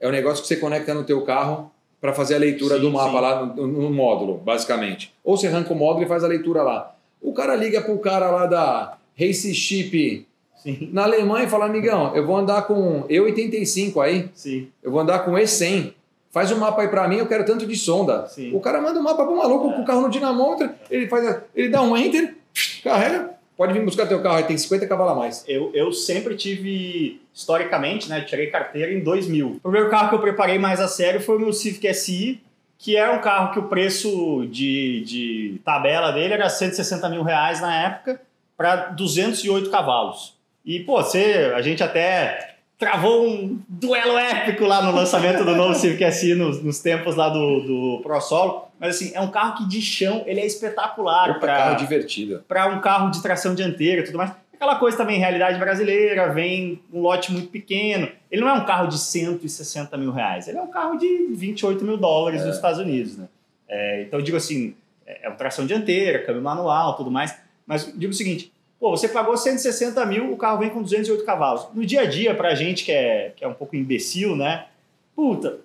É 0.00 0.08
um 0.08 0.10
negócio 0.10 0.42
que 0.42 0.48
você 0.48 0.56
conecta 0.56 0.92
no 0.94 1.04
teu 1.04 1.22
carro 1.22 1.70
para 2.00 2.12
fazer 2.12 2.36
a 2.36 2.38
leitura 2.38 2.76
Sim, 2.76 2.82
do 2.82 2.90
mapa 2.90 3.10
sim. 3.10 3.20
lá 3.20 3.46
no, 3.46 3.66
no 3.66 3.90
módulo, 3.90 4.38
basicamente. 4.38 5.12
Ou 5.22 5.36
você 5.36 5.46
arranca 5.46 5.72
o 5.72 5.76
módulo 5.76 6.04
e 6.04 6.08
faz 6.08 6.24
a 6.24 6.28
leitura 6.28 6.62
lá. 6.62 6.94
O 7.20 7.32
cara 7.32 7.54
liga 7.54 7.80
pro 7.82 7.98
cara 7.98 8.30
lá 8.30 8.46
da 8.46 8.96
Race 9.18 9.54
Chip 9.54 10.26
Sim, 10.62 10.90
na 10.92 11.04
Alemanha 11.04 11.46
e 11.46 11.50
fala, 11.50 11.66
amigão, 11.66 12.14
eu 12.14 12.26
vou 12.26 12.36
andar 12.36 12.62
com 12.62 13.04
E85 13.08 14.02
aí, 14.02 14.28
sim. 14.34 14.68
eu 14.82 14.90
vou 14.90 15.00
andar 15.00 15.20
com 15.20 15.32
E100. 15.32 15.94
Faz 16.30 16.52
um 16.52 16.58
mapa 16.58 16.82
aí 16.82 16.88
pra 16.88 17.08
mim, 17.08 17.16
eu 17.16 17.26
quero 17.26 17.44
tanto 17.44 17.66
de 17.66 17.74
sonda. 17.74 18.26
Sim. 18.28 18.54
O 18.54 18.60
cara 18.60 18.80
manda 18.80 19.00
um 19.00 19.02
mapa 19.02 19.24
pro 19.24 19.36
maluco 19.36 19.72
com 19.72 19.82
o 19.82 19.84
carro 19.84 20.02
no 20.02 20.10
dinamômetro, 20.10 20.70
ele, 20.90 21.08
faz, 21.08 21.40
ele 21.54 21.68
dá 21.70 21.82
um 21.82 21.96
enter, 21.96 22.36
carrega, 22.84 23.30
pode 23.60 23.74
vir 23.74 23.84
buscar 23.84 24.06
teu 24.06 24.22
carro, 24.22 24.36
aí 24.36 24.44
tem 24.44 24.56
50 24.56 24.86
cavalos 24.86 25.12
a 25.12 25.14
mais. 25.14 25.44
Eu, 25.46 25.70
eu 25.74 25.92
sempre 25.92 26.34
tive, 26.34 27.20
historicamente, 27.34 28.08
né? 28.08 28.22
Tirei 28.22 28.46
carteira 28.46 28.90
em 28.90 29.00
2000. 29.00 29.48
O 29.48 29.60
primeiro 29.60 29.90
carro 29.90 30.08
que 30.08 30.14
eu 30.14 30.18
preparei 30.18 30.58
mais 30.58 30.80
a 30.80 30.88
sério 30.88 31.20
foi 31.20 31.36
o 31.36 31.38
meu 31.38 31.52
Civic 31.52 31.92
SI, 31.92 32.40
que 32.78 32.96
é 32.96 33.10
um 33.10 33.20
carro 33.20 33.52
que 33.52 33.58
o 33.58 33.64
preço 33.64 34.46
de, 34.50 35.04
de 35.04 35.60
tabela 35.62 36.10
dele 36.10 36.32
era 36.32 36.48
160 36.48 37.06
mil 37.10 37.22
reais 37.22 37.60
na 37.60 37.82
época, 37.84 38.22
para 38.56 38.76
208 38.92 39.68
cavalos. 39.68 40.32
E, 40.64 40.80
pô, 40.80 41.02
você, 41.02 41.52
a 41.54 41.60
gente 41.60 41.82
até 41.82 42.54
travou 42.78 43.28
um 43.28 43.60
duelo 43.68 44.16
épico 44.16 44.64
lá 44.64 44.80
no 44.80 44.90
lançamento 44.90 45.44
do 45.44 45.54
novo 45.54 45.74
Civic 45.74 46.10
SI 46.10 46.34
nos, 46.34 46.62
nos 46.62 46.78
tempos 46.78 47.14
lá 47.14 47.28
do, 47.28 47.60
do 47.60 48.00
Pro 48.02 48.22
Solo. 48.22 48.69
Mas 48.80 48.96
assim, 48.96 49.12
é 49.14 49.20
um 49.20 49.30
carro 49.30 49.58
que 49.58 49.68
de 49.68 49.82
chão 49.82 50.24
ele 50.26 50.40
é 50.40 50.46
espetacular 50.46 51.34
Puta 51.34 51.46
carro 51.46 51.70
para 51.70 51.74
divertido. 51.74 52.42
para 52.48 52.66
um 52.68 52.80
carro 52.80 53.10
de 53.10 53.20
tração 53.20 53.54
dianteira 53.54 54.00
e 54.00 54.04
tudo 54.04 54.16
mais. 54.16 54.32
Aquela 54.54 54.76
coisa 54.76 54.96
também, 54.96 55.18
realidade 55.18 55.58
brasileira, 55.58 56.32
vem 56.32 56.82
um 56.92 57.00
lote 57.00 57.30
muito 57.30 57.48
pequeno. 57.48 58.08
Ele 58.30 58.40
não 58.40 58.48
é 58.48 58.54
um 58.54 58.64
carro 58.64 58.88
de 58.88 58.98
160 58.98 59.96
mil 59.96 60.10
reais, 60.10 60.48
ele 60.48 60.58
é 60.58 60.62
um 60.62 60.68
carro 60.68 60.96
de 60.96 61.28
28 61.30 61.84
mil 61.84 61.98
dólares 61.98 62.44
nos 62.44 62.56
Estados 62.56 62.78
Unidos. 62.78 63.16
Né? 63.16 63.28
É, 63.68 64.02
então 64.02 64.18
eu 64.18 64.24
digo 64.24 64.36
assim, 64.36 64.74
é 65.06 65.28
é 65.28 65.30
tração 65.30 65.66
dianteira, 65.66 66.24
câmbio 66.24 66.42
manual, 66.42 66.96
tudo 66.96 67.10
mais. 67.10 67.38
Mas 67.66 67.92
digo 67.94 68.12
o 68.12 68.16
seguinte, 68.16 68.52
pô, 68.78 68.90
você 68.90 69.08
pagou 69.08 69.36
160 69.36 70.04
mil, 70.06 70.32
o 70.32 70.36
carro 70.36 70.58
vem 70.58 70.70
com 70.70 70.82
208 70.82 71.24
cavalos. 71.24 71.68
No 71.74 71.84
dia 71.84 72.02
a 72.02 72.06
dia, 72.06 72.34
pra 72.34 72.54
gente 72.54 72.84
que 72.84 72.92
é, 72.92 73.32
que 73.36 73.44
é 73.44 73.48
um 73.48 73.54
pouco 73.54 73.76
imbecil, 73.76 74.36
né? 74.36 74.66
Puta, 75.14 75.58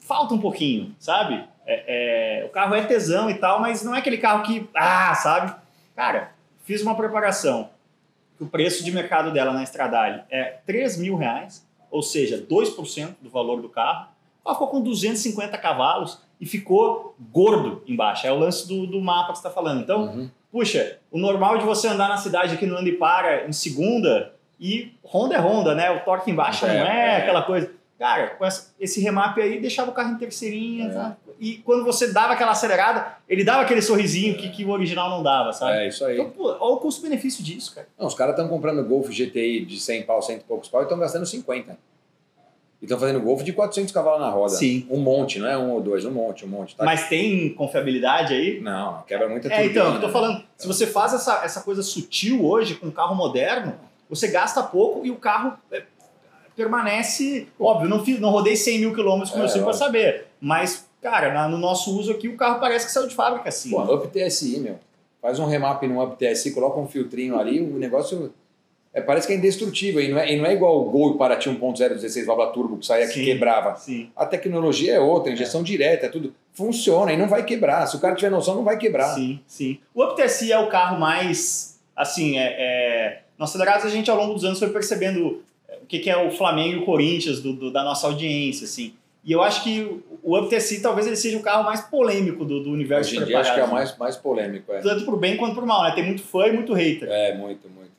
falta 0.00 0.34
um 0.34 0.38
pouquinho, 0.38 0.94
sabe? 0.98 1.44
É, 1.66 2.40
é, 2.42 2.44
o 2.44 2.48
carro 2.48 2.74
é 2.74 2.82
tesão 2.82 3.28
e 3.28 3.34
tal, 3.34 3.60
mas 3.60 3.82
não 3.82 3.94
é 3.94 3.98
aquele 3.98 4.18
carro 4.18 4.42
que, 4.44 4.68
ah, 4.74 5.14
sabe? 5.14 5.54
Cara, 5.94 6.30
fiz 6.64 6.82
uma 6.82 6.94
preparação 6.94 7.70
o 8.40 8.46
preço 8.46 8.84
de 8.84 8.92
mercado 8.92 9.32
dela 9.32 9.52
na 9.52 9.62
Estradale 9.62 10.22
é 10.30 10.58
3 10.66 10.98
mil 10.98 11.16
reais, 11.16 11.66
ou 11.90 12.02
seja, 12.02 12.38
2% 12.38 13.14
do 13.22 13.30
valor 13.30 13.62
do 13.62 13.68
carro. 13.68 14.08
Ela 14.44 14.54
ficou 14.54 14.68
com 14.68 14.80
250 14.80 15.56
cavalos 15.58 16.20
e 16.40 16.46
ficou 16.46 17.16
gordo 17.32 17.82
embaixo. 17.86 18.26
É 18.26 18.32
o 18.32 18.38
lance 18.38 18.68
do, 18.68 18.86
do 18.86 19.00
mapa 19.00 19.32
que 19.32 19.38
você 19.38 19.46
está 19.46 19.50
falando. 19.50 19.80
Então, 19.80 20.02
Uhum. 20.02 20.30
puxa, 20.52 20.98
o 21.10 21.18
normal 21.18 21.58
de 21.58 21.64
você 21.64 21.88
andar 21.88 22.08
na 22.08 22.16
cidade 22.18 22.54
aqui 22.54 22.66
no 22.66 22.76
Anda 22.76 22.88
e 22.88 22.92
Para 22.92 23.48
em 23.48 23.52
segunda 23.52 24.34
e 24.60 24.92
Honda 25.02 25.34
é 25.34 25.38
Honda, 25.38 25.74
né? 25.74 25.90
O 25.90 26.00
torque 26.00 26.30
embaixo 26.30 26.66
É, 26.66 26.78
não 26.78 26.86
é, 26.86 27.08
é. 27.08 27.16
aquela 27.16 27.42
coisa. 27.42 27.72
Cara, 27.98 28.36
esse 28.78 29.00
remap 29.00 29.38
aí 29.40 29.58
deixava 29.60 29.90
o 29.90 29.94
carro 29.94 30.12
em 30.12 30.18
terceirinha, 30.18 30.88
É. 30.88 30.92
sabe? 30.92 31.16
E 31.38 31.58
quando 31.58 31.84
você 31.84 32.12
dava 32.12 32.32
aquela 32.32 32.52
acelerada, 32.52 33.16
ele 33.28 33.44
dava 33.44 33.62
aquele 33.62 33.82
sorrisinho 33.82 34.36
que, 34.36 34.48
que 34.50 34.64
o 34.64 34.70
original 34.70 35.10
não 35.10 35.22
dava, 35.22 35.52
sabe? 35.52 35.78
É 35.78 35.88
isso 35.88 36.04
aí. 36.04 36.14
Então, 36.18 36.30
pô, 36.30 36.48
olha 36.48 36.56
o 36.58 36.76
custo-benefício 36.78 37.42
disso, 37.44 37.74
cara. 37.74 37.86
Não, 37.98 38.06
os 38.06 38.14
caras 38.14 38.32
estão 38.34 38.48
comprando 38.48 38.82
Golf 38.84 39.08
GTI 39.08 39.64
de 39.64 39.78
100 39.78 40.02
pau, 40.04 40.22
100 40.22 40.36
e 40.36 40.40
poucos 40.40 40.68
pau 40.68 40.80
e 40.80 40.84
estão 40.84 40.98
gastando 40.98 41.26
50. 41.26 41.76
E 42.80 42.84
estão 42.84 42.98
fazendo 42.98 43.20
Golf 43.20 43.42
de 43.42 43.52
400 43.52 43.92
cavalos 43.92 44.20
na 44.20 44.28
roda. 44.30 44.54
Sim. 44.54 44.86
Um 44.90 44.98
monte, 45.00 45.38
não 45.38 45.48
é 45.48 45.56
um 45.56 45.70
ou 45.72 45.80
dois, 45.80 46.04
um 46.04 46.10
monte, 46.10 46.44
um 46.44 46.48
monte. 46.48 46.76
Tá? 46.76 46.84
Mas 46.84 47.08
tem 47.08 47.52
confiabilidade 47.54 48.34
aí? 48.34 48.60
Não, 48.60 49.02
quebra 49.02 49.28
muita 49.28 49.48
É, 49.52 49.64
então, 49.66 49.86
eu 49.86 49.92
turbina, 49.92 50.00
tô 50.00 50.06
né? 50.06 50.12
falando, 50.12 50.44
se 50.56 50.66
você 50.66 50.86
faz 50.86 51.14
essa, 51.14 51.42
essa 51.44 51.60
coisa 51.62 51.82
sutil 51.82 52.44
hoje 52.44 52.74
com 52.74 52.86
um 52.86 52.90
carro 52.90 53.14
moderno, 53.14 53.74
você 54.10 54.28
gasta 54.28 54.62
pouco 54.62 55.04
e 55.06 55.10
o 55.10 55.16
carro 55.16 55.54
é, 55.72 55.82
permanece. 56.54 57.48
Óbvio, 57.58 57.88
não, 57.88 58.04
fiz, 58.04 58.20
não 58.20 58.30
rodei 58.30 58.56
100 58.56 58.78
mil 58.80 58.94
quilômetros 58.94 59.30
como 59.30 59.42
É, 59.42 59.46
eu 59.46 59.50
sei 59.50 59.60
óbvio. 59.62 59.74
saber. 59.76 60.26
Mas, 60.40 60.85
cara, 61.10 61.32
na- 61.32 61.48
no 61.48 61.56
nosso 61.58 61.96
uso 61.98 62.10
aqui, 62.12 62.28
o 62.28 62.36
carro 62.36 62.58
parece 62.58 62.86
que 62.86 62.92
saiu 62.92 63.06
de 63.06 63.14
fábrica 63.14 63.48
assim. 63.48 63.70
Pô, 63.70 63.82
Up 63.94 64.08
TSI, 64.08 64.58
meu. 64.60 64.78
Faz 65.22 65.38
um 65.38 65.46
remap 65.46 65.82
no 65.84 66.02
Up 66.02 66.16
TSI, 66.16 66.52
coloca 66.52 66.78
um 66.80 66.86
filtrinho 66.88 67.38
ali, 67.38 67.60
o 67.60 67.78
negócio 67.78 68.32
é, 68.92 69.00
parece 69.00 69.26
que 69.26 69.32
é 69.32 69.36
indestrutível. 69.36 70.00
E 70.02 70.08
não 70.08 70.18
é, 70.18 70.32
e 70.32 70.36
não 70.36 70.46
é 70.46 70.52
igual 70.54 70.80
o 70.80 70.90
Gol 70.90 71.16
Paraty 71.16 71.48
1.0 71.50 71.94
16 71.94 72.26
válvula 72.26 72.50
turbo 72.52 72.76
que 72.78 72.86
saía 72.86 73.06
que 73.08 73.24
quebrava. 73.24 73.76
Sim. 73.76 74.08
A 74.16 74.24
tecnologia 74.24 74.94
é 74.94 75.00
outra, 75.00 75.30
injeção 75.32 75.62
direta, 75.62 76.06
é 76.06 76.08
tudo. 76.08 76.32
Funciona 76.54 77.12
e 77.12 77.16
não 77.16 77.28
vai 77.28 77.44
quebrar. 77.44 77.86
Se 77.86 77.96
o 77.96 78.00
cara 78.00 78.14
tiver 78.14 78.30
noção, 78.30 78.54
não 78.54 78.64
vai 78.64 78.78
quebrar. 78.78 79.14
Sim, 79.14 79.38
sim. 79.46 79.78
O 79.94 80.02
Up 80.02 80.16
TSI 80.20 80.50
é 80.52 80.58
o 80.58 80.68
carro 80.68 80.98
mais, 80.98 81.78
assim, 81.94 82.38
é, 82.38 82.54
é... 82.58 83.20
no 83.38 83.44
Acelerados 83.44 83.84
a 83.84 83.90
gente 83.90 84.10
ao 84.10 84.16
longo 84.16 84.32
dos 84.34 84.44
anos 84.44 84.58
foi 84.58 84.70
percebendo 84.70 85.42
é, 85.68 85.76
o 85.82 85.86
que, 85.86 85.98
que 85.98 86.08
é 86.08 86.16
o 86.16 86.30
Flamengo 86.30 86.76
e 86.76 86.78
o 86.82 86.84
Corinthians 86.86 87.40
do, 87.40 87.52
do- 87.52 87.70
da 87.72 87.84
nossa 87.84 88.06
audiência, 88.06 88.64
assim. 88.64 88.94
E 89.26 89.32
eu 89.32 89.42
acho 89.42 89.64
que 89.64 90.00
o 90.22 90.38
Up 90.38 90.48
TSI 90.48 90.80
talvez 90.80 91.04
ele 91.04 91.16
seja 91.16 91.36
o 91.36 91.42
carro 91.42 91.64
mais 91.64 91.80
polêmico 91.80 92.44
do, 92.44 92.62
do 92.62 92.70
universo 92.70 93.10
Hoje 93.10 93.16
em 93.16 93.20
de 93.20 93.26
dia 93.26 93.40
acho 93.40 93.52
que 93.52 93.58
é 93.58 93.64
o 93.64 93.70
mais, 93.70 93.96
mais 93.98 94.16
polêmico. 94.16 94.72
É. 94.72 94.76
né? 94.76 94.82
Tanto 94.82 95.04
pro 95.04 95.16
bem 95.16 95.36
quanto 95.36 95.56
pro 95.56 95.66
mal, 95.66 95.82
né? 95.82 95.92
Tem 95.96 96.06
muito 96.06 96.22
fã 96.22 96.46
e 96.46 96.52
muito 96.52 96.72
hater. 96.72 97.08
é, 97.10 97.36
muito, 97.36 97.68
muito. 97.68 97.90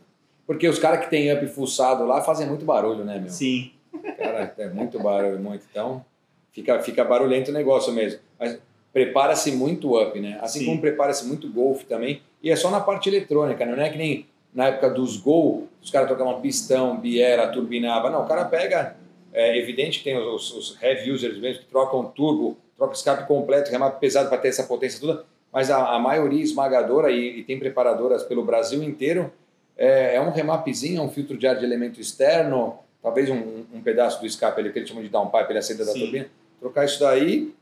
Porque 0.46 0.66
os 0.70 0.80
caras 0.80 1.02
que 1.02 1.10
tem 1.10 1.34
up 1.34 1.46
fuçado 1.48 2.06
lá 2.06 2.22
fazem 2.22 2.48
muito 2.48 2.63
barulho, 2.63 3.04
né, 3.04 3.20
meu? 3.20 3.30
Sim. 3.30 3.72
Cara, 4.18 4.54
é 4.58 4.70
muito 4.70 4.98
barulho, 4.98 5.38
muito. 5.38 5.66
Então, 5.70 6.06
fica, 6.54 6.80
fica 6.80 7.04
barulhento 7.04 7.52
o 7.52 7.54
negócio 7.54 7.92
mesmo. 7.92 8.22
Mas 8.40 8.58
prepara-se 8.94 9.52
muito 9.52 10.02
up, 10.02 10.18
né? 10.22 10.40
Assim 10.42 10.60
Sim. 10.60 10.66
como 10.68 10.80
prepara-se 10.80 11.26
muito 11.26 11.52
golf 11.52 11.84
também. 11.84 12.22
E 12.42 12.50
é 12.50 12.56
só 12.56 12.72
na 12.72 12.80
parte 12.80 13.10
eletrônica, 13.10 13.66
não 13.66 13.84
é 13.84 13.90
que 13.90 13.98
nem 13.98 14.26
na 14.54 14.68
época 14.68 14.90
dos 14.90 15.18
Gol, 15.18 15.68
os 15.84 15.92
caras 15.92 16.08
tocavam 16.08 16.40
pistão, 16.40 16.98
biela, 16.98 17.48
turbinava. 17.50 18.10
Não, 18.10 18.24
o 18.24 18.28
cara 18.28 18.46
pega. 18.46 18.96
É 19.38 19.56
evidente 19.56 20.00
que 20.00 20.06
tem 20.06 20.17
os, 20.17 20.52
os 20.52 20.82
heavy 20.82 21.12
users 21.12 21.38
mesmo 21.38 21.62
que 21.62 21.69
trocam 21.69 22.06
turbo, 22.06 22.58
troca 22.76 22.95
escape 22.95 23.28
completo, 23.28 23.69
remap 23.69 24.00
pesado 24.00 24.30
para 24.30 24.39
ter 24.39 24.47
essa 24.47 24.63
potência 24.63 25.00
toda. 25.00 25.26
Mas 25.54 25.69
a, 25.69 25.95
a 25.95 26.00
maioria 26.00 26.41
esmagadora, 26.41 27.12
e, 27.12 27.39
e 27.39 27.43
tem 27.43 27.60
preparadoras 27.60 28.23
pelo 28.23 28.43
Brasil 28.43 28.82
inteiro, 28.82 29.32
é, 29.78 30.15
é 30.15 30.21
um 30.21 30.32
remapzinho, 30.32 31.00
é 31.00 31.04
um 31.04 31.10
filtro 31.10 31.38
de 31.38 31.45
ar 31.45 31.56
de 31.56 31.63
elemento 31.63 32.02
externo, 32.02 32.80
talvez 33.02 33.30
um, 33.30 33.63
um 33.71 33.82
pedaço 33.82 34.19
do 34.19 34.26
escape 34.26 34.60
ali, 34.60 34.71
que 34.71 34.80
eles 34.80 34.89
chamam 34.89 35.04
de 35.04 35.10
downpipe, 35.10 35.52
ele 35.52 35.60
acende 35.60 35.86
da 35.86 35.93
turbina. 35.93 36.28
Trocar 36.60 36.86
isso 36.86 37.00
daí, 37.00 37.54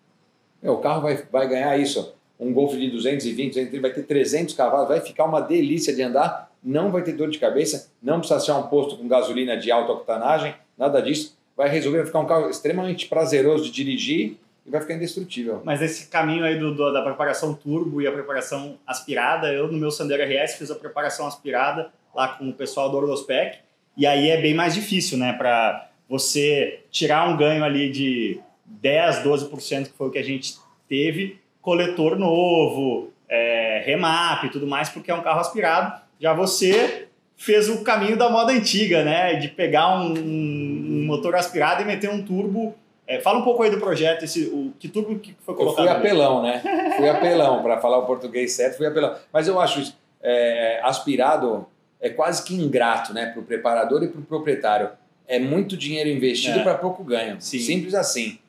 meu, 0.63 0.75
o 0.75 0.77
carro 0.77 1.01
vai, 1.01 1.17
vai 1.29 1.47
ganhar 1.47 1.77
isso. 1.77 2.15
Um 2.39 2.53
Golf 2.53 2.73
de 2.73 2.89
220, 2.89 3.49
230, 3.49 3.81
vai 3.81 3.91
ter 3.91 4.03
300 4.03 4.55
cavalos, 4.55 4.87
vai 4.87 5.01
ficar 5.01 5.25
uma 5.25 5.41
delícia 5.41 5.93
de 5.93 6.01
andar, 6.01 6.51
não 6.63 6.89
vai 6.89 7.03
ter 7.03 7.13
dor 7.13 7.29
de 7.29 7.37
cabeça, 7.37 7.91
não 8.01 8.19
precisa 8.19 8.37
achar 8.39 8.57
um 8.57 8.67
posto 8.67 8.97
com 8.97 9.07
gasolina 9.07 9.57
de 9.57 9.69
alta 9.71 9.91
octanagem, 9.91 10.55
nada 10.77 11.01
disso. 11.01 11.34
Vai 11.55 11.69
resolver, 11.69 11.99
vai 11.99 12.05
ficar 12.07 12.19
um 12.19 12.25
carro 12.25 12.49
extremamente 12.49 13.07
prazeroso 13.07 13.65
de 13.65 13.71
dirigir 13.71 14.37
e 14.65 14.69
vai 14.69 14.81
ficar 14.81 14.95
indestrutível. 14.95 15.61
Mas 15.63 15.81
esse 15.81 16.07
caminho 16.07 16.43
aí 16.43 16.57
do, 16.59 16.73
do- 16.73 16.91
da 16.91 17.01
preparação 17.01 17.53
turbo 17.53 18.01
e 18.01 18.07
a 18.07 18.11
preparação 18.11 18.77
aspirada, 18.85 19.53
eu 19.53 19.71
no 19.71 19.77
meu 19.77 19.91
Sandero 19.91 20.23
RS 20.23 20.55
fiz 20.57 20.69
a 20.71 20.75
preparação 20.75 21.27
aspirada 21.27 21.91
lá 22.13 22.29
com 22.29 22.49
o 22.49 22.53
pessoal 22.53 22.89
do 22.89 22.97
Orlospec, 22.97 23.59
e 23.97 24.05
aí 24.05 24.29
é 24.29 24.41
bem 24.41 24.53
mais 24.53 24.73
difícil, 24.73 25.17
né, 25.17 25.33
para 25.33 25.89
você 26.09 26.81
tirar 26.91 27.27
um 27.29 27.37
ganho 27.37 27.63
ali 27.63 27.89
de 27.91 28.39
10, 28.65 29.17
12%, 29.23 29.85
que 29.91 29.97
foi 29.97 30.07
o 30.07 30.11
que 30.11 30.17
a 30.19 30.23
gente 30.23 30.55
teve, 30.89 31.39
coletor 31.61 32.17
novo, 32.17 33.11
é, 33.29 33.81
remap 33.85 34.43
e 34.45 34.49
tudo 34.49 34.67
mais, 34.67 34.89
porque 34.89 35.09
é 35.11 35.15
um 35.15 35.21
carro 35.21 35.39
aspirado. 35.39 36.01
Já 36.19 36.33
você 36.33 37.07
fez 37.37 37.69
o 37.69 37.83
caminho 37.83 38.17
da 38.17 38.29
moda 38.29 38.51
antiga, 38.53 39.03
né, 39.03 39.35
de 39.35 39.49
pegar 39.49 39.99
um, 39.99 40.13
um 40.13 41.05
motor 41.05 41.35
aspirado 41.35 41.81
e 41.81 41.85
meter 41.85 42.09
um 42.09 42.23
turbo 42.23 42.73
é, 43.07 43.19
fala 43.19 43.37
um 43.39 43.43
pouco 43.43 43.61
aí 43.61 43.69
do 43.69 43.77
projeto, 43.79 44.23
esse, 44.25 44.45
o, 44.47 44.73
que 44.79 44.87
turbo 44.87 45.19
que 45.19 45.35
foi 45.45 45.53
Eu 45.53 45.57
colocado. 45.57 45.85
fui 45.85 45.89
ali? 45.89 45.99
apelão, 45.99 46.41
né? 46.41 46.61
Fui 46.97 47.07
apelão, 47.07 47.61
para 47.61 47.79
falar 47.79 47.99
o 47.99 48.05
português 48.05 48.53
certo, 48.53 48.77
fui 48.77 48.87
apelão. 48.87 49.15
Mas 49.31 49.47
eu 49.47 49.59
acho 49.59 49.93
é, 50.23 50.79
aspirado 50.83 51.67
é 52.01 52.09
quase 52.09 52.43
que 52.43 52.55
ingrato, 52.55 53.13
né? 53.13 53.27
Para 53.27 53.39
o 53.41 53.43
preparador 53.43 54.03
e 54.03 54.07
para 54.07 54.19
o 54.19 54.23
proprietário. 54.23 54.89
É 55.27 55.37
muito 55.37 55.77
dinheiro 55.77 56.09
investido 56.09 56.59
É. 56.59 56.63
para 56.63 56.75
pouco 56.75 57.03
ganho. 57.03 57.37
Sim. 57.39 57.59
Simples 57.59 57.93
assim. 57.93 58.39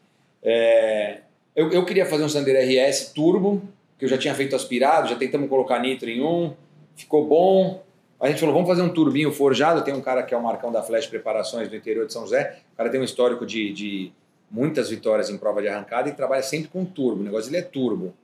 É, 0.42 1.18
eu, 1.54 1.70
eu 1.70 1.84
queria 1.84 2.06
fazer 2.06 2.24
um 2.24 2.28
Sandero 2.28 2.58
RS 2.58 3.12
turbo, 3.14 3.62
que 3.98 4.06
eu 4.06 4.08
já 4.08 4.16
tinha 4.16 4.34
feito 4.34 4.56
aspirado, 4.56 5.08
já 5.08 5.16
tentamos 5.16 5.50
colocar 5.50 5.78
nitro 5.80 6.08
em 6.08 6.22
um, 6.22 6.54
ficou 6.94 7.26
bom. 7.26 7.82
A 8.20 8.28
gente 8.28 8.40
falou, 8.40 8.54
vamos 8.54 8.68
fazer 8.68 8.82
um 8.82 8.88
turbinho 8.88 9.30
forjado. 9.32 9.82
Tem 9.82 9.92
um 9.94 10.00
cara 10.00 10.22
que 10.22 10.34
é 10.34 10.36
o 10.36 10.42
Marcão 10.42 10.72
da 10.72 10.82
Flash 10.82 11.06
Preparações 11.06 11.68
do 11.68 11.76
interior 11.76 12.06
de 12.06 12.12
São 12.12 12.22
José. 12.22 12.58
O 12.72 12.76
cara 12.76 12.88
tem 12.88 13.00
um 13.00 13.04
histórico 13.04 13.44
de, 13.44 13.72
de 13.72 14.12
muitas 14.50 14.88
vitórias 14.88 15.28
em 15.28 15.36
prova 15.36 15.60
de 15.60 15.68
arrancada 15.68 16.08
e 16.08 16.12
trabalha 16.12 16.42
sempre 16.42 16.68
com 16.68 16.84
turbo. 16.84 17.20
O 17.20 17.24
negócio 17.24 17.50
dele 17.50 17.62
é 17.62 17.66
turbo. 17.66 18.14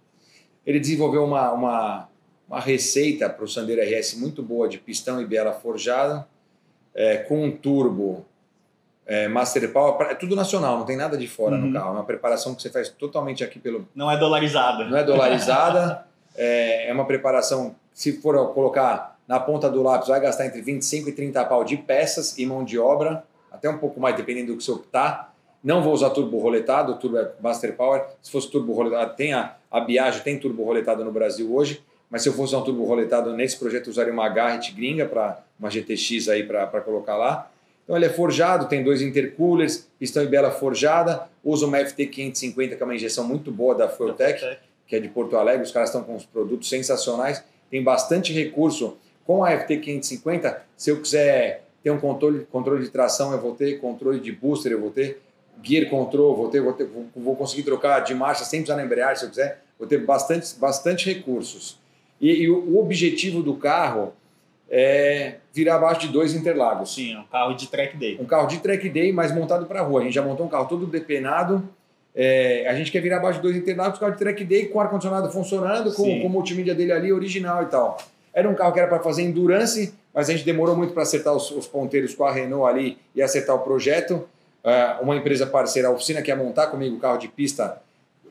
Ele 0.66 0.80
desenvolveu 0.80 1.24
uma, 1.24 1.52
uma, 1.52 2.08
uma 2.48 2.60
receita 2.60 3.28
para 3.28 3.44
o 3.44 3.48
Sandero 3.48 3.82
RS 3.82 4.14
muito 4.14 4.42
boa 4.42 4.68
de 4.68 4.78
pistão 4.78 5.20
e 5.20 5.26
biela 5.26 5.52
forjada, 5.52 6.26
é, 6.94 7.16
com 7.18 7.44
um 7.44 7.50
turbo 7.50 8.24
é, 9.06 9.26
Master 9.28 9.72
Power, 9.72 10.08
é 10.10 10.14
tudo 10.14 10.36
nacional, 10.36 10.78
não 10.78 10.84
tem 10.86 10.96
nada 10.96 11.16
de 11.18 11.26
fora 11.26 11.56
Uhum. 11.56 11.66
no 11.66 11.72
carro. 11.72 11.88
É 11.88 11.92
uma 11.92 12.04
preparação 12.04 12.54
que 12.54 12.62
você 12.62 12.70
faz 12.70 12.88
totalmente 12.88 13.42
aqui 13.42 13.58
pelo. 13.58 13.88
Não 13.94 14.10
é 14.10 14.16
dolarizada. 14.16 14.84
Não 14.84 14.96
é 14.96 15.02
dolarizada, 15.04 16.06
é, 16.36 16.88
é 16.88 16.92
uma 16.92 17.04
preparação, 17.04 17.74
se 17.92 18.12
for 18.20 18.52
colocar 18.54 19.11
na 19.32 19.40
ponta 19.40 19.70
do 19.70 19.82
lápis, 19.82 20.08
vai 20.08 20.20
gastar 20.20 20.44
entre 20.44 20.60
25 20.60 21.08
e 21.08 21.12
30 21.12 21.42
pau 21.46 21.64
de 21.64 21.78
peças 21.78 22.36
e 22.36 22.44
mão 22.44 22.62
de 22.62 22.78
obra, 22.78 23.24
até 23.50 23.66
um 23.66 23.78
pouco 23.78 23.98
mais, 23.98 24.14
dependendo 24.14 24.52
do 24.52 24.58
que 24.58 24.62
você 24.62 24.70
optar. 24.70 25.34
Não 25.64 25.82
vou 25.82 25.94
usar 25.94 26.10
turbo 26.10 26.38
roletado, 26.38 26.98
turbo 26.98 27.16
é 27.16 27.30
Master 27.40 27.74
Power. 27.74 28.04
Se 28.20 28.30
fosse 28.30 28.50
turbo 28.50 28.74
roletado, 28.74 29.16
tem 29.16 29.32
a, 29.32 29.56
a 29.70 29.80
Biagio 29.80 30.22
tem 30.22 30.38
turbo 30.38 30.62
roletado 30.64 31.02
no 31.02 31.10
Brasil 31.10 31.50
hoje, 31.50 31.82
mas 32.10 32.22
se 32.22 32.28
eu 32.28 32.34
fosse 32.34 32.54
usar 32.54 32.58
um 32.58 32.64
turbo 32.66 32.84
roletado 32.84 33.32
nesse 33.32 33.58
projeto, 33.58 33.86
eu 33.86 33.90
usaria 33.92 34.12
uma 34.12 34.28
Garrett 34.28 34.70
gringa 34.70 35.06
para 35.06 35.42
uma 35.58 35.70
GTX 35.70 36.28
aí 36.28 36.42
para 36.42 36.82
colocar 36.82 37.16
lá. 37.16 37.50
Então 37.84 37.96
ele 37.96 38.04
é 38.04 38.10
forjado, 38.10 38.68
tem 38.68 38.84
dois 38.84 39.00
intercoolers, 39.00 39.88
pistão 39.98 40.22
e 40.22 40.26
bela 40.26 40.50
forjada, 40.50 41.26
usa 41.42 41.64
uma 41.64 41.78
FT550 41.78 42.76
que 42.76 42.82
é 42.82 42.84
uma 42.84 42.94
injeção 42.94 43.26
muito 43.26 43.50
boa 43.50 43.74
da 43.74 43.88
Fueltech, 43.88 44.58
que 44.86 44.94
é 44.94 45.00
de 45.00 45.08
Porto 45.08 45.38
Alegre, 45.38 45.62
os 45.62 45.72
caras 45.72 45.88
estão 45.88 46.04
com 46.04 46.16
os 46.16 46.26
produtos 46.26 46.68
sensacionais, 46.68 47.42
tem 47.70 47.82
bastante 47.82 48.34
recurso 48.34 48.98
com 49.26 49.44
a 49.44 49.50
FT550, 49.52 50.56
se 50.76 50.90
eu 50.90 51.00
quiser 51.00 51.64
ter 51.82 51.90
um 51.90 51.98
controle, 51.98 52.46
controle 52.50 52.84
de 52.84 52.90
tração, 52.90 53.32
eu 53.32 53.40
vou 53.40 53.54
ter, 53.54 53.80
controle 53.80 54.20
de 54.20 54.32
booster, 54.32 54.72
eu 54.72 54.80
vou 54.80 54.90
ter, 54.90 55.20
gear 55.62 55.88
control, 55.88 56.36
vou 56.36 56.48
ter, 56.48 56.60
vou, 56.60 56.72
ter, 56.72 56.88
vou 57.14 57.36
conseguir 57.36 57.62
trocar 57.62 58.00
de 58.00 58.14
marcha 58.14 58.44
sem 58.44 58.60
precisar 58.60 58.76
na 58.76 58.84
embreagem, 58.84 59.16
se 59.16 59.24
eu 59.24 59.30
quiser, 59.30 59.62
vou 59.78 59.86
ter 59.86 59.98
bastante, 60.04 60.54
bastante 60.56 61.12
recursos. 61.12 61.78
E, 62.20 62.30
e 62.42 62.50
o, 62.50 62.78
objetivo 62.78 63.42
do 63.42 63.54
carro 63.54 64.12
é 64.70 65.36
virar 65.52 65.74
abaixo 65.74 66.02
de 66.02 66.08
dois 66.08 66.34
Interlagos. 66.34 66.94
Sim, 66.94 67.14
é 67.14 67.18
um 67.18 67.24
carro 67.24 67.54
de 67.54 67.66
track 67.66 67.96
day. 67.96 68.16
Um 68.20 68.24
carro 68.24 68.46
de 68.46 68.58
track 68.58 68.88
day, 68.88 69.12
mas 69.12 69.34
montado 69.34 69.66
para 69.66 69.82
rua. 69.82 70.00
A 70.00 70.04
gente 70.04 70.14
já 70.14 70.22
montou 70.22 70.46
um 70.46 70.48
carro 70.48 70.66
todo 70.66 70.86
depenado. 70.86 71.68
É, 72.14 72.66
a 72.68 72.74
gente 72.74 72.92
quer 72.92 73.00
virar 73.00 73.16
abaixo 73.16 73.38
de 73.38 73.42
dois 73.42 73.56
Interlagos, 73.56 73.98
carro 73.98 74.12
de 74.12 74.18
track 74.18 74.44
day 74.44 74.66
com 74.66 74.80
ar-condicionado 74.80 75.30
funcionando, 75.32 75.92
com, 75.92 76.04
com 76.04 76.26
o 76.26 76.30
multimídia 76.30 76.74
dele 76.74 76.92
ali 76.92 77.12
original 77.12 77.64
e 77.64 77.66
tal. 77.66 77.98
Era 78.34 78.48
um 78.48 78.54
carro 78.54 78.72
que 78.72 78.78
era 78.78 78.88
para 78.88 79.00
fazer 79.00 79.22
endurance, 79.22 79.94
mas 80.14 80.28
a 80.28 80.32
gente 80.32 80.44
demorou 80.44 80.74
muito 80.74 80.94
para 80.94 81.02
acertar 81.02 81.34
os, 81.34 81.50
os, 81.50 81.66
ponteiros 81.66 82.14
com 82.14 82.24
a 82.24 82.32
Renault 82.32 82.68
ali 82.68 82.98
e 83.14 83.22
acertar 83.22 83.54
o 83.56 83.60
projeto. 83.60 84.26
Uh, 84.64 85.02
uma 85.02 85.16
empresa 85.16 85.46
parceira, 85.46 85.88
a 85.88 85.90
oficina 85.90 86.22
que 86.22 86.30
ia 86.30 86.36
montar 86.36 86.68
comigo 86.68 86.96
o 86.96 87.00
carro 87.00 87.18
de 87.18 87.28
pista, 87.28 87.80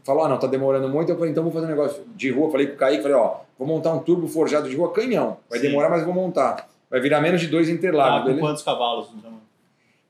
falou: 0.04 0.24
ah, 0.24 0.30
não, 0.30 0.38
tá 0.38 0.47
demorando 0.47 0.89
muito. 0.89 1.12
Eu 1.12 1.16
falei: 1.18 1.32
então 1.32 1.43
vou 1.43 1.52
fazer 1.52 1.66
um 1.66 1.70
negócio 1.70 2.04
de 2.16 2.32
rua. 2.32 2.49
Falei 2.49 2.68
com 2.68 2.74
o 2.74 2.78
Kaique: 2.78 3.04
falei, 3.04 3.18
ó, 3.18 3.38
vou 3.60 3.68
montar 3.68 3.93
um 3.93 3.99
turbo 3.99 4.28
forjado 4.28 4.70
de 4.70 4.76
rua 4.76 4.91
canhão. 4.91 5.38
Vai 5.49 5.60
Sim. 5.60 5.68
demorar, 5.68 5.89
mas 5.89 6.04
vou 6.04 6.14
montar. 6.14 6.68
Vai 6.89 6.99
virar 6.99 7.22
menos 7.22 7.39
de 7.39 7.47
dois 7.47 7.70
Interlagos. 7.70 8.30
Ah, 8.30 8.34
com 8.34 8.39
quantos 8.39 8.64
cavalos? 8.64 9.10
Então? 9.18 9.32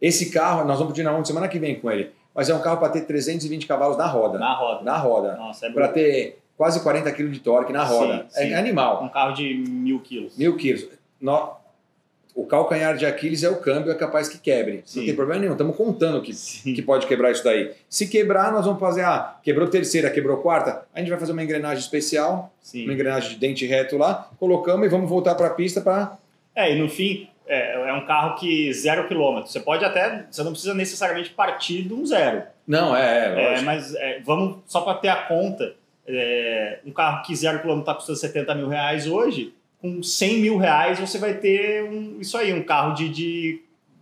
Esse 0.02 0.32
carro, 0.32 0.66
nós 0.66 0.80
vamos 0.80 0.94
pedir 0.94 1.04
na 1.04 1.24
semana 1.24 1.48
que 1.48 1.60
vem 1.60 1.80
com 1.80 1.92
ele. 1.92 2.12
Mas 2.34 2.50
é 2.50 2.56
um 2.56 2.60
carro 2.60 2.78
para 2.78 2.90
ter 2.90 3.02
320 3.02 3.68
cavalos 3.68 3.98
na 3.98 4.08
roda. 4.08 4.40
Na 4.40 4.54
roda. 4.54 4.84
Na 4.84 4.98
roda. 4.98 5.36
Nossa, 5.36 5.68
é 5.68 5.70
Para 5.70 5.90
ter 5.90 6.41
quase 6.62 6.80
40 6.82 7.12
kg 7.12 7.28
de 7.30 7.40
torque 7.40 7.74
na 7.74 7.84
roda. 7.84 8.28
Sim, 8.30 8.44
sim. 8.44 8.54
É 8.54 8.56
animal. 8.56 9.04
Um 9.04 9.10
carro 9.10 9.34
de 9.34 9.52
mil 9.52 10.00
quilos. 10.00 10.38
Mil 10.38 10.56
quilos. 10.56 10.88
No, 11.20 11.56
o 12.36 12.46
calcanhar 12.46 12.96
de 12.96 13.04
Aquiles 13.04 13.42
é 13.42 13.50
o 13.50 13.56
câmbio, 13.56 13.92
é 13.92 13.96
capaz 13.96 14.30
que 14.30 14.38
quebre. 14.38 14.84
Sim. 14.86 15.00
Não 15.00 15.06
tem 15.08 15.16
problema 15.16 15.42
nenhum. 15.42 15.54
Estamos 15.54 15.76
contando 15.76 16.22
que, 16.22 16.32
que 16.32 16.84
pode 16.84 17.08
quebrar 17.08 17.32
isso 17.32 17.44
daí. 17.44 17.72
Se 17.90 18.08
quebrar, 18.08 18.52
nós 18.52 18.64
vamos 18.64 18.80
fazer, 18.80 19.04
ah, 19.04 19.40
quebrou 19.42 19.68
terceira, 19.70 20.12
quebrou 20.12 20.38
quarta, 20.38 20.86
a 20.94 21.00
gente 21.00 21.10
vai 21.10 21.18
fazer 21.18 21.32
uma 21.32 21.42
engrenagem 21.42 21.80
especial, 21.80 22.54
Sim. 22.62 22.84
uma 22.84 22.94
engrenagem 22.94 23.32
de 23.32 23.38
dente 23.38 23.66
reto 23.66 23.98
lá, 23.98 24.30
colocamos 24.40 24.86
e 24.86 24.90
vamos 24.90 25.10
voltar 25.10 25.34
para 25.34 25.48
a 25.48 25.52
pista 25.56 25.82
para... 25.82 26.16
É, 26.56 26.76
e 26.76 26.80
no 26.80 26.88
fim, 26.88 27.28
é, 27.48 27.90
é, 27.90 27.94
um 27.94 28.06
carro 28.06 28.36
que 28.36 28.72
zero 28.72 29.08
quilômetro. 29.08 29.50
Você 29.50 29.60
pode 29.60 29.84
até, 29.84 30.28
você 30.30 30.44
não 30.44 30.52
precisa 30.52 30.76
necessariamente 30.76 31.32
partir 31.32 31.82
de 31.82 31.94
um 31.96 32.06
zero. 32.06 32.44
Não, 32.68 32.96
é, 32.96 33.56
é, 33.56 33.56
é 33.56 33.62
Mas 33.62 33.96
é, 33.96 34.20
vamos, 34.24 34.60
só 34.68 34.82
para 34.82 35.00
ter 35.00 35.10
a 35.10 35.24
conta, 35.24 35.74
é, 36.12 36.80
um 36.86 36.92
carro 36.92 37.24
que 37.24 37.36
zero 37.36 37.60
quilômetro 37.60 37.84
está 37.92 37.96
custando 37.96 38.20
70 38.20 38.56
mil 38.56 38.68
reais 38.68 39.08
hoje, 39.08 39.54
com 39.82 40.04
100 40.04 40.40
mil 40.40 40.58
reais 40.58 41.00
você 41.00 41.18
vai 41.18 41.34
ter 41.34 41.84
um, 41.84 42.20
isso 42.20 42.38
aí, 42.38 42.54
um 42.54 42.64
carro 42.64 42.94
de, 42.94 43.10
de 43.10 43.62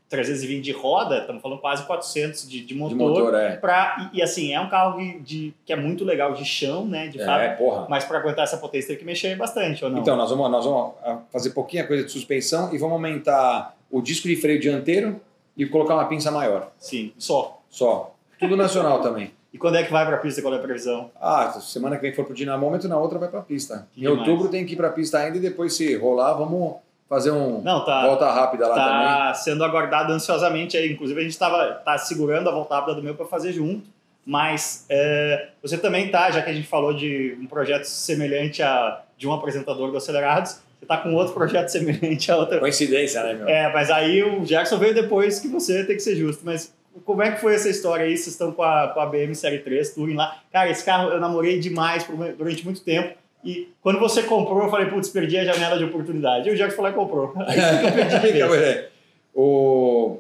320 0.10 0.64
de 0.64 0.72
roda, 0.72 1.20
estamos 1.20 1.42
falando 1.42 1.60
quase 1.60 1.86
400 1.86 2.50
de, 2.50 2.66
de 2.66 2.76
motor. 2.76 2.98
De 2.98 3.04
motor 3.04 3.36
é. 3.36 3.56
pra, 3.56 4.10
e, 4.12 4.18
e, 4.18 4.22
assim, 4.22 4.54
é 4.54 4.60
um 4.60 4.68
carro 4.68 5.00
de, 5.22 5.54
que 5.64 5.72
é 5.72 5.76
muito 5.76 6.04
legal 6.04 6.34
de 6.34 6.44
chão, 6.44 6.86
né? 6.86 7.08
De 7.08 7.22
é, 7.22 7.26
fato, 7.26 7.58
porra. 7.58 7.86
Mas 7.88 8.04
para 8.04 8.18
aguentar 8.18 8.44
essa 8.44 8.58
potência 8.58 8.90
tem 8.90 8.98
que 8.98 9.06
mexer 9.06 9.38
bastante, 9.38 9.86
ou 9.86 9.92
não? 9.92 10.00
Então, 10.00 10.18
nós 10.18 10.30
vamos, 10.32 10.50
nós 10.52 10.66
vamos 10.66 10.94
ah, 11.04 11.20
fazer 11.32 11.52
pouquinha 11.52 11.86
coisa 11.86 12.04
de 12.04 12.12
suspensão 12.12 12.74
e 12.74 12.78
vamos 12.78 12.94
aumentar 12.94 13.76
o 13.90 14.02
disco 14.02 14.28
de 14.28 14.36
freio 14.36 14.60
dianteiro 14.60 15.22
e 15.56 15.66
colocar 15.66 15.94
uma 15.94 16.06
pinça 16.06 16.32
maior. 16.32 16.72
Sim, 16.78 17.14
só. 17.18 17.62
Só. 17.70 18.16
Tudo 18.40 18.58
nacional 18.58 19.02
também. 19.02 19.32
E 19.54 19.58
quando 19.58 19.78
é 19.78 19.84
que 19.84 19.92
vai 19.92 20.06
para 20.06 20.16
a 20.16 20.20
pista? 20.20 20.42
Qual 20.42 20.54
é 20.54 20.58
a 20.58 20.62
previsão? 20.62 21.10
Ah, 21.20 21.52
semana 21.60 21.96
que 21.96 22.04
vem 22.04 22.14
for 22.14 22.24
para 22.24 22.34
o 22.34 22.36
dinamômetro, 22.36 22.88
na 22.88 22.98
outra 22.98 23.18
vai 23.18 23.30
para 23.30 23.40
a 23.40 23.44
pista. 23.44 23.88
Que 23.94 24.02
em 24.02 24.04
demais. 24.04 24.20
outubro 24.20 24.50
tem 24.50 24.66
que 24.66 24.74
ir 24.74 24.76
para 24.76 24.90
a 24.90 24.92
pista 24.92 25.18
ainda 25.18 25.38
e 25.38 25.42
depois 25.42 25.74
se 25.74 25.96
rolar, 25.96 26.34
vamos 26.34 26.76
fazer 27.10 27.32
um 27.32 27.62
Não, 27.62 27.84
tá, 27.84 28.06
volta 28.06 28.32
rápida 28.32 28.68
lá 28.68 28.76
tá 28.76 28.86
também. 28.86 29.08
Tá 29.08 29.34
sendo 29.34 29.64
aguardado 29.64 30.14
ansiosamente 30.14 30.78
aí. 30.78 30.92
Inclusive 30.92 31.20
a 31.20 31.24
gente 31.24 31.32
estava 31.32 31.74
tá 31.84 31.98
segurando 31.98 32.48
a 32.48 32.52
volta 32.52 32.76
rápida 32.76 32.96
do 32.96 33.02
meu 33.02 33.16
para 33.16 33.26
fazer 33.26 33.52
junto. 33.52 33.88
Mas 34.24 34.86
é, 34.88 35.50
você 35.62 35.76
também 35.76 36.12
tá, 36.12 36.30
já 36.30 36.44
que 36.44 36.52
a 36.52 36.54
gente 36.54 36.68
falou 36.68 36.94
de 36.94 37.36
um 37.42 37.48
projeto 37.48 37.86
semelhante 37.86 38.62
a 38.62 39.02
de 39.18 39.28
um 39.28 39.34
apresentador 39.34 39.92
do 39.92 39.98
Acelerados, 39.98 40.62
você 40.80 40.86
tá 40.86 40.98
com 40.98 41.14
outro 41.14 41.34
projeto 41.34 41.68
semelhante 41.70 42.32
a 42.32 42.38
outra. 42.38 42.60
Coincidência, 42.60 43.24
né, 43.24 43.34
meu? 43.34 43.50
É, 43.50 43.74
mas 43.74 43.90
aí 43.90 44.22
o 44.24 44.46
Jackson 44.46 44.78
veio 44.78 44.94
depois 44.94 45.40
que 45.40 45.48
você 45.48 45.84
tem 45.84 45.96
que 45.96 46.02
ser 46.02 46.16
justo. 46.16 46.44
Mas 46.46 46.74
como 47.06 47.22
é 47.22 47.32
que 47.32 47.42
foi 47.42 47.56
essa 47.56 47.70
história 47.70 48.06
aí? 48.06 48.18
Vocês 48.18 48.28
estão 48.28 48.52
com 48.52 48.64
a, 48.64 48.90
com 48.90 49.00
a 49.00 49.06
BM 49.06 49.34
Série 49.36 49.60
3 49.60 49.94
Touring 49.94 50.16
lá. 50.16 50.42
Cara, 50.52 50.70
esse 50.70 50.84
carro 50.84 51.10
eu 51.10 51.20
namorei 51.20 51.60
demais 51.60 52.06
durante 52.38 52.64
muito 52.66 52.82
tempo. 52.82 53.18
E 53.44 53.72
quando 53.82 54.00
você 54.00 54.24
comprou, 54.24 54.64
eu 54.64 54.70
falei, 54.70 54.88
putz, 54.88 55.10
perdi 55.10 55.38
a 55.38 55.46
janela 55.46 55.78
de 55.78 55.86
oportunidade. 55.86 56.50
E 56.50 56.52
o 56.52 56.56
Jackson 56.56 56.76
falou 56.76 56.92
e 56.92 56.94
comprou. 56.94 57.34
Aí 57.48 58.84
o... 59.34 60.20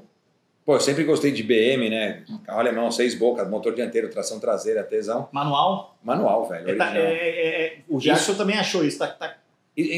Pô, 0.65 0.75
eu 0.75 0.79
sempre 0.79 1.03
gostei 1.03 1.31
de 1.31 1.41
BM, 1.41 1.89
né? 1.89 2.23
Carro 2.45 2.59
alemão, 2.59 2.91
seis 2.91 3.15
bocas, 3.15 3.49
motor 3.49 3.73
dianteiro, 3.73 4.09
tração 4.09 4.39
traseira, 4.39 4.83
tesão. 4.83 5.27
Manual? 5.31 5.97
Manual, 6.03 6.47
velho. 6.47 6.69
É, 6.69 6.75
tá, 6.75 6.95
é, 6.95 7.01
é, 7.01 7.65
é, 7.65 7.77
o 7.89 7.99
Jackson 7.99 8.31
isso... 8.31 8.37
também 8.37 8.57
achou 8.57 8.85
isso. 8.85 8.99
Tá, 8.99 9.07
tá 9.07 9.35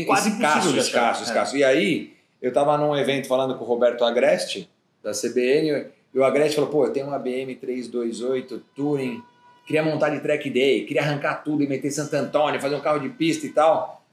quase 0.08 0.30
escasso, 0.30 0.78
escasso, 0.78 1.24
escasso. 1.24 1.58
E 1.58 1.64
aí, 1.64 2.14
eu 2.42 2.54
tava 2.54 2.78
num 2.78 2.96
evento 2.96 3.28
falando 3.28 3.56
com 3.56 3.66
o 3.66 3.68
Roberto 3.68 4.06
Agreste, 4.06 4.70
da 5.04 5.12
CBN, 5.12 5.88
e 6.14 6.20
o 6.20 6.24
Agreste 6.24 6.56
falou, 6.56 6.70
pô, 6.70 6.86
eu 6.86 6.94
tenho 6.94 7.08
uma 7.08 7.18
BM 7.18 7.56
328 7.56 8.62
Touring, 8.76 9.22
queria 9.66 9.84
montar 9.84 10.10
de 10.10 10.20
track 10.20 10.50
day, 10.50 10.86
queria 10.86 11.02
arrancar 11.02 11.36
tudo 11.44 11.64
e 11.64 11.68
meter 11.68 11.92
Santo 11.92 12.14
Antônio, 12.16 12.60
fazer 12.60 12.76
um 12.76 12.82
carro 12.82 13.00
de 13.00 13.10
pista 13.10 13.46
e 13.46 13.50
tal. 13.50 14.04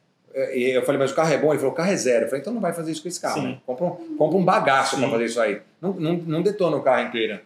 E 0.53 0.77
eu 0.77 0.83
falei, 0.83 1.01
mas 1.01 1.11
o 1.11 1.15
carro 1.15 1.33
é 1.33 1.39
bom? 1.39 1.51
Ele 1.51 1.59
falou, 1.59 1.73
o 1.73 1.77
carro 1.77 1.91
é 1.91 1.97
zero. 1.97 2.27
Eu 2.27 2.29
falei, 2.29 2.41
então 2.41 2.53
não 2.53 2.61
vai 2.61 2.73
fazer 2.73 2.93
isso 2.93 3.03
com 3.03 3.09
esse 3.09 3.21
carro, 3.21 3.43
né? 3.43 3.59
compra, 3.67 3.87
um, 3.87 4.17
compra 4.17 4.39
um 4.39 4.45
bagaço 4.45 4.97
para 4.97 5.09
fazer 5.09 5.25
isso 5.25 5.41
aí. 5.41 5.61
Não, 5.81 5.93
não, 5.95 6.13
não 6.15 6.43
detona 6.43 6.77
o 6.77 6.83
carro 6.83 7.09
inteiro. 7.09 7.41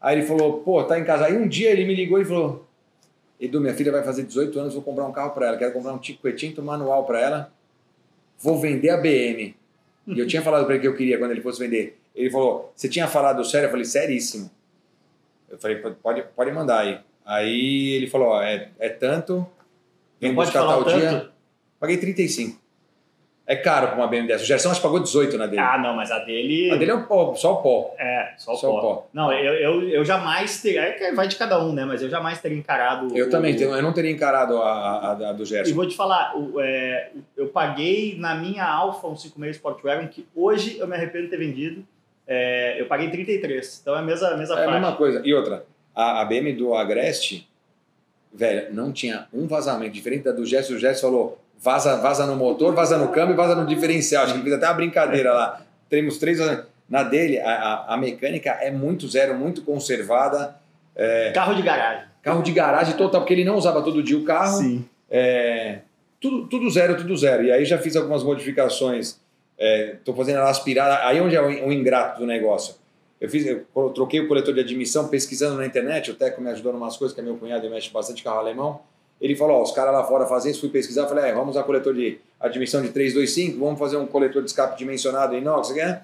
Aí 0.00 0.16
ele 0.16 0.26
falou, 0.26 0.60
pô, 0.60 0.82
tá 0.84 0.98
em 0.98 1.04
casa. 1.04 1.26
Aí 1.26 1.36
um 1.36 1.46
dia 1.46 1.70
ele 1.70 1.84
me 1.84 1.94
ligou 1.94 2.18
e 2.18 2.24
falou, 2.24 2.66
Edu, 3.38 3.60
minha 3.60 3.74
filha 3.74 3.92
vai 3.92 4.02
fazer 4.02 4.22
18 4.22 4.58
anos, 4.58 4.74
vou 4.74 4.82
comprar 4.82 5.04
um 5.04 5.12
carro 5.12 5.32
para 5.32 5.48
ela. 5.48 5.56
Quero 5.58 5.72
comprar 5.72 5.92
um 5.92 5.98
Tico 5.98 6.22
manual 6.62 7.04
para 7.04 7.20
ela. 7.20 7.52
Vou 8.38 8.58
vender 8.58 8.88
a 8.90 8.96
BM. 8.96 9.54
E 10.06 10.18
eu 10.18 10.26
tinha 10.26 10.40
falado 10.40 10.64
para 10.64 10.74
ele 10.74 10.82
que 10.82 10.88
eu 10.88 10.96
queria 10.96 11.18
quando 11.18 11.32
ele 11.32 11.42
fosse 11.42 11.58
vender. 11.58 11.99
Ele 12.14 12.30
falou, 12.30 12.72
você 12.74 12.88
tinha 12.88 13.06
falado 13.06 13.44
sério? 13.44 13.66
Eu 13.66 13.70
falei, 13.70 13.84
seríssimo. 13.84 14.50
Eu 15.48 15.58
falei, 15.58 15.76
pode, 15.76 16.22
pode 16.34 16.52
mandar 16.52 16.80
aí. 16.80 17.00
Aí 17.24 17.92
ele 17.94 18.06
falou, 18.06 18.28
ó, 18.28 18.42
é, 18.42 18.68
é 18.78 18.88
tanto, 18.88 19.46
vem 20.20 20.34
buscar 20.34 20.60
tal 20.60 20.84
tanto? 20.84 20.98
dia. 20.98 21.30
Paguei 21.78 21.96
35. 21.96 22.60
É 23.46 23.56
caro 23.56 23.88
para 23.88 23.96
uma 23.96 24.06
BMW 24.06 24.28
dessa. 24.28 24.44
O 24.44 24.46
Gerson 24.46 24.70
acho 24.70 24.80
que 24.80 24.86
pagou 24.86 25.00
18 25.00 25.36
na 25.36 25.46
dele. 25.46 25.60
Ah, 25.60 25.76
não, 25.76 25.96
mas 25.96 26.12
a 26.12 26.20
dele. 26.20 26.70
A 26.70 26.76
dele 26.76 26.92
é 26.92 26.94
o 26.94 27.04
pó, 27.04 27.34
só 27.34 27.54
o 27.54 27.56
pó. 27.62 27.96
É, 27.98 28.32
só 28.38 28.52
o, 28.52 28.56
só 28.56 28.70
pó. 28.70 28.78
o 28.78 28.80
pó. 28.80 29.08
Não, 29.12 29.32
eu, 29.32 29.54
eu, 29.54 29.88
eu 29.88 30.04
jamais 30.04 30.62
teria. 30.62 30.82
É 30.82 31.12
vai 31.12 31.26
de 31.26 31.34
cada 31.34 31.60
um, 31.60 31.72
né? 31.72 31.84
Mas 31.84 32.00
eu 32.00 32.08
jamais 32.08 32.40
teria 32.40 32.56
encarado. 32.56 33.16
Eu 33.16 33.26
o, 33.26 33.30
também, 33.30 33.60
eu 33.60 33.82
não 33.82 33.92
teria 33.92 34.12
encarado 34.12 34.56
a, 34.62 34.70
a, 34.70 35.10
a, 35.30 35.32
do 35.32 35.44
Gerson. 35.44 35.68
E 35.68 35.74
vou 35.74 35.84
te 35.84 35.96
falar, 35.96 36.38
o, 36.38 36.60
é, 36.60 37.10
eu 37.36 37.48
paguei 37.48 38.16
na 38.16 38.36
minha 38.36 38.64
Alfa 38.64 39.08
um 39.08 39.16
56 39.16 39.56
Sportwagon, 39.56 40.06
que 40.06 40.28
hoje 40.32 40.78
eu 40.78 40.86
me 40.86 40.94
arrependo 40.94 41.24
de 41.24 41.30
ter 41.30 41.38
vendido. 41.38 41.84
É, 42.32 42.80
eu 42.80 42.86
paguei 42.86 43.10
33. 43.10 43.80
Então 43.82 43.96
é 43.96 43.98
a 43.98 44.02
mesma, 44.02 44.28
a 44.28 44.36
mesma 44.36 44.60
É 44.60 44.64
a 44.64 44.70
mesma 44.70 44.94
coisa. 44.94 45.20
E 45.24 45.34
outra, 45.34 45.64
a, 45.92 46.20
a 46.20 46.24
BM 46.24 46.52
do 46.52 46.74
Agreste, 46.74 47.50
velho, 48.32 48.72
não 48.72 48.92
tinha 48.92 49.26
um 49.34 49.48
vazamento. 49.48 49.90
Diferente 49.90 50.22
da 50.22 50.30
do 50.30 50.46
Gerson, 50.46 50.74
o 50.74 50.78
Gerson 50.78 51.08
falou 51.08 51.40
vaza, 51.58 51.96
vaza 51.96 52.24
no 52.26 52.36
motor, 52.36 52.72
vaza 52.72 52.96
no 52.96 53.08
câmbio 53.08 53.34
e 53.34 53.36
vaza 53.36 53.56
no 53.56 53.66
diferencial. 53.66 54.24
Acho 54.24 54.34
que 54.34 54.42
fez 54.42 54.54
até 54.54 54.66
uma 54.66 54.74
brincadeira 54.74 55.32
lá. 55.32 55.60
Temos 55.88 56.18
três. 56.18 56.38
Na 56.88 57.02
dele, 57.02 57.38
a, 57.40 57.50
a, 57.50 57.94
a 57.94 57.96
mecânica 57.96 58.50
é 58.50 58.70
muito 58.70 59.08
zero, 59.08 59.34
muito 59.34 59.62
conservada. 59.62 60.56
É, 60.94 61.32
carro 61.32 61.54
de 61.54 61.62
garagem. 61.62 62.04
Carro 62.22 62.42
de 62.42 62.52
garagem 62.52 62.96
total, 62.96 63.20
porque 63.22 63.34
ele 63.34 63.44
não 63.44 63.56
usava 63.56 63.82
todo 63.82 64.02
dia 64.02 64.16
o 64.18 64.24
carro. 64.24 64.58
Sim. 64.58 64.84
É, 65.10 65.78
tudo, 66.20 66.46
tudo 66.46 66.70
zero, 66.70 66.96
tudo 66.96 67.16
zero. 67.16 67.42
E 67.42 67.50
aí 67.50 67.64
já 67.64 67.78
fiz 67.78 67.96
algumas 67.96 68.22
modificações. 68.22 69.19
Estou 69.60 70.14
é, 70.14 70.16
fazendo 70.16 70.38
ela 70.38 70.50
aspirada. 70.50 71.06
Aí 71.06 71.20
onde 71.20 71.36
é 71.36 71.42
o, 71.42 71.70
ingrato 71.70 72.20
do 72.20 72.26
negócio. 72.26 72.74
Eu, 73.20 73.28
fiz, 73.28 73.46
eu 73.46 73.90
troquei 73.90 74.20
o 74.20 74.28
coletor 74.28 74.54
de 74.54 74.60
admissão 74.60 75.08
pesquisando 75.08 75.56
na 75.56 75.66
internet. 75.66 76.10
O 76.10 76.14
Teco 76.14 76.40
me 76.40 76.50
ajudou 76.50 76.72
em 76.72 76.76
umas 76.76 76.96
coisas, 76.96 77.14
que 77.14 77.20
é 77.20 77.24
meu 77.24 77.36
cunhado 77.36 77.66
e 77.66 77.68
mexe 77.68 77.90
bastante 77.90 78.24
carro 78.24 78.38
alemão. 78.38 78.80
Ele 79.20 79.36
falou, 79.36 79.58
ó, 79.58 79.62
os 79.62 79.72
caras 79.72 79.92
lá 79.92 80.02
fora 80.04 80.24
fazem 80.24 80.50
isso, 80.50 80.60
fui 80.60 80.70
pesquisar, 80.70 81.06
falei, 81.06 81.24
é, 81.26 81.34
vamos 81.34 81.50
usar 81.50 81.64
coletor 81.64 81.92
de 81.92 82.18
admissão 82.40 82.80
de 82.80 82.88
325, 82.88 83.58
vamos 83.58 83.78
fazer 83.78 83.98
um 83.98 84.06
coletor 84.06 84.42
de 84.42 84.48
escape 84.48 84.78
dimensionado 84.78 85.34
em 85.34 85.38
inox, 85.38 85.74
né? 85.74 86.00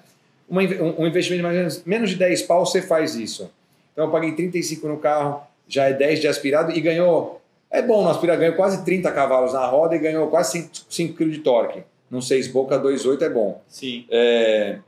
um, 0.49 1.03
um 1.03 1.07
investimento 1.07 1.37
de 1.37 1.43
mais 1.43 1.55
ou 1.55 1.59
menos, 1.59 1.83
menos 1.83 2.09
de 2.11 2.15
10 2.15 2.43
pau 2.43 2.65
você 2.65 2.81
faz 2.81 3.15
isso. 3.15 3.51
Então 3.91 4.05
eu 4.05 4.11
paguei 4.11 4.31
35 4.33 4.87
no 4.87 4.97
carro, 4.97 5.41
já 5.67 5.85
é 5.85 5.93
10 5.93 6.21
de 6.21 6.27
aspirado 6.27 6.71
e 6.71 6.79
ganhou. 6.79 7.41
É 7.69 7.81
bom 7.81 8.03
no 8.03 8.09
aspirado, 8.09 8.39
ganhou 8.39 8.55
quase 8.55 8.85
30 8.85 9.11
cavalos 9.11 9.53
na 9.53 9.65
roda 9.65 9.95
e 9.95 9.99
ganhou 9.99 10.27
quase 10.27 10.53
5, 10.53 10.69
5 10.89 11.17
kg 11.17 11.29
de 11.31 11.39
torque. 11.39 11.83
Num 12.09 12.21
6 12.21 12.47
boca 12.47 12.79
2.8 12.79 13.21
é 13.21 13.29
bom. 13.29 13.61
Sim. 13.67 14.05
É, 14.09 14.79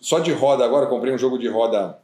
só 0.00 0.18
de 0.20 0.32
roda 0.32 0.64
agora, 0.64 0.86
comprei 0.86 1.12
um 1.12 1.18
jogo 1.18 1.38
de 1.38 1.48
roda 1.48 1.98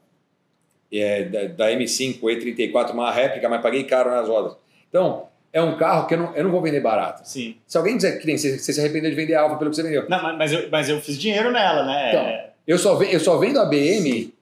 é, 0.93 1.25
da, 1.25 1.45
da 1.45 1.71
M5 1.73 2.21
E34, 2.21 2.91
uma 2.93 3.11
réplica, 3.11 3.49
mas 3.49 3.63
paguei 3.63 3.85
caro 3.85 4.11
nas 4.11 4.29
rodas. 4.29 4.57
Então, 4.89 5.27
é 5.53 5.63
um 5.63 5.77
carro 5.77 6.07
que 6.07 6.15
eu 6.15 6.19
não, 6.19 6.35
eu 6.37 6.45
não 6.45 6.51
vou 6.51 6.61
vender 6.61 6.81
barato. 6.81 7.23
Sim. 7.29 7.57
Se 7.67 7.79
alguém 7.79 7.97
dizer 7.97 8.19
que 8.21 8.27
nem 8.27 8.37
você, 8.37 8.59
você 8.59 8.73
se 8.73 8.81
arrependeu 8.81 9.11
de 9.11 9.17
vender 9.17 9.35
a 9.35 9.43
Alfa 9.43 9.57
pelo 9.57 9.71
que 9.71 9.77
você 9.77 9.83
vendeu. 9.83 10.09
Não, 10.09 10.37
mas- 10.37 10.53
eu, 10.53 10.69
mas 10.71 10.89
eu 10.89 11.01
fiz 11.01 11.17
dinheiro 11.19 11.51
nela, 11.53 11.85
né? 11.85 12.09
Então, 12.11 12.51
Eu 12.67 12.79
só, 12.79 13.01
eu 13.03 13.21
só 13.21 13.37
vendo 13.39 13.59
a 13.61 13.65
BM 13.65 14.33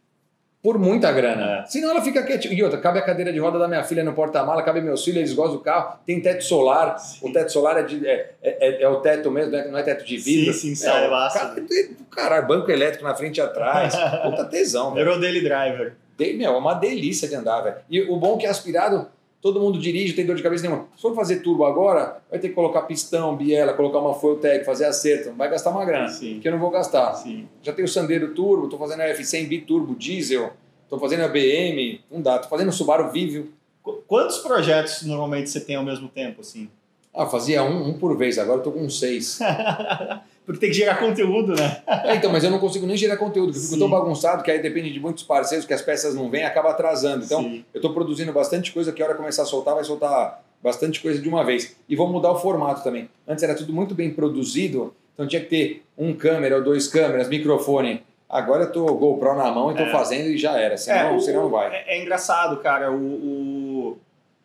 por 0.69 0.79
muita 0.79 1.11
grana. 1.11 1.61
É. 1.61 1.67
Senão 1.67 1.93
ela 1.93 2.03
fica 2.03 2.23
quietinha. 2.23 2.53
E 2.53 2.63
outra, 2.63 2.79
cabe 2.79 2.99
a 2.99 3.03
cadeira 3.03 3.33
de 3.33 3.39
roda 3.39 3.59
da 3.59 3.67
minha 3.67 3.83
filha 3.83 4.05
no 4.05 4.13
porta-mala, 4.13 4.63
cabe 4.63 4.83
meus 4.83 5.03
filhos, 5.03 5.17
eles 5.21 5.33
gostam 5.33 5.57
do 5.57 5.63
carro, 5.63 5.99
tem 6.05 6.21
teto 6.21 6.45
solar. 6.45 6.99
Sim. 6.99 7.27
O 7.27 7.33
teto 7.33 7.51
solar 7.51 7.79
é, 7.79 7.83
de- 7.85 8.07
é, 8.07 8.33
é- 8.43 8.83
é 8.83 8.89
o 8.89 8.97
teto 8.97 9.31
mesmo, 9.31 9.51
né? 9.51 9.67
não 9.71 9.79
é 9.79 9.83
teto 9.83 10.05
de 10.05 10.19
vidro. 10.19 10.53
Sim, 10.53 10.61
sim, 10.69 10.75
sai 10.75 11.07
é, 11.07 11.09
massa. 11.09 11.39
cara, 11.39 11.63
Caralho, 12.11 12.47
banco 12.47 12.71
elétrico 12.71 13.03
na 13.05 13.15
frente 13.15 13.39
e 13.39 13.41
atrás. 13.41 13.95
Puta 14.23 14.45
tesão. 14.45 14.93
Virou 14.93 15.19
daily 15.19 15.41
driver. 15.41 15.95
De- 16.19 16.35
Meu, 16.35 16.53
é 16.53 16.59
uma 16.59 16.75
delícia 16.75 17.27
de 17.27 17.35
andar, 17.35 17.63
velho. 17.63 17.77
E 17.89 18.03
o 18.03 18.17
bom 18.19 18.37
é 18.37 18.41
que 18.41 18.47
é 18.47 18.51
aspirado, 18.51 19.07
todo 19.41 19.61
mundo 19.61 19.79
dirige, 19.79 20.13
tem 20.15 20.27
dor 20.27 20.37
de 20.37 20.43
cabeça 20.43 20.65
nenhuma. 20.67 20.87
Se 20.97 21.03
for 21.03 21.15
fazer 21.15 21.37
turbo 21.41 21.65
agora, 21.65 22.19
vai 22.31 22.39
ter 22.39 22.49
que 22.49 22.55
colocar 22.55 22.83
pistão, 22.83 23.37
biela, 23.37 23.73
colocar 23.75 23.99
uma 23.99 24.15
tag, 24.37 24.65
fazer 24.65 24.85
acerto. 24.87 25.33
Vai 25.37 25.49
gastar 25.51 25.71
uma 25.71 25.85
grana, 25.85 26.09
Sim. 26.09 26.41
que 26.41 26.49
eu 26.49 26.53
não 26.53 26.59
vou 26.59 26.71
gastar. 26.71 27.15
Sim. 27.15 27.49
Já 27.63 27.73
tenho 27.73 27.87
o 27.87 27.91
Sandero 27.91 28.35
Turbo, 28.35 28.69
tô 28.69 28.77
fazendo 28.79 29.01
a 29.01 29.07
F100 29.15 29.49
Biturbo 29.49 29.95
Diesel, 29.95 30.51
tô 30.89 30.99
fazendo 30.99 31.23
a 31.25 31.29
BM, 31.29 32.01
não 32.11 32.21
dá. 32.21 32.39
Tô 32.39 32.49
fazendo 32.49 32.69
o 32.69 32.73
Subaru 32.73 33.11
Vivio. 33.11 33.53
Qu- 33.83 34.03
Quantos 34.07 34.39
projetos 34.39 35.03
normalmente 35.03 35.49
você 35.51 35.61
tem 35.61 35.77
ao 35.77 35.85
mesmo 35.85 36.09
tempo, 36.09 36.41
assim? 36.41 36.69
Ah, 37.15 37.27
fazia 37.27 37.63
um, 37.65 37.89
um 37.89 37.95
por 37.95 38.17
vez, 38.17 38.39
agora 38.39 38.61
tô 38.61 38.71
com 38.73 38.89
seis. 38.91 39.39
Porque 40.49 40.61
tem 40.61 40.71
que 40.71 40.77
gerar 40.77 40.95
conteúdo, 40.97 41.55
né? 41.55 41.83
É, 42.07 42.15
então, 42.17 42.33
mas 42.33 42.43
eu 42.43 42.51
não 42.51 42.59
consigo 42.59 42.87
nem 42.87 42.97
gerar 42.97 43.19
conteúdo, 43.19 43.53
porque 43.53 43.59
eu 43.59 43.69
fico 43.69 43.79
tão 43.79 43.91
bagunçado 43.91 44.43
que 44.43 44.51
aí 44.51 44.63
depende 44.63 44.91
de 44.91 44.99
muitos 44.99 45.23
parceiros, 45.23 45.67
que 45.67 45.75
as 45.75 45.83
peças 45.83 46.15
não 46.15 46.31
vêm, 46.31 46.43
acaba 46.45 46.71
atrasando. 46.71 47.23
Então, 47.27 47.43
Sim. 47.43 47.63
Eu 47.75 47.79
estou 47.81 47.93
produzindo 47.93 48.33
bastante 48.33 48.73
coisa 48.73 48.91
que 48.91 49.03
a 49.03 49.05
hora 49.05 49.15
começar 49.15 49.43
a 49.43 49.45
soltar, 49.45 49.75
vai 49.75 49.85
soltar 49.85 50.43
bastante 50.63 51.01
coisa 51.03 51.21
de 51.21 51.29
uma 51.29 51.45
vez. 51.45 51.77
E 51.87 51.95
vou 51.95 52.09
mudar 52.11 52.33
o 52.33 52.39
formato 52.39 52.83
também. 52.83 53.11
Antes 53.29 53.45
era 53.45 53.55
tudo 53.55 53.75
muito 53.75 53.95
bem 53.95 54.11
produzido, 54.11 54.95
então 55.13 55.27
tinha 55.27 55.43
que 55.43 55.49
ter 55.49 55.85
um 55.99 56.15
câmera 56.15 56.57
ou 56.57 56.63
dois 56.65 56.89
câmeras, 56.89 57.29
microfone. 57.29 58.03
Agora 58.27 58.65
eu 58.65 58.73
tô 58.73 58.87
GoPro 58.95 59.37
na 59.37 59.51
mão 59.51 59.71
e 59.71 59.75
tô 59.75 59.83
É. 59.83 59.91
fazendo 59.93 60.29
e 60.31 60.39
já 60.39 60.59
era. 60.59 60.79
Senão, 60.79 61.17
o- 61.17 61.21
senão 61.21 61.43
não 61.43 61.51
vai. 61.51 61.75
É, 61.75 61.99
é 61.99 62.03
engraçado, 62.03 62.57
cara. 62.63 62.91
O, 62.91 62.97
o- 62.97 63.99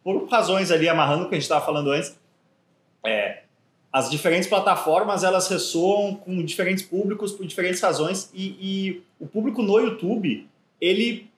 por 0.03 0.27
razões 0.29 0.69
ali, 0.69 0.89
amarrando 0.89 1.23
o 1.23 1.29
que 1.29 1.35
a 1.35 1.37
gente 1.37 1.43
estava 1.43 1.65
falando 1.65 1.91
antes, 1.91 2.13
é, 3.05 3.42
as 3.93 4.09
diferentes 4.09 4.49
plataformas 4.49 5.23
elas 5.23 5.47
ressoam 5.47 6.15
com 6.15 6.43
diferentes 6.43 6.83
públicos 6.83 7.31
por 7.31 7.45
diferentes 7.45 7.79
razões 7.79 8.31
e, 8.33 8.57
e 8.59 9.03
o 9.19 9.27
público 9.27 9.61
no 9.61 9.79
YouTube 9.79 10.49
ele 10.81 11.29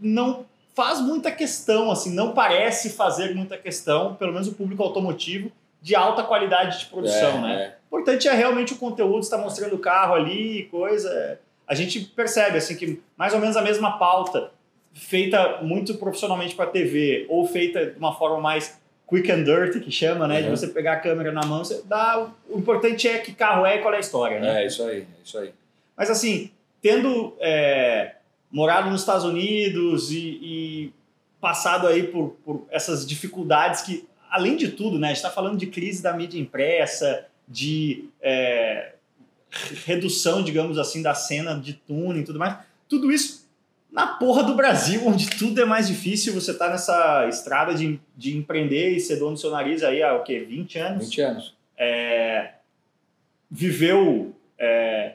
não 0.00 0.46
faz 0.74 1.00
muita 1.00 1.30
questão, 1.30 1.90
assim, 1.90 2.14
não 2.14 2.32
parece 2.32 2.90
fazer 2.90 3.34
muita 3.34 3.58
questão, 3.58 4.14
pelo 4.14 4.32
menos 4.32 4.46
o 4.48 4.52
público 4.54 4.82
automotivo, 4.82 5.50
de 5.82 5.94
alta 5.94 6.22
qualidade 6.22 6.80
de 6.80 6.86
produção, 6.86 7.38
É, 7.38 7.40
né? 7.42 7.62
é. 7.62 7.76
O 7.90 7.98
importante 7.98 8.26
é 8.26 8.32
realmente 8.32 8.72
o 8.72 8.76
conteúdo, 8.76 9.20
está 9.20 9.36
mostrando 9.36 9.74
o 9.74 9.78
carro 9.78 10.14
ali, 10.14 10.64
coisa. 10.70 11.38
A 11.66 11.74
gente 11.74 12.00
percebe 12.00 12.58
assim 12.58 12.74
que 12.76 13.00
mais 13.16 13.34
ou 13.34 13.40
menos 13.40 13.56
a 13.56 13.62
mesma 13.62 13.98
pauta, 13.98 14.50
feita 14.92 15.60
muito 15.62 15.94
profissionalmente 15.94 16.54
para 16.54 16.66
TV 16.66 17.26
ou 17.28 17.46
feita 17.46 17.86
de 17.86 17.98
uma 17.98 18.14
forma 18.14 18.40
mais 18.40 18.80
quick 19.08 19.30
and 19.30 19.44
dirty, 19.44 19.80
que 19.80 19.90
chama, 19.90 20.26
né? 20.26 20.40
De 20.42 20.48
Uhum. 20.48 20.56
você 20.56 20.68
pegar 20.68 20.94
a 20.94 21.00
câmera 21.00 21.30
na 21.32 21.44
mão, 21.44 21.64
você 21.64 21.82
dá. 21.84 22.30
O 22.48 22.58
importante 22.58 23.06
é 23.06 23.18
que 23.18 23.32
carro 23.32 23.64
é 23.66 23.76
e 23.76 23.78
qual 23.80 23.92
é 23.94 23.98
a 23.98 24.00
história, 24.00 24.40
né? 24.40 24.62
É, 24.62 24.66
isso 24.66 24.82
aí, 24.82 25.00
é 25.00 25.06
isso 25.24 25.38
aí. 25.38 25.52
Mas 25.96 26.10
assim, 26.10 26.50
tendo 26.80 27.36
é, 27.40 28.16
morado 28.50 28.90
nos 28.90 29.00
Estados 29.00 29.24
Unidos 29.24 30.10
e, 30.10 30.38
e 30.42 30.92
passado 31.40 31.86
aí 31.86 32.04
por, 32.04 32.36
por 32.44 32.66
essas 32.70 33.06
dificuldades 33.06 33.82
que, 33.82 34.08
além 34.30 34.56
de 34.56 34.68
tudo, 34.68 34.98
né, 34.98 35.08
a 35.08 35.10
gente 35.10 35.18
está 35.18 35.30
falando 35.30 35.58
de 35.58 35.66
crise 35.66 36.02
da 36.02 36.12
mídia 36.12 36.40
impressa, 36.40 37.26
de 37.46 38.08
é, 38.22 38.94
redução, 39.84 40.42
digamos 40.42 40.78
assim, 40.78 41.02
da 41.02 41.14
cena 41.14 41.54
de 41.54 41.74
tuning 41.74 42.20
e 42.20 42.24
tudo 42.24 42.38
mais, 42.38 42.56
tudo 42.88 43.12
isso 43.12 43.43
na 43.94 44.08
porra 44.08 44.42
do 44.42 44.56
Brasil, 44.56 45.02
onde 45.06 45.30
tudo 45.30 45.62
é 45.62 45.64
mais 45.64 45.86
difícil, 45.86 46.34
você 46.34 46.52
tá 46.52 46.68
nessa 46.68 47.26
estrada 47.28 47.72
de, 47.72 48.00
de 48.16 48.36
empreender 48.36 48.90
e 48.90 49.00
ser 49.00 49.16
dono 49.16 49.34
do 49.34 49.40
seu 49.40 49.50
nariz 49.50 49.82
aí 49.84 50.02
há 50.02 50.14
o 50.14 50.24
quê? 50.24 50.40
20 50.40 50.78
anos? 50.80 51.04
20 51.06 51.20
anos. 51.22 51.54
é, 51.78 52.50
viveu 53.50 54.34
é, 54.58 55.14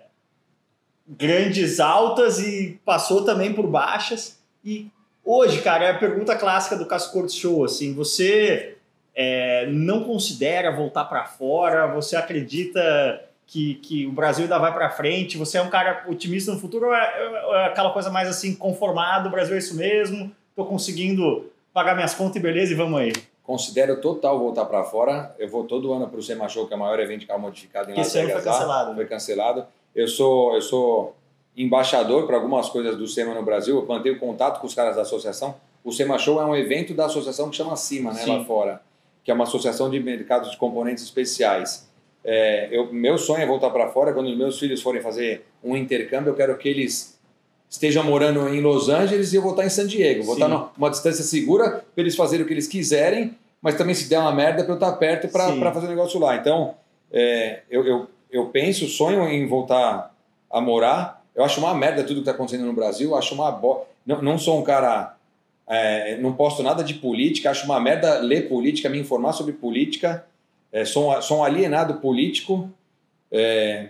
grandes 1.06 1.80
altas 1.80 2.40
e 2.40 2.80
passou 2.86 3.26
também 3.26 3.54
por 3.54 3.68
baixas. 3.68 4.40
E 4.64 4.88
hoje, 5.26 5.62
cara, 5.62 5.86
é 5.86 5.92
a 5.92 5.98
pergunta 5.98 6.36
clássica 6.38 6.78
do 6.78 6.86
Cascorto 6.86 7.34
Show, 7.34 7.66
assim, 7.66 7.94
você 7.94 8.78
é, 9.14 9.68
não 9.68 10.06
considera 10.06 10.72
voltar 10.72 11.06
para 11.06 11.26
fora? 11.26 11.88
Você 11.88 12.16
acredita 12.16 13.29
que, 13.50 13.76
que 13.76 14.06
o 14.06 14.12
Brasil 14.12 14.44
ainda 14.44 14.60
vai 14.60 14.72
para 14.72 14.92
frente? 14.92 15.36
Você 15.36 15.58
é 15.58 15.62
um 15.62 15.70
cara 15.70 16.06
otimista 16.08 16.54
no 16.54 16.60
futuro 16.60 16.86
ou 16.86 16.94
é, 16.94 17.46
ou 17.48 17.56
é 17.56 17.66
aquela 17.66 17.90
coisa 17.90 18.12
mais 18.12 18.30
assim, 18.30 18.54
conformado, 18.54 19.28
o 19.28 19.32
Brasil 19.32 19.56
é 19.56 19.58
isso 19.58 19.76
mesmo, 19.76 20.32
tô 20.56 20.66
conseguindo 20.66 21.52
pagar 21.74 21.96
minhas 21.96 22.14
contas 22.14 22.36
e 22.36 22.40
beleza 22.40 22.74
e 22.74 22.76
vamos 22.76 23.00
aí. 23.00 23.12
Considero 23.42 24.00
total 24.00 24.38
voltar 24.38 24.66
para 24.66 24.84
fora. 24.84 25.36
Eu 25.40 25.50
vou 25.50 25.64
todo 25.64 25.92
ano 25.92 26.08
para 26.08 26.20
o 26.20 26.22
SEMA 26.22 26.48
Show, 26.48 26.68
que 26.68 26.74
é 26.74 26.78
o 26.78 26.80
maior 26.80 27.00
evento 27.00 27.22
de 27.22 27.26
carro 27.26 27.40
modificado 27.40 27.90
em 27.90 27.96
Las 27.96 28.06
esse 28.06 28.20
ano 28.20 28.28
Vegas. 28.28 28.44
foi 28.44 28.52
lá. 28.52 28.58
cancelado. 28.58 28.96
Foi 28.96 29.06
cancelado. 29.08 29.66
Eu 29.96 30.08
sou, 30.08 30.54
eu 30.54 30.62
sou 30.62 31.16
embaixador 31.58 32.28
para 32.28 32.36
algumas 32.36 32.70
coisas 32.70 32.96
do 32.96 33.08
SEMA 33.08 33.34
no 33.34 33.42
Brasil. 33.42 33.80
Eu 33.80 33.88
mantenho 33.88 34.20
contato 34.20 34.60
com 34.62 34.68
os 34.68 34.76
caras 34.76 34.96
da 34.96 35.02
associação. 35.02 35.56
O 35.84 35.92
SEMA 35.92 36.20
Show 36.20 36.40
é 36.40 36.46
um 36.46 36.56
evento 36.56 36.94
da 36.94 37.08
associação 37.08 37.50
que 37.50 37.58
chama 37.58 37.76
CIMA, 37.76 38.14
né, 38.14 38.22
Sim. 38.22 38.38
lá 38.38 38.46
fora, 38.46 38.84
que 39.24 39.32
é 39.32 39.34
uma 39.34 39.46
associação 39.46 39.90
de 39.90 40.00
mercados 40.00 40.52
de 40.52 40.58
componentes 40.58 41.04
especiais. 41.04 41.89
É, 42.24 42.68
eu, 42.72 42.92
meu 42.92 43.18
sonho 43.18 43.42
é 43.42 43.46
voltar 43.46 43.70
para 43.70 43.88
fora. 43.90 44.14
Quando 44.14 44.28
os 44.28 44.38
meus 44.38 44.60
filhos 44.60 44.82
forem 44.82 45.02
fazer 45.02 45.46
um 45.64 45.76
intercâmbio, 45.76 46.32
eu 46.32 46.36
quero 46.36 46.58
que 46.58 46.68
eles 46.68 47.20
estejam 47.70 48.04
morando 48.04 48.50
em 48.50 48.62
Los 48.62 48.90
Angeles 48.90 49.32
e 49.32 49.36
eu 49.36 49.42
vou 49.42 49.52
estar 49.52 49.66
em 49.66 49.70
San 49.70 49.88
Diego. 49.88 50.24
Vou 50.24 50.36
Sim. 50.36 50.44
estar 50.44 50.72
numa 50.78 50.90
distância 50.90 51.24
segura 51.24 51.86
para 51.94 52.02
eles 52.02 52.16
fazerem 52.16 52.44
o 52.44 52.48
que 52.48 52.54
eles 52.54 52.68
quiserem, 52.68 53.36
mas 53.62 53.76
também 53.76 53.94
se 53.94 54.10
der 54.10 54.20
uma 54.20 54.34
merda 54.34 54.64
para 54.64 54.74
eu 54.74 54.76
estar 54.76 54.92
perto 54.94 55.28
para 55.28 55.72
fazer 55.72 55.86
o 55.86 55.90
negócio 55.90 56.20
lá. 56.20 56.36
Então, 56.36 56.76
é, 57.12 57.62
eu, 57.70 57.86
eu, 57.86 58.08
eu 58.32 58.46
penso, 58.48 58.88
sonho 58.88 59.28
em 59.30 59.48
voltar 59.48 60.14
a 60.50 60.60
morar. 60.60 61.24
Eu 61.36 61.44
acho 61.44 61.60
uma 61.60 61.74
merda 61.74 62.04
tudo 62.04 62.16
que 62.16 62.22
está 62.22 62.32
acontecendo 62.32 62.66
no 62.66 62.74
Brasil. 62.74 63.16
Acho 63.16 63.36
uma 63.36 63.52
bo... 63.52 63.86
não, 64.06 64.22
não 64.22 64.38
sou 64.38 64.60
um 64.60 64.64
cara. 64.64 65.16
é, 65.68 66.18
não 66.18 66.34
posto 66.34 66.64
nada 66.64 66.84
de 66.84 66.96
política. 66.96 67.52
Acho 67.52 67.66
uma 67.66 67.80
merda 67.80 68.20
ler 68.20 68.50
política, 68.50 68.90
me 68.90 69.00
informar 69.00 69.34
sobre 69.34 69.54
política. 69.54 70.26
É, 70.72 70.86
sou, 70.86 71.12
um- 71.16 71.22
sou 71.22 71.40
um 71.40 71.44
alienado 71.44 71.96
político. 71.96 72.70
É, 73.32 73.90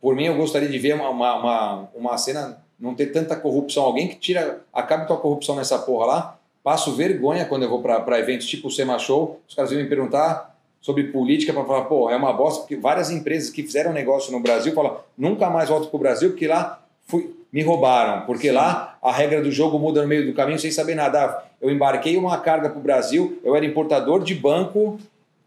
por 0.00 0.14
mim, 0.14 0.24
eu 0.24 0.36
gostaria 0.36 0.68
de 0.68 0.78
ver 0.78 0.94
uma, 0.94 1.08
uma, 1.10 1.34
uma, 1.38 1.88
uma 1.94 2.18
cena, 2.18 2.62
não 2.78 2.94
ter 2.94 3.06
tanta 3.06 3.36
corrupção. 3.36 3.84
Alguém 3.84 4.08
que 4.08 4.16
tira, 4.16 4.62
acabe 4.72 5.06
com 5.06 5.14
a 5.14 5.18
corrupção 5.18 5.56
nessa 5.56 5.78
porra 5.78 6.06
lá. 6.06 6.38
Passo 6.62 6.92
vergonha 6.94 7.44
quando 7.44 7.62
eu 7.62 7.68
vou 7.68 7.80
para 7.80 8.18
eventos 8.18 8.46
tipo 8.46 8.68
o 8.68 8.70
SEMA 8.70 8.98
Show. 8.98 9.40
Os 9.48 9.54
caras 9.54 9.70
vêm 9.70 9.82
me 9.82 9.88
perguntar 9.88 10.54
sobre 10.80 11.04
política 11.04 11.52
para 11.52 11.64
falar, 11.64 11.82
pô, 11.86 12.10
é 12.10 12.16
uma 12.16 12.32
bosta, 12.32 12.60
porque 12.60 12.76
várias 12.76 13.10
empresas 13.10 13.50
que 13.50 13.62
fizeram 13.62 13.92
negócio 13.92 14.30
no 14.32 14.40
Brasil 14.40 14.72
falam, 14.72 14.98
nunca 15.18 15.50
mais 15.50 15.68
volto 15.68 15.88
pro 15.88 15.98
Brasil, 15.98 16.30
porque 16.30 16.46
lá 16.46 16.80
fui, 17.06 17.34
me 17.52 17.60
roubaram, 17.62 18.24
porque 18.24 18.48
Sim. 18.48 18.54
lá 18.54 18.96
a 19.02 19.10
regra 19.10 19.42
do 19.42 19.50
jogo 19.50 19.78
muda 19.80 20.02
no 20.02 20.06
meio 20.08 20.26
do 20.26 20.32
caminho 20.34 20.58
sem 20.60 20.70
saber 20.70 20.94
nada. 20.94 21.24
Ah, 21.24 21.44
Eu 21.60 21.70
embarquei 21.70 22.16
uma 22.16 22.38
carga 22.38 22.68
pro 22.70 22.78
Brasil, 22.80 23.40
eu 23.42 23.56
era 23.56 23.64
importador 23.66 24.22
de 24.22 24.34
banco, 24.34 24.98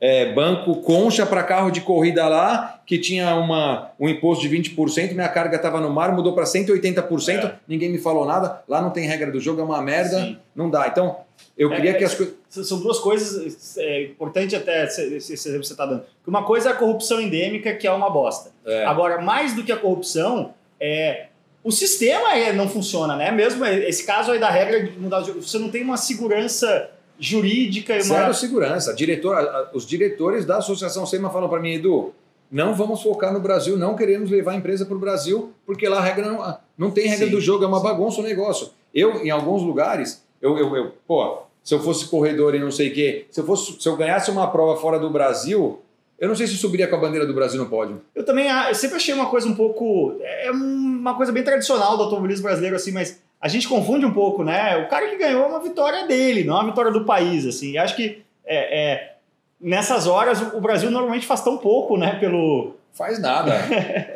é, 0.01 0.31
banco 0.31 0.77
concha 0.77 1.25
para 1.25 1.43
carro 1.43 1.69
de 1.69 1.81
corrida 1.81 2.27
lá, 2.27 2.81
que 2.85 2.97
tinha 2.97 3.35
uma, 3.35 3.91
um 3.99 4.07
imposto 4.07 4.47
de 4.47 4.55
20%, 4.55 5.13
minha 5.13 5.27
carga 5.27 5.57
estava 5.57 5.81
no 5.81 5.89
mar, 5.89 6.13
mudou 6.15 6.33
para 6.33 6.45
180%, 6.45 7.45
É. 7.45 7.55
ninguém 7.67 7.89
me 7.91 7.97
falou 7.97 8.25
nada, 8.25 8.63
lá 8.67 8.81
não 8.81 8.91
tem 8.91 9.05
regra 9.05 9.29
do 9.29 9.39
jogo, 9.39 9.59
é 9.59 9.63
uma 9.63 9.81
merda, 9.81 10.21
Sim. 10.21 10.37
não 10.55 10.69
dá. 10.69 10.87
Então, 10.87 11.17
eu 11.57 11.71
É, 11.71 11.75
queria 11.75 11.91
é, 11.91 11.93
que 11.95 12.03
as 12.05 12.15
coisas... 12.15 12.35
São 12.49 12.79
duas 12.79 12.97
coisas 12.99 13.77
é, 13.77 14.03
importante 14.05 14.55
até 14.55 14.85
esse, 14.85 15.33
exemplo 15.33 15.59
que 15.59 15.67
você 15.67 15.73
está 15.73 15.85
dando. 15.85 16.03
Uma 16.25 16.43
coisa 16.43 16.69
é 16.69 16.71
a 16.71 16.75
corrupção 16.75 17.19
endêmica, 17.19 17.73
que 17.75 17.85
é 17.85 17.91
uma 17.91 18.09
bosta. 18.09 18.51
É. 18.65 18.85
Agora, 18.85 19.21
mais 19.21 19.53
do 19.53 19.63
que 19.63 19.71
a 19.71 19.77
corrupção, 19.77 20.53
é, 20.79 21.27
o 21.63 21.71
sistema 21.71 22.33
é, 22.35 22.53
não 22.53 22.69
funciona, 22.69 23.15
né? 23.15 23.31
Mesmo 23.31 23.65
esse 23.65 24.05
caso 24.05 24.31
aí 24.31 24.39
da 24.39 24.49
regra 24.49 24.81
de 24.83 24.97
mudar 24.97 25.21
o 25.21 25.25
jogo, 25.25 25.41
você 25.41 25.59
não 25.59 25.69
tem 25.69 25.83
uma 25.83 25.97
segurança 25.97 26.89
jurídica 27.19 27.93
e 27.93 27.97
uma. 27.97 28.03
Zero 28.03 28.33
segurança. 28.33 28.93
Diretor, 28.93 29.69
os 29.73 29.85
diretores 29.85 30.45
da 30.45 30.57
Associação 30.57 31.05
SEMA 31.05 31.29
falam 31.29 31.49
para 31.49 31.59
mim, 31.59 31.73
Edu, 31.73 32.13
não 32.51 32.73
vamos 32.73 33.01
focar 33.01 33.31
no 33.31 33.39
Brasil, 33.39 33.77
não 33.77 33.95
queremos 33.95 34.29
levar 34.29 34.53
a 34.53 34.55
empresa 34.55 34.85
para 34.85 34.95
o 34.95 34.99
Brasil, 34.99 35.53
porque 35.65 35.87
lá 35.87 35.97
a 35.97 36.01
regra 36.01 36.31
não, 36.31 36.57
não 36.77 36.91
tem 36.91 37.07
regra 37.07 37.27
Sim, 37.27 37.31
do 37.31 37.41
jogo, 37.41 37.63
é 37.63 37.67
uma 37.67 37.81
bagunça 37.81 38.21
o 38.21 38.23
negócio. 38.23 38.69
Eu, 38.93 39.23
em 39.23 39.29
alguns 39.29 39.61
lugares, 39.61 40.23
eu, 40.41 40.57
eu, 40.57 40.75
eu 40.75 40.93
pô, 41.05 41.43
se 41.63 41.73
eu 41.73 41.79
fosse 41.79 42.07
corredor 42.07 42.55
e 42.55 42.59
não 42.59 42.71
sei 42.71 42.89
o 42.89 42.93
quê, 42.93 43.25
se 43.29 43.39
eu, 43.39 43.45
fosse, 43.45 43.79
se 43.79 43.87
eu 43.87 43.95
ganhasse 43.95 44.31
uma 44.31 44.47
prova 44.47 44.79
fora 44.79 44.97
do 44.97 45.09
Brasil, 45.09 45.79
eu 46.17 46.27
não 46.27 46.35
sei 46.35 46.47
se 46.47 46.57
subiria 46.57 46.87
com 46.87 46.95
a 46.95 46.99
bandeira 46.99 47.25
do 47.25 47.33
Brasil 47.33 47.61
no 47.61 47.69
pódio. 47.69 48.01
Eu 48.15 48.25
também 48.25 48.47
eu 48.49 48.75
sempre 48.75 48.97
achei 48.97 49.13
uma 49.13 49.27
coisa 49.27 49.47
um 49.47 49.55
pouco. 49.55 50.17
É 50.21 50.51
uma 50.51 51.15
coisa 51.15 51.31
bem 51.31 51.43
tradicional 51.43 51.95
do 51.95 52.03
automobilismo 52.03 52.43
brasileiro, 52.43 52.75
assim, 52.75 52.91
mas 52.91 53.21
a 53.41 53.47
gente 53.47 53.67
confunde 53.67 54.05
um 54.05 54.13
pouco, 54.13 54.43
né? 54.43 54.77
O 54.77 54.89
cara 54.89 55.07
que 55.07 55.17
ganhou 55.17 55.43
é 55.43 55.47
uma 55.47 55.61
vitória 55.61 56.05
dele, 56.07 56.43
não 56.43 56.55
é 56.57 56.59
uma 56.59 56.69
vitória 56.69 56.91
do 56.91 57.05
país, 57.05 57.45
assim. 57.45 57.71
E 57.71 57.77
acho 57.77 57.95
que 57.95 58.21
é, 58.45 58.91
é, 58.91 59.15
nessas 59.59 60.07
horas 60.07 60.41
o 60.53 60.59
Brasil 60.59 60.91
normalmente 60.91 61.25
faz 61.25 61.41
tão 61.41 61.57
pouco, 61.57 61.97
né? 61.97 62.17
Pelo. 62.19 62.75
Faz 62.91 63.19
nada. 63.19 63.53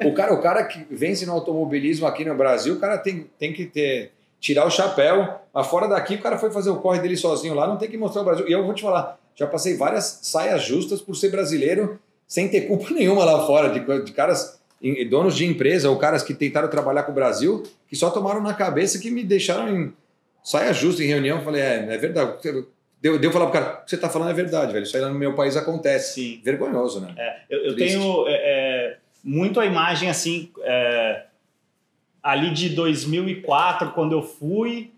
o, 0.04 0.14
cara, 0.14 0.34
o 0.34 0.42
cara 0.42 0.64
que 0.66 0.86
vence 0.90 1.26
no 1.26 1.34
automobilismo 1.34 2.06
aqui 2.06 2.26
no 2.26 2.36
Brasil, 2.36 2.76
o 2.76 2.80
cara 2.80 2.98
tem, 2.98 3.30
tem 3.40 3.54
que 3.54 3.66
ter 3.66 4.12
tirar 4.44 4.66
o 4.66 4.70
chapéu. 4.70 5.40
Mas 5.54 5.68
fora 5.68 5.88
daqui, 5.88 6.16
o 6.16 6.22
cara 6.22 6.38
foi 6.38 6.52
fazer 6.52 6.70
o 6.70 6.82
corre 6.82 7.00
dele 7.00 7.16
sozinho 7.16 7.54
lá, 7.54 7.66
não 7.66 7.78
tem 7.78 7.90
que 7.90 7.98
mostrar 7.98 8.22
o 8.22 8.26
Brasil. 8.26 8.48
E 8.48 8.52
eu 8.52 8.66
vou 8.66 8.74
te 8.74 8.82
falar, 8.82 9.18
já 9.36 9.48
passei 9.48 9.78
várias 9.78 10.20
saias 10.22 10.64
justas 10.64 11.02
por 11.02 11.16
ser 11.16 11.30
brasileiro, 11.30 11.98
sem 12.28 12.50
ter 12.50 12.62
culpa 12.62 12.90
nenhuma 12.92 13.24
lá 13.24 13.46
fora, 13.46 13.70
de, 13.70 14.04
de 14.04 14.12
caras, 14.12 14.60
donos 15.10 15.36
de 15.36 15.46
empresa 15.46 15.90
ou 15.90 15.98
caras 15.98 16.24
que 16.24 16.34
tentaram 16.34 16.68
trabalhar 16.68 17.04
com 17.04 17.12
o 17.12 17.16
Brasil, 17.16 17.64
que 17.88 17.96
só 17.96 18.10
tomaram 18.10 18.42
na 18.42 18.54
cabeça 18.54 19.00
que 19.00 19.10
me 19.10 19.24
deixaram 19.24 19.70
em 19.70 19.94
saia 20.44 20.74
justa 20.74 21.04
em 21.04 21.08
reunião. 21.08 21.42
Falei, 21.42 21.62
é, 21.62 21.94
é 21.94 21.98
verdade. 21.98 22.38
Deu, 23.02 23.20
deu 23.20 23.32
falar 23.32 23.48
pro 23.48 23.54
cara, 23.54 23.80
o 23.82 23.84
que 23.84 23.90
você 23.90 23.98
tá 23.98 24.10
falando 24.10 24.32
é 24.32 24.34
verdade, 24.34 24.72
velho. 24.72 24.84
Isso 24.84 24.96
aí 24.96 25.04
no 25.04 25.14
meu 25.14 25.34
país 25.34 25.58
acontece. 25.58 26.14
Sim. 26.14 26.42
Vergonhoso, 26.44 27.02
né? 27.02 27.14
É, 27.18 27.36
eu, 27.50 27.66
eu 27.66 27.76
tenho 27.76 28.26
é, 28.28 28.34
é, 28.34 28.98
muito 29.24 29.60
a 29.60 29.66
imagem 29.66 30.10
assim, 30.10 30.50
é, 30.62 31.24
ali 32.22 32.52
de 32.52 32.70
2004, 32.70 33.92
quando 33.92 34.14
eu 34.14 34.22
fui 34.22 34.92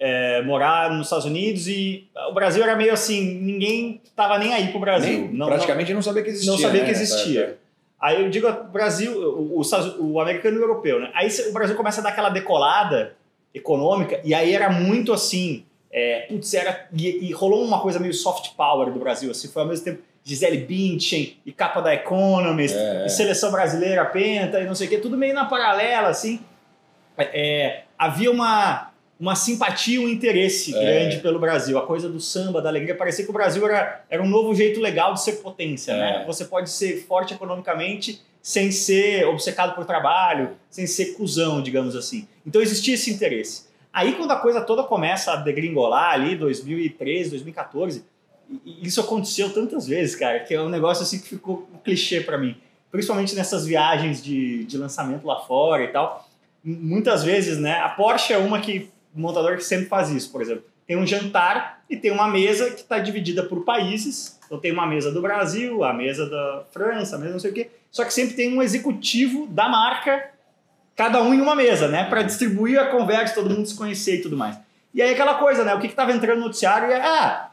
é, 0.00 0.42
morar 0.42 0.90
nos 0.90 1.06
Estados 1.06 1.24
Unidos 1.24 1.68
e 1.68 2.08
o 2.28 2.34
Brasil 2.34 2.60
era 2.60 2.74
meio 2.74 2.92
assim, 2.92 3.38
ninguém 3.40 4.00
tava 4.16 4.36
nem 4.36 4.52
aí 4.52 4.68
pro 4.72 4.80
Brasil. 4.80 5.20
Nem, 5.20 5.32
não, 5.32 5.46
praticamente 5.46 5.90
não, 5.90 5.98
não 5.98 6.02
sabia 6.02 6.24
que 6.24 6.30
existia. 6.30 6.50
Não 6.50 6.58
sabia 6.58 6.80
né? 6.80 6.86
que 6.86 6.90
existia. 6.92 7.58
Aí 8.02 8.20
eu 8.20 8.28
digo 8.28 8.52
Brasil, 8.64 9.12
o, 9.12 9.60
o, 9.60 10.12
o 10.12 10.20
americano 10.20 10.56
e 10.56 10.58
o 10.58 10.62
europeu, 10.64 10.98
né? 10.98 11.12
Aí 11.14 11.28
o 11.48 11.52
Brasil 11.52 11.76
começa 11.76 12.00
a 12.00 12.02
dar 12.02 12.10
aquela 12.10 12.30
decolada 12.30 13.14
econômica 13.54 14.20
e 14.24 14.34
aí 14.34 14.52
era 14.52 14.68
muito 14.68 15.12
assim, 15.12 15.64
é, 15.88 16.26
putz, 16.28 16.52
era, 16.52 16.88
e, 16.92 17.28
e, 17.28 17.32
rolou 17.32 17.62
uma 17.64 17.80
coisa 17.80 18.00
meio 18.00 18.12
soft 18.12 18.54
power 18.56 18.90
do 18.90 18.98
Brasil, 18.98 19.30
assim, 19.30 19.46
foi 19.46 19.62
ao 19.62 19.68
mesmo 19.68 19.84
tempo 19.84 20.02
Gisele 20.24 20.58
Bündchen 20.58 21.36
e 21.46 21.52
capa 21.52 21.80
da 21.80 21.94
Economist, 21.94 22.76
é, 22.76 23.06
e 23.06 23.08
seleção 23.08 23.52
brasileira, 23.52 24.04
penta 24.06 24.58
e 24.58 24.66
não 24.66 24.74
sei 24.74 24.88
o 24.88 24.90
que, 24.90 24.98
tudo 24.98 25.16
meio 25.16 25.34
na 25.34 25.44
paralela, 25.44 26.08
assim. 26.08 26.40
É, 27.16 27.82
havia 27.96 28.30
uma, 28.30 28.90
uma 29.22 29.36
simpatia, 29.36 30.00
um 30.00 30.08
interesse 30.08 30.74
é. 30.74 30.80
grande 30.80 31.18
pelo 31.18 31.38
Brasil. 31.38 31.78
A 31.78 31.86
coisa 31.86 32.08
do 32.08 32.20
samba, 32.20 32.60
da 32.60 32.68
alegria, 32.68 32.92
parecia 32.92 33.24
que 33.24 33.30
o 33.30 33.32
Brasil 33.32 33.64
era, 33.64 34.04
era 34.10 34.20
um 34.20 34.26
novo 34.26 34.52
jeito 34.52 34.80
legal 34.80 35.14
de 35.14 35.22
ser 35.22 35.34
potência, 35.34 35.96
né? 35.96 36.00
é. 36.00 36.18
né? 36.18 36.24
Você 36.26 36.44
pode 36.44 36.68
ser 36.68 37.06
forte 37.06 37.32
economicamente 37.32 38.20
sem 38.42 38.72
ser 38.72 39.24
obcecado 39.28 39.76
por 39.76 39.84
trabalho, 39.84 40.56
sem 40.68 40.88
ser 40.88 41.14
cuzão, 41.14 41.62
digamos 41.62 41.94
assim. 41.94 42.26
Então 42.44 42.60
existia 42.60 42.94
esse 42.94 43.12
interesse. 43.12 43.66
Aí 43.92 44.14
quando 44.14 44.32
a 44.32 44.36
coisa 44.40 44.60
toda 44.60 44.82
começa 44.82 45.34
a 45.34 45.36
degringolar 45.36 46.14
ali, 46.14 46.34
2013, 46.34 47.30
2014, 47.30 48.04
isso 48.82 49.00
aconteceu 49.00 49.54
tantas 49.54 49.86
vezes, 49.86 50.16
cara, 50.16 50.40
que 50.40 50.52
é 50.52 50.60
um 50.60 50.68
negócio 50.68 51.04
assim 51.04 51.20
que 51.20 51.28
ficou 51.28 51.68
um 51.72 51.78
clichê 51.78 52.22
para 52.22 52.36
mim. 52.36 52.56
Principalmente 52.90 53.36
nessas 53.36 53.64
viagens 53.64 54.20
de, 54.20 54.64
de 54.64 54.76
lançamento 54.76 55.24
lá 55.24 55.38
fora 55.42 55.84
e 55.84 55.88
tal. 55.88 56.28
Muitas 56.64 57.22
vezes, 57.22 57.58
né? 57.58 57.78
A 57.78 57.88
Porsche 57.88 58.32
é 58.32 58.38
uma 58.38 58.60
que 58.60 58.90
montador 59.14 59.56
que 59.56 59.64
sempre 59.64 59.86
faz 59.86 60.10
isso, 60.10 60.30
por 60.30 60.40
exemplo. 60.40 60.64
Tem 60.86 60.96
um 60.96 61.06
jantar 61.06 61.82
e 61.88 61.96
tem 61.96 62.10
uma 62.10 62.28
mesa 62.28 62.70
que 62.70 62.80
está 62.80 62.98
dividida 62.98 63.42
por 63.42 63.64
países. 63.64 64.38
Então 64.46 64.58
tem 64.58 64.72
uma 64.72 64.86
mesa 64.86 65.10
do 65.10 65.22
Brasil, 65.22 65.84
a 65.84 65.92
mesa 65.92 66.28
da 66.28 66.64
França, 66.72 67.16
a 67.16 67.18
mesa 67.18 67.32
não 67.32 67.40
sei 67.40 67.50
o 67.50 67.54
quê. 67.54 67.70
Só 67.90 68.04
que 68.04 68.12
sempre 68.12 68.34
tem 68.34 68.56
um 68.56 68.62
executivo 68.62 69.46
da 69.46 69.68
marca, 69.68 70.30
cada 70.96 71.22
um 71.22 71.32
em 71.32 71.40
uma 71.40 71.54
mesa, 71.54 71.88
né? 71.88 72.04
Para 72.08 72.22
distribuir 72.22 72.78
a 72.78 72.86
conversa, 72.86 73.34
todo 73.34 73.50
mundo 73.50 73.66
se 73.66 73.74
conhecer 73.74 74.16
e 74.16 74.22
tudo 74.22 74.36
mais. 74.36 74.58
E 74.94 75.00
aí 75.00 75.12
aquela 75.12 75.34
coisa, 75.34 75.64
né? 75.64 75.74
O 75.74 75.80
que 75.80 75.86
estava 75.86 76.12
entrando 76.12 76.38
no 76.38 76.46
noticiário 76.46 76.90
é, 76.90 77.00
ah, 77.00 77.50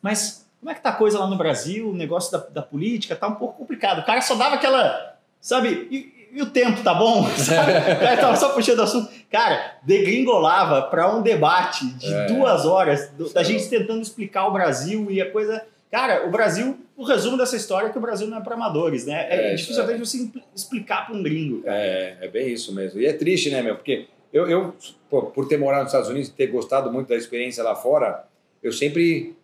mas 0.00 0.44
como 0.60 0.70
é 0.70 0.74
que 0.74 0.80
tá 0.80 0.90
a 0.90 0.94
coisa 0.94 1.18
lá 1.18 1.26
no 1.26 1.36
Brasil? 1.36 1.90
O 1.90 1.94
negócio 1.94 2.32
da, 2.32 2.38
da 2.38 2.62
política 2.62 3.14
tá 3.14 3.28
um 3.28 3.34
pouco 3.34 3.58
complicado. 3.58 3.98
O 4.00 4.06
cara 4.06 4.22
só 4.22 4.34
dava 4.34 4.54
aquela, 4.54 5.16
sabe? 5.40 5.88
E, 5.90 6.23
e 6.34 6.42
o 6.42 6.46
tempo 6.46 6.82
tá 6.82 6.92
bom? 6.92 7.24
Sabe? 7.38 7.70
O 7.70 8.00
cara 8.00 8.16
tava 8.16 8.36
só 8.36 8.48
puxando 8.50 8.80
assunto. 8.80 9.08
Cara, 9.30 9.78
degringolava 9.82 10.82
para 10.82 11.14
um 11.14 11.22
debate 11.22 11.86
de 11.86 12.12
é. 12.12 12.26
duas 12.26 12.66
horas 12.66 13.08
do, 13.10 13.32
da 13.32 13.42
gente 13.42 13.68
tentando 13.68 14.02
explicar 14.02 14.48
o 14.48 14.52
Brasil 14.52 15.06
e 15.10 15.20
a 15.20 15.30
coisa. 15.30 15.64
Cara, 15.90 16.26
o 16.26 16.30
Brasil, 16.30 16.76
o 16.96 17.04
resumo 17.04 17.38
dessa 17.38 17.56
história 17.56 17.86
é 17.86 17.90
que 17.90 17.98
o 17.98 18.00
Brasil 18.00 18.26
não 18.26 18.38
é 18.38 18.40
para 18.40 18.54
amadores, 18.54 19.06
né? 19.06 19.28
É, 19.30 19.52
é 19.52 19.54
difícil 19.54 19.80
até 19.80 19.96
você 19.96 20.28
explicar 20.54 21.06
para 21.06 21.14
um 21.14 21.22
gringo. 21.22 21.62
É, 21.64 22.16
é 22.20 22.28
bem 22.28 22.52
isso 22.52 22.74
mesmo. 22.74 23.00
E 23.00 23.06
é 23.06 23.12
triste, 23.12 23.50
né, 23.50 23.62
meu? 23.62 23.76
Porque 23.76 24.08
eu, 24.32 24.50
eu 24.50 24.74
pô, 25.08 25.22
por 25.26 25.46
ter 25.46 25.56
morado 25.56 25.84
nos 25.84 25.92
Estados 25.92 26.10
Unidos 26.10 26.28
e 26.30 26.32
ter 26.32 26.48
gostado 26.48 26.90
muito 26.92 27.08
da 27.08 27.14
experiência 27.14 27.62
lá 27.62 27.76
fora, 27.76 28.24
eu 28.60 28.72
sempre 28.72 29.36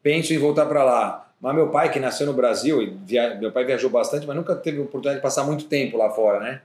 penso 0.00 0.32
em 0.32 0.38
voltar 0.38 0.66
para 0.66 0.84
lá. 0.84 1.27
Mas 1.40 1.54
meu 1.54 1.68
pai, 1.70 1.90
que 1.90 2.00
nasceu 2.00 2.26
no 2.26 2.32
Brasil, 2.32 2.82
e 2.82 2.86
via... 3.04 3.34
meu 3.36 3.52
pai 3.52 3.64
viajou 3.64 3.88
bastante, 3.88 4.26
mas 4.26 4.36
nunca 4.36 4.56
teve 4.56 4.78
oportunidade 4.78 5.16
de 5.16 5.22
passar 5.22 5.44
muito 5.44 5.64
tempo 5.64 5.96
lá 5.96 6.10
fora, 6.10 6.40
né? 6.40 6.60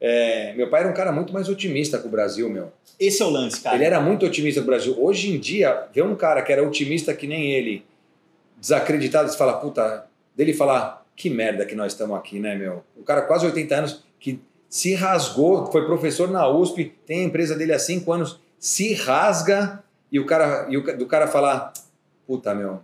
É... 0.00 0.54
meu 0.54 0.70
pai 0.70 0.80
era 0.80 0.90
um 0.90 0.94
cara 0.94 1.12
muito 1.12 1.32
mais 1.32 1.48
otimista 1.48 1.98
com 1.98 2.08
o 2.08 2.10
Brasil, 2.10 2.48
meu. 2.48 2.72
Esse 2.98 3.22
é 3.22 3.24
o 3.26 3.30
lance, 3.30 3.60
cara. 3.60 3.76
Ele 3.76 3.84
era 3.84 4.00
muito 4.00 4.24
otimista 4.24 4.60
com 4.60 4.64
o 4.64 4.70
Brasil. 4.70 4.96
Hoje 4.98 5.30
em 5.30 5.38
dia, 5.38 5.86
ver 5.92 6.02
um 6.02 6.16
cara 6.16 6.42
que 6.42 6.52
era 6.52 6.66
otimista 6.66 7.14
que 7.14 7.26
nem 7.26 7.52
ele, 7.52 7.84
desacreditado, 8.56 9.30
você 9.30 9.36
fala, 9.36 9.54
puta, 9.54 10.06
dele 10.34 10.52
falar, 10.52 11.06
que 11.14 11.28
merda 11.28 11.66
que 11.66 11.74
nós 11.74 11.92
estamos 11.92 12.16
aqui, 12.16 12.38
né, 12.38 12.54
meu? 12.54 12.84
O 12.96 13.02
cara, 13.02 13.22
quase 13.22 13.44
80 13.44 13.74
anos, 13.74 14.04
que 14.18 14.40
se 14.68 14.94
rasgou, 14.94 15.70
foi 15.70 15.84
professor 15.86 16.30
na 16.30 16.48
USP, 16.48 16.94
tem 17.06 17.22
a 17.22 17.24
empresa 17.24 17.56
dele 17.56 17.72
há 17.72 17.78
5 17.78 18.12
anos, 18.12 18.40
se 18.58 18.94
rasga 18.94 19.82
e 20.10 20.20
o 20.20 20.26
cara, 20.26 20.66
e 20.68 20.76
o, 20.76 20.96
do 20.96 21.06
cara 21.06 21.26
falar, 21.26 21.72
puta, 22.26 22.54
meu, 22.54 22.80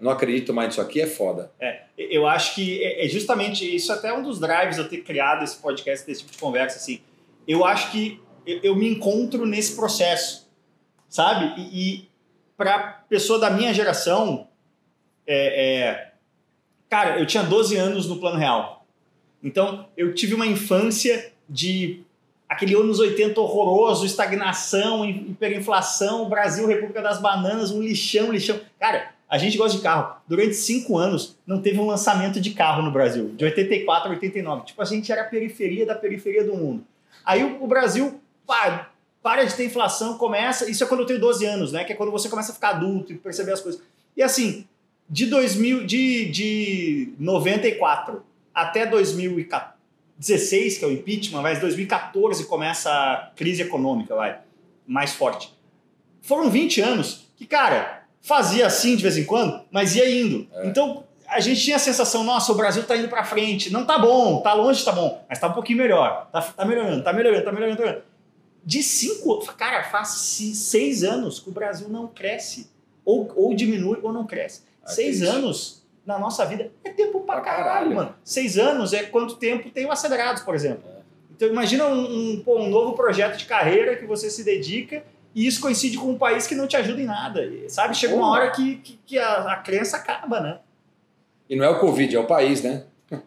não 0.00 0.10
acredito 0.10 0.52
mais 0.54 0.68
nisso 0.68 0.80
aqui, 0.80 1.00
é 1.00 1.06
foda. 1.06 1.52
É, 1.60 1.82
eu 1.98 2.26
acho 2.26 2.54
que 2.54 2.82
é, 2.82 3.04
é 3.04 3.08
justamente 3.08 3.64
isso, 3.74 3.92
até 3.92 4.12
um 4.12 4.22
dos 4.22 4.40
drives 4.40 4.78
eu 4.78 4.88
ter 4.88 5.02
criado 5.02 5.44
esse 5.44 5.56
podcast, 5.56 6.06
desse 6.06 6.20
tipo 6.20 6.32
de 6.32 6.38
conversa, 6.38 6.78
assim. 6.78 7.00
Eu 7.46 7.64
acho 7.64 7.90
que 7.90 8.20
eu, 8.46 8.74
me 8.74 8.88
encontro 8.88 9.44
nesse 9.44 9.76
processo, 9.76 10.48
sabe? 11.08 11.60
E, 11.60 11.94
e 11.94 12.08
para 12.56 13.04
pessoa 13.08 13.38
da 13.38 13.50
minha 13.50 13.72
geração, 13.74 14.48
é, 15.26 15.80
é, 15.82 16.12
cara, 16.88 17.18
eu 17.18 17.26
tinha 17.26 17.42
12 17.42 17.76
anos 17.76 18.06
no 18.06 18.18
plano 18.18 18.38
real. 18.38 18.86
Então, 19.42 19.86
eu 19.96 20.14
tive 20.14 20.34
uma 20.34 20.46
infância 20.46 21.32
de 21.48 22.02
aquele 22.48 22.74
anos 22.74 22.98
80 22.98 23.40
horroroso, 23.40 24.04
estagnação, 24.04 25.08
hiperinflação, 25.08 26.28
Brasil, 26.28 26.66
República 26.66 27.00
das 27.00 27.20
Bananas, 27.20 27.70
um 27.70 27.80
lixão, 27.80 28.32
lixão. 28.32 28.60
Cara, 28.78 29.14
a 29.30 29.38
gente 29.38 29.56
gosta 29.56 29.76
de 29.76 29.82
carro. 29.82 30.16
Durante 30.26 30.54
cinco 30.54 30.98
anos 30.98 31.38
não 31.46 31.62
teve 31.62 31.78
um 31.78 31.86
lançamento 31.86 32.40
de 32.40 32.50
carro 32.50 32.82
no 32.82 32.90
Brasil, 32.90 33.28
de 33.36 33.44
84 33.44 34.08
a 34.08 34.12
89. 34.14 34.66
Tipo, 34.66 34.82
a 34.82 34.84
gente 34.84 35.12
era 35.12 35.22
a 35.22 35.24
periferia 35.24 35.86
da 35.86 35.94
periferia 35.94 36.42
do 36.42 36.56
mundo. 36.56 36.84
Aí 37.24 37.44
o, 37.44 37.62
o 37.62 37.66
Brasil 37.68 38.20
pá, 38.44 38.90
para 39.22 39.44
de 39.44 39.54
ter 39.54 39.66
inflação, 39.66 40.18
começa. 40.18 40.68
Isso 40.68 40.82
é 40.82 40.86
quando 40.86 41.00
eu 41.00 41.06
tenho 41.06 41.20
12 41.20 41.46
anos, 41.46 41.70
né? 41.70 41.84
Que 41.84 41.92
é 41.92 41.96
quando 41.96 42.10
você 42.10 42.28
começa 42.28 42.50
a 42.50 42.54
ficar 42.54 42.70
adulto 42.70 43.12
e 43.12 43.16
perceber 43.16 43.52
as 43.52 43.60
coisas. 43.60 43.80
E 44.16 44.22
assim, 44.22 44.66
de 45.08 45.26
2000, 45.26 45.86
de, 45.86 46.24
de 46.30 47.12
94 47.16 48.24
até 48.52 48.84
2016, 48.84 50.78
que 50.78 50.84
é 50.84 50.88
o 50.88 50.92
impeachment, 50.92 51.40
mas 51.40 51.60
2014 51.60 52.46
começa 52.46 52.90
a 52.90 53.30
crise 53.36 53.62
econômica, 53.62 54.16
vai, 54.16 54.40
mais 54.84 55.12
forte. 55.12 55.54
Foram 56.20 56.50
20 56.50 56.80
anos 56.80 57.30
que, 57.36 57.46
cara, 57.46 57.99
fazia 58.20 58.66
assim 58.66 58.96
de 58.96 59.02
vez 59.02 59.16
em 59.16 59.24
quando, 59.24 59.60
mas 59.70 59.94
ia 59.96 60.10
indo. 60.10 60.46
É. 60.54 60.66
Então 60.66 61.04
a 61.26 61.40
gente 61.40 61.60
tinha 61.62 61.76
a 61.76 61.78
sensação, 61.78 62.24
nossa, 62.24 62.50
o 62.52 62.54
Brasil 62.56 62.82
tá 62.82 62.96
indo 62.96 63.08
para 63.08 63.24
frente, 63.24 63.72
não 63.72 63.84
tá 63.84 63.98
bom, 63.98 64.40
tá 64.40 64.52
longe, 64.52 64.84
tá 64.84 64.92
bom, 64.92 65.24
mas 65.28 65.38
tá 65.38 65.46
um 65.46 65.52
pouquinho 65.52 65.78
melhor, 65.78 66.28
tá, 66.32 66.42
tá 66.42 66.64
melhorando, 66.64 67.02
tá 67.02 67.12
melhorando, 67.12 67.44
tá 67.44 67.52
melhorando, 67.52 67.76
tá 67.76 67.82
melhorando. 67.82 68.04
De 68.64 68.82
cinco, 68.82 69.38
cara, 69.54 69.84
faz 69.84 70.08
seis 70.08 71.02
anos 71.02 71.38
que 71.38 71.48
o 71.48 71.52
Brasil 71.52 71.88
não 71.88 72.08
cresce, 72.08 72.68
ou, 73.04 73.30
ou 73.36 73.54
diminui 73.54 73.98
ou 74.02 74.12
não 74.12 74.26
cresce. 74.26 74.62
Ah, 74.84 74.90
seis 74.90 75.22
anos 75.22 75.82
na 76.04 76.18
nossa 76.18 76.44
vida 76.44 76.70
é 76.84 76.90
tempo 76.90 77.20
pra 77.20 77.40
caralho, 77.40 77.64
caralho, 77.64 77.94
mano. 77.94 78.14
Seis 78.24 78.58
anos 78.58 78.92
é 78.92 79.04
quanto 79.04 79.36
tempo 79.36 79.70
tem 79.70 79.86
o 79.86 79.92
Acelerados, 79.92 80.42
por 80.42 80.54
exemplo. 80.54 80.82
É. 80.88 81.00
Então 81.34 81.48
imagina 81.48 81.86
um, 81.86 82.42
um, 82.44 82.44
um 82.46 82.68
novo 82.68 82.94
projeto 82.94 83.36
de 83.36 83.46
carreira 83.46 83.96
que 83.96 84.04
você 84.04 84.28
se 84.28 84.44
dedica 84.44 85.04
e 85.34 85.46
isso 85.46 85.60
coincide 85.60 85.96
com 85.96 86.10
um 86.10 86.18
país 86.18 86.46
que 86.46 86.54
não 86.54 86.66
te 86.66 86.76
ajuda 86.76 87.00
em 87.00 87.06
nada, 87.06 87.48
sabe? 87.68 87.96
Chega 87.96 88.14
uma 88.14 88.28
hora 88.30 88.50
que, 88.50 88.76
que, 88.76 88.98
que 89.06 89.18
a, 89.18 89.52
a 89.52 89.56
crença 89.56 89.96
acaba, 89.96 90.40
né? 90.40 90.58
E 91.48 91.56
não 91.56 91.64
é 91.64 91.68
o 91.68 91.78
Covid, 91.78 92.14
é 92.14 92.18
o 92.18 92.26
país, 92.26 92.62
né? 92.62 92.84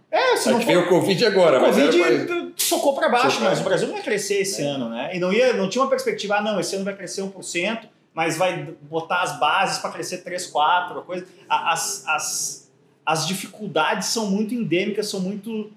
É, 0.10 0.38
se 0.38 0.50
não 0.50 0.60
que 0.60 0.66
for, 0.66 0.72
veio 0.72 0.86
o 0.86 0.90
Covid 0.90 1.26
agora, 1.26 1.60
o 1.60 1.62
mas 1.62 1.76
Covid 1.76 2.54
socou 2.56 2.96
para 2.96 3.10
baixo, 3.10 3.32
Socou. 3.32 3.50
mas 3.50 3.60
o 3.60 3.64
Brasil 3.64 3.88
não 3.88 3.98
ia 3.98 4.02
crescer 4.02 4.36
esse 4.36 4.62
ano, 4.62 4.90
né? 4.90 5.12
E 5.14 5.20
não, 5.20 5.34
ia, 5.34 5.54
não 5.54 5.68
tinha 5.68 5.84
uma 5.84 5.90
perspectiva, 5.90 6.38
ah, 6.38 6.42
não, 6.42 6.60
esse 6.60 6.76
ano 6.76 6.86
vai 6.86 6.96
crescer 6.96 7.22
1%, 7.22 7.90
mas 8.14 8.38
vai 8.38 8.74
botar 8.84 9.22
as 9.22 9.40
bases 9.40 9.80
para 9.80 9.92
crescer 9.92 10.20
3, 10.20 10.48
4, 10.48 11.00
a 11.00 11.02
coisa. 11.02 11.28
As, 11.50 12.08
as, 12.08 12.72
as 13.06 13.28
dificuldades 13.28 14.08
são 14.10 14.30
muito 14.30 14.54
endêmicas, 14.54 15.10
são 15.10 15.20
muito. 15.20 15.72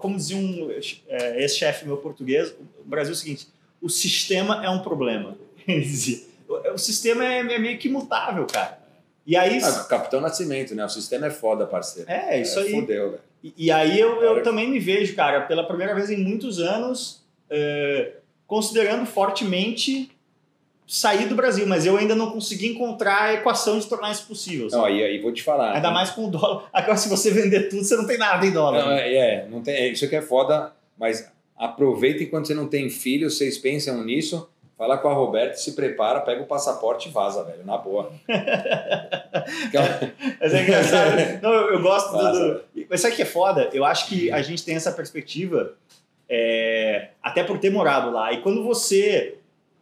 Como 0.00 0.16
dizia 0.16 0.36
um 0.36 0.70
é, 1.08 1.42
ex-chefe 1.42 1.86
meu 1.86 1.96
português, 1.96 2.50
o 2.50 2.84
Brasil 2.84 3.12
é 3.12 3.16
o 3.16 3.18
seguinte: 3.18 3.48
o 3.80 3.88
sistema 3.88 4.64
é 4.64 4.70
um 4.70 4.80
problema. 4.80 5.36
Ele 5.66 5.80
dizia. 5.80 6.20
O, 6.72 6.78
sistema 6.78 7.24
é, 7.24 7.40
é 7.40 7.58
meio 7.58 7.78
que 7.78 7.88
imutável, 7.88 8.46
cara. 8.46 8.78
E 9.26 9.36
aí. 9.36 9.60
Ah, 9.62 9.84
Capitão 9.84 10.20
Nascimento, 10.20 10.74
né? 10.74 10.84
O 10.84 10.88
sistema 10.88 11.26
é 11.26 11.30
foda, 11.30 11.66
parceiro. 11.66 12.10
É, 12.10 12.40
isso 12.40 12.58
aí. 12.58 12.70
Fodeu, 12.70 13.10
velho. 13.10 13.22
E, 13.42 13.54
e 13.56 13.70
aí 13.70 13.98
eu, 13.98 14.22
eu 14.22 14.42
também 14.42 14.70
me 14.70 14.78
vejo, 14.78 15.14
cara, 15.14 15.42
pela 15.42 15.64
primeira 15.64 15.94
vez 15.94 16.10
em 16.10 16.16
muitos 16.16 16.58
anos, 16.60 17.22
é, 17.50 18.12
considerando 18.46 19.04
fortemente 19.06 20.10
sair 20.86 21.26
do 21.26 21.34
Brasil, 21.34 21.66
mas 21.66 21.84
eu 21.84 21.96
ainda 21.96 22.14
não 22.14 22.30
consegui 22.30 22.68
encontrar 22.68 23.22
a 23.22 23.34
equação 23.34 23.78
de 23.78 23.86
tornar 23.86 24.12
isso 24.12 24.26
possível. 24.26 24.70
sabe? 24.70 24.80
Não, 24.80 24.88
aí, 24.88 25.02
aí 25.02 25.20
vou 25.20 25.32
te 25.32 25.42
falar. 25.42 25.74
Ainda 25.74 25.90
mais 25.90 26.10
com 26.10 26.26
o 26.26 26.30
dólar. 26.30 26.68
Agora, 26.72 26.96
se 26.96 27.08
você 27.08 27.30
vender 27.30 27.68
tudo, 27.68 27.82
você 27.82 27.96
não 27.96 28.06
tem 28.06 28.16
nada 28.16 28.46
em 28.46 28.52
dólar. 28.52 28.84
Não, 28.84 28.90
né? 28.90 29.12
é, 29.12 29.16
é, 29.16 29.48
não 29.48 29.62
tem, 29.62 29.74
é, 29.74 29.88
isso 29.88 30.08
que 30.08 30.14
é 30.14 30.22
foda, 30.22 30.72
mas 30.96 31.28
aproveitem 31.56 32.26
quando 32.28 32.46
você 32.46 32.54
não 32.54 32.66
tem 32.68 32.88
filho, 32.90 33.30
vocês 33.30 33.56
pensam 33.58 34.04
nisso, 34.04 34.48
fala 34.76 34.98
com 34.98 35.08
a 35.08 35.14
Roberta, 35.14 35.56
se 35.56 35.72
prepara, 35.72 36.20
pega 36.20 36.42
o 36.42 36.46
passaporte 36.46 37.08
e 37.08 37.12
vaza, 37.12 37.42
velho, 37.44 37.64
na 37.64 37.78
boa. 37.78 38.12
Mas 40.40 40.54
é 40.54 40.62
engraçado. 40.62 41.42
não, 41.42 41.52
eu, 41.52 41.72
eu 41.74 41.82
gosto 41.82 42.12
do, 42.12 42.54
do- 42.74 42.86
Mas 42.88 43.00
sabe 43.00 43.14
o 43.14 43.16
que 43.16 43.22
é 43.22 43.26
foda? 43.26 43.70
Eu 43.72 43.84
acho 43.84 44.06
que 44.08 44.30
a 44.30 44.42
gente 44.42 44.64
tem 44.64 44.74
essa 44.76 44.92
perspectiva, 44.92 45.74
é, 46.28 47.08
até 47.22 47.42
por 47.42 47.58
ter 47.58 47.70
morado 47.70 48.10
lá. 48.10 48.32
E 48.32 48.42
quando 48.42 48.62
você 48.62 49.38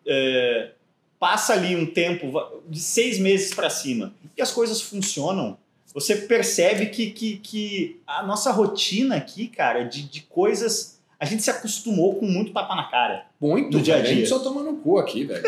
é, 0.06 0.70
passa 1.18 1.54
ali 1.54 1.74
um 1.76 1.86
tempo 1.86 2.32
de 2.68 2.80
seis 2.80 3.18
meses 3.18 3.52
para 3.54 3.70
cima 3.70 4.12
e 4.36 4.42
as 4.42 4.52
coisas 4.52 4.80
funcionam, 4.80 5.56
você 5.92 6.16
percebe 6.16 6.86
que, 6.86 7.10
que, 7.10 7.36
que 7.38 8.00
a 8.06 8.22
nossa 8.22 8.50
rotina 8.50 9.16
aqui, 9.16 9.46
cara, 9.48 9.84
de, 9.84 10.02
de 10.02 10.22
coisas. 10.22 10.93
A 11.24 11.26
gente 11.26 11.42
se 11.42 11.50
acostumou 11.50 12.16
com 12.16 12.26
muito 12.26 12.52
tapa 12.52 12.74
na 12.76 12.84
cara. 12.84 13.24
Muito, 13.40 13.78
No 13.78 13.82
dia 13.82 13.94
a 13.94 13.96
velho, 13.96 14.08
a 14.08 14.12
dia. 14.12 14.18
gente 14.20 14.28
só 14.28 14.38
toma 14.40 14.62
no 14.62 14.74
cu 14.76 14.98
aqui, 14.98 15.24
velho. 15.24 15.42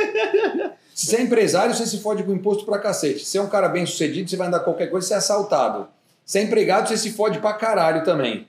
Se 0.95 1.05
você 1.07 1.17
é 1.17 1.21
empresário, 1.23 1.75
você 1.75 1.87
se 1.87 1.99
fode 1.99 2.23
com 2.23 2.33
imposto 2.33 2.65
pra 2.65 2.79
cacete. 2.79 3.27
Se 3.27 3.37
é 3.37 3.43
um 3.43 3.47
cara 3.49 3.69
bem 3.69 3.85
sucedido, 3.85 4.31
você 4.31 4.37
vai 4.37 4.47
andar 4.49 4.61
qualquer 4.61 4.87
coisa, 4.87 5.07
você 5.07 5.13
é 5.13 5.17
assaltado. 5.19 5.87
Se 6.25 6.39
é 6.39 6.43
empregado, 6.43 6.89
você 6.89 6.97
se 6.97 7.13
fode 7.13 7.39
pra 7.41 7.53
caralho 7.53 8.03
também. 8.05 8.49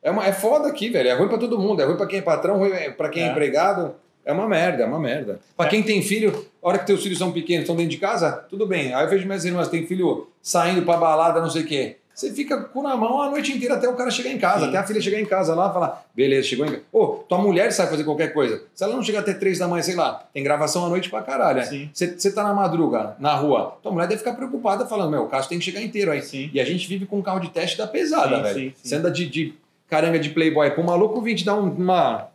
É, 0.00 0.12
uma, 0.12 0.24
é 0.24 0.32
foda 0.32 0.68
aqui, 0.68 0.88
velho. 0.88 1.08
É 1.08 1.14
ruim 1.14 1.26
pra 1.28 1.38
todo 1.38 1.58
mundo. 1.58 1.82
É 1.82 1.84
ruim 1.84 1.96
pra 1.96 2.06
quem 2.06 2.20
é 2.20 2.22
patrão, 2.22 2.56
ruim 2.56 2.70
pra 2.96 3.08
quem 3.08 3.24
é, 3.24 3.26
É. 3.26 3.30
empregado. 3.32 3.96
É 4.24 4.32
uma 4.32 4.48
merda, 4.48 4.84
é 4.84 4.86
uma 4.86 5.00
merda. 5.00 5.40
Pra 5.56 5.66
É. 5.66 5.68
quem 5.70 5.82
tem 5.82 6.00
filho, 6.02 6.46
a 6.62 6.68
hora 6.68 6.78
que 6.78 6.86
teus 6.86 7.02
filhos 7.02 7.18
são 7.18 7.32
pequenos, 7.32 7.62
estão 7.62 7.74
dentro 7.74 7.90
de 7.90 7.96
casa, 7.98 8.30
tudo 8.48 8.64
bem. 8.66 8.94
Aí 8.94 9.02
eu 9.04 9.10
vejo 9.10 9.26
minhas 9.26 9.44
irmãs, 9.44 9.66
tem 9.68 9.84
filho 9.86 10.28
saindo 10.40 10.82
pra 10.82 10.96
balada, 10.96 11.40
não 11.40 11.50
sei 11.50 11.62
o 11.62 11.66
quê. 11.66 11.96
Você 12.20 12.32
fica 12.34 12.58
com 12.64 12.82
na 12.82 12.94
mão 12.96 13.20
a 13.22 13.30
noite 13.30 13.50
inteira 13.52 13.74
até 13.76 13.88
o 13.88 13.94
cara 13.94 14.10
chegar 14.10 14.30
em 14.30 14.38
casa, 14.38 14.64
Sim. 14.64 14.68
até 14.68 14.78
a 14.78 14.84
filha 14.84 15.00
chegar 15.00 15.18
em 15.18 15.24
casa 15.24 15.54
lá 15.54 15.70
e 15.70 15.72
falar, 15.72 16.04
beleza, 16.14 16.46
chegou 16.46 16.66
em 16.66 16.70
casa. 16.70 16.82
Ô, 16.92 17.06
tua 17.26 17.38
mulher 17.38 17.72
sabe 17.72 17.90
fazer 17.90 18.04
qualquer 18.04 18.32
coisa. 18.34 18.62
Se 18.74 18.84
ela 18.84 18.94
não 18.94 19.02
chegar 19.02 19.20
até 19.20 19.32
três 19.32 19.58
da 19.58 19.66
manhã, 19.66 19.82
sei 19.82 19.94
lá, 19.94 20.24
tem 20.34 20.42
gravação 20.42 20.84
à 20.84 20.88
noite 20.90 21.08
pra 21.08 21.22
caralho. 21.22 21.60
né? 21.60 21.88
Você 21.92 22.14
você 22.18 22.30
tá 22.30 22.42
na 22.42 22.52
madruga, 22.52 23.16
na 23.18 23.34
rua, 23.34 23.78
tua 23.82 23.90
mulher 23.90 24.06
deve 24.06 24.18
ficar 24.18 24.34
preocupada 24.34 24.84
falando, 24.86 25.10
meu, 25.10 25.22
o 25.22 25.28
carro 25.28 25.48
tem 25.48 25.58
que 25.58 25.64
chegar 25.64 25.80
inteiro 25.80 26.10
aí. 26.12 26.20
Sim. 26.22 26.50
E 26.52 26.60
a 26.60 26.64
gente 26.64 26.86
vive 26.86 27.06
com 27.06 27.18
um 27.18 27.22
carro 27.22 27.40
de 27.40 27.48
teste 27.50 27.78
da 27.78 27.86
pesada, 27.86 28.36
Sim, 28.36 28.42
velho. 28.42 28.54
sim, 28.54 28.72
sim. 28.76 28.88
Você 28.88 28.94
anda 28.96 29.10
de, 29.10 29.26
de 29.26 29.54
caranga 29.88 30.18
de 30.18 30.28
playboy 30.30 30.70
com 30.72 30.82
um 30.82 30.86
maluco, 30.86 31.20
vim 31.22 31.34
te 31.34 31.44
dar 31.44 31.54
um- 31.54 31.70
uma... 31.70 32.28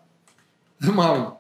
uma 0.84 1.38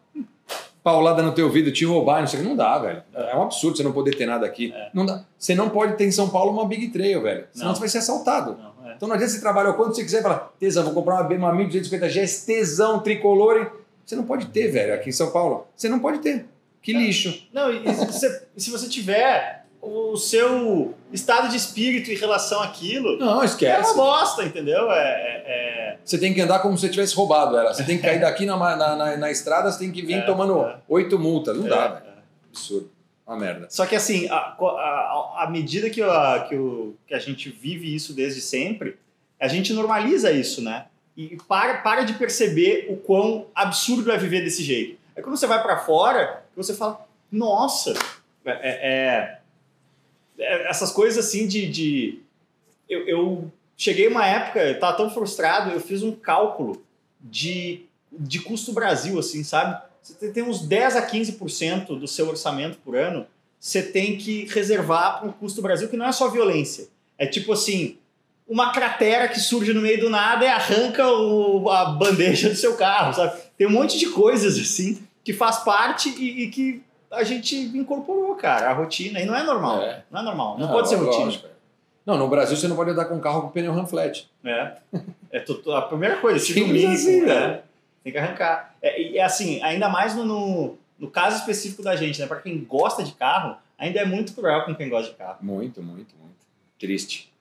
paulada 0.85 1.23
no 1.23 1.31
teu 1.31 1.47
ouvido, 1.47 1.71
te 1.71 1.83
roubar, 1.83 2.19
não 2.19 2.27
sei 2.27 2.39
o 2.39 2.43
que. 2.43 2.47
Não 2.47 2.55
dá, 2.55 2.77
velho. 2.77 3.01
É 3.11 3.35
um 3.35 3.41
absurdo 3.41 3.75
você 3.75 3.81
não 3.81 3.91
poder 3.91 4.15
ter 4.15 4.27
nada 4.27 4.45
aqui. 4.45 4.71
É. 4.71 4.91
Não 4.93 5.03
dá. 5.03 5.25
Você 5.35 5.55
não 5.55 5.67
pode 5.67 5.97
ter 5.97 6.05
em 6.05 6.11
São 6.11 6.29
Paulo 6.29 6.51
uma 6.51 6.67
Big 6.67 6.89
Trail, 6.89 7.23
velho. 7.23 7.47
Senão 7.51 7.69
Não. 7.69 7.73
você 7.73 7.79
vai 7.79 7.89
ser 7.89 7.97
assaltado. 7.97 8.55
Não, 8.55 8.87
é. 8.87 8.93
Então 8.93 9.07
não 9.07 9.15
adianta 9.15 9.33
você 9.33 9.41
trabalhar 9.41 9.71
o 9.71 9.73
quanto 9.73 9.95
você 9.95 10.03
quiser 10.03 10.19
e 10.19 10.21
falar, 10.21 10.53
tesão, 10.59 10.83
vou 10.83 10.93
comprar 10.93 11.23
uma, 11.23 11.35
uma 11.35 11.53
1250 11.53 12.07
GS, 12.07 12.45
tesão, 12.45 12.99
tricolor. 12.99 13.71
Você 14.05 14.15
não 14.15 14.25
pode 14.25 14.45
ter, 14.49 14.67
velho, 14.67 14.93
aqui 14.93 15.09
em 15.09 15.11
São 15.11 15.31
Paulo. 15.31 15.65
Você 15.75 15.89
não 15.89 15.97
pode 15.97 16.19
ter. 16.19 16.45
Que 16.83 16.93
lixo. 16.93 17.47
Não, 17.51 17.71
e 17.71 17.91
se 17.91 18.05
você, 18.05 18.47
se 18.55 18.69
você 18.69 18.87
tiver 18.87 19.64
o 19.87 20.17
seu 20.17 20.93
estado 21.11 21.49
de 21.49 21.55
espírito 21.57 22.11
em 22.11 22.15
relação 22.15 22.61
àquilo, 22.61 23.17
Não, 23.17 23.29
é 23.29 23.33
uma 23.35 23.45
esquece. 23.45 23.95
bosta, 23.95 24.43
entendeu? 24.43 24.91
É, 24.91 24.97
é- 25.45 25.97
Você 26.03 26.17
tem 26.17 26.33
que 26.33 26.41
andar 26.41 26.59
como 26.59 26.77
se 26.77 26.81
você 26.87 26.89
tivesse 26.91 27.15
roubado 27.15 27.57
ela. 27.57 27.73
Você 27.73 27.83
tem 27.83 27.97
que 27.97 28.03
cair 28.03 28.19
daqui 28.21 28.45
na, 28.45 28.57
na, 28.57 28.95
na, 28.95 29.17
na 29.17 29.31
estrada, 29.31 29.71
você 29.71 29.79
tem 29.79 29.91
que 29.91 30.01
vir 30.01 30.19
É, 30.19 30.21
tomando 30.21 30.61
é. 30.63 30.77
oito 30.87 31.17
multas. 31.19 31.55
Não 31.57 31.65
é- 31.67 31.69
dá, 31.69 31.85
é. 31.85 31.89
velho. 31.89 32.05
Absurdo. 32.49 32.91
Uma 33.27 33.37
merda. 33.37 33.67
Só 33.71 33.85
que 33.87 33.95
assim, 33.95 34.27
à 34.29 35.47
medida 35.49 35.89
que, 35.89 36.01
a, 36.01 36.45
que, 36.47 36.55
o, 36.55 36.95
que 37.07 37.13
a 37.15 37.19
gente 37.19 37.49
vive 37.49 37.93
isso 37.95 38.13
desde 38.13 38.39
sempre, 38.39 38.97
a 39.39 39.47
gente 39.47 39.73
normaliza 39.73 40.31
isso, 40.31 40.61
né? 40.61 40.85
E 41.17 41.35
para, 41.47 41.79
para 41.79 42.03
de 42.03 42.13
perceber 42.13 42.87
o 42.89 42.97
quão 42.97 43.47
absurdo 43.55 44.11
é 44.11 44.17
viver 44.17 44.41
desse 44.43 44.61
jeito. 44.63 44.97
É 45.15 45.21
quando 45.21 45.37
você 45.37 45.47
vai 45.47 45.61
para 45.63 45.77
fora, 45.77 46.43
você 46.55 46.73
fala, 46.75 47.03
nossa, 47.31 47.93
é, 48.45 48.51
é- 48.51 48.79
é- 48.83 49.39
essas 50.39 50.91
coisas 50.91 51.25
assim 51.25 51.47
de. 51.47 51.67
de 51.67 52.19
eu, 52.89 53.07
eu 53.07 53.51
cheguei 53.77 54.07
uma 54.07 54.25
época, 54.25 54.59
eu 54.63 54.79
tava 54.79 54.95
tão 54.97 55.09
frustrado, 55.09 55.71
eu 55.71 55.79
fiz 55.81 56.01
um 56.03 56.11
cálculo 56.11 56.81
de, 57.19 57.81
de 58.11 58.39
custo 58.39 58.71
Brasil, 58.73 59.17
assim, 59.19 59.43
sabe? 59.43 59.81
Você 60.01 60.29
tem- 60.29 60.43
uns 60.43 60.61
10 60.61 60.95
a 60.95 61.05
15% 61.07 61.97
do 61.99 62.07
seu 62.07 62.27
orçamento 62.29 62.77
por 62.83 62.95
ano, 62.95 63.25
você 63.59 63.81
tem 63.81 64.17
que 64.17 64.45
reservar 64.45 65.19
para 65.19 65.29
o 65.29 65.33
custo 65.33 65.61
Brasil, 65.61 65.89
que 65.89 65.97
não 65.97 66.05
é 66.05 66.11
só 66.11 66.29
violência. 66.29 66.87
É 67.17 67.25
tipo 67.25 67.51
assim, 67.53 67.97
uma 68.47 68.71
cratera 68.71 69.27
que 69.27 69.39
surge 69.39 69.73
no 69.73 69.81
meio 69.81 69.99
do 69.99 70.09
nada 70.09 70.45
e 70.45 70.47
arranca 70.47 71.07
o- 71.11 71.69
a 71.69 71.85
bandeja 71.85 72.49
do 72.49 72.55
seu 72.55 72.75
carro, 72.75 73.13
sabe? 73.13 73.41
Tem 73.57 73.65
um 73.65 73.71
monte 73.71 73.97
de 73.97 74.07
coisas 74.07 74.57
assim 74.59 74.99
que 75.23 75.33
faz 75.33 75.59
parte 75.63 76.09
e, 76.09 76.43
e 76.43 76.49
que 76.51 76.83
a 77.15 77.23
gente 77.23 77.55
incorporou, 77.55 78.35
cara, 78.35 78.69
a 78.69 78.73
rotina. 78.73 79.19
E 79.19 79.25
não 79.25 79.35
é 79.35 79.43
normal. 79.43 79.81
É. 79.81 80.03
Não 80.11 80.21
é 80.21 80.23
normal. 80.23 80.57
Não, 80.59 80.67
pode 80.69 80.89
ser 80.89 80.95
rotina. 80.95 81.25
lógico, 81.25 81.47
é. 81.47 81.49
Não, 82.05 82.17
no 82.17 82.27
Brasil 82.27 82.55
você 82.55 82.67
não 82.67 82.75
pode 82.75 82.91
andar 82.91 83.05
com 83.05 83.15
um 83.15 83.19
carro 83.19 83.41
com 83.43 83.49
pneu 83.49 83.73
ramflat. 83.73 84.27
É. 84.43 84.73
É 85.31 85.39
tu- 85.39 85.71
a 85.71 85.81
primeira 85.81 86.17
coisa, 86.17 86.39
se 86.39 86.53
Simples 86.53 86.71
mínimo, 86.71 86.93
assim, 86.93 87.21
né? 87.21 87.33
velho. 87.33 87.59
Tem 88.03 88.13
que 88.13 88.19
arrancar. 88.19 88.75
É, 88.81 89.01
e 89.01 89.17
é 89.17 89.23
assim, 89.23 89.61
ainda 89.63 89.89
mais 89.89 90.15
no, 90.15 90.23
no, 90.23 90.77
no 90.99 91.09
caso 91.09 91.37
específico 91.39 91.81
da 91.81 91.95
gente, 91.95 92.19
né? 92.21 92.27
Para 92.27 92.39
quem 92.41 92.63
gosta 92.63 93.03
de 93.03 93.11
carro, 93.13 93.57
ainda 93.77 93.99
é 93.99 94.05
muito 94.05 94.33
cruel 94.33 94.63
com 94.65 94.75
quem 94.75 94.87
gosta 94.87 95.11
de 95.11 95.17
carro. 95.17 95.37
Muito, 95.41 95.81
muito, 95.81 96.15
muito. 96.21 96.35
Triste. 96.79 97.33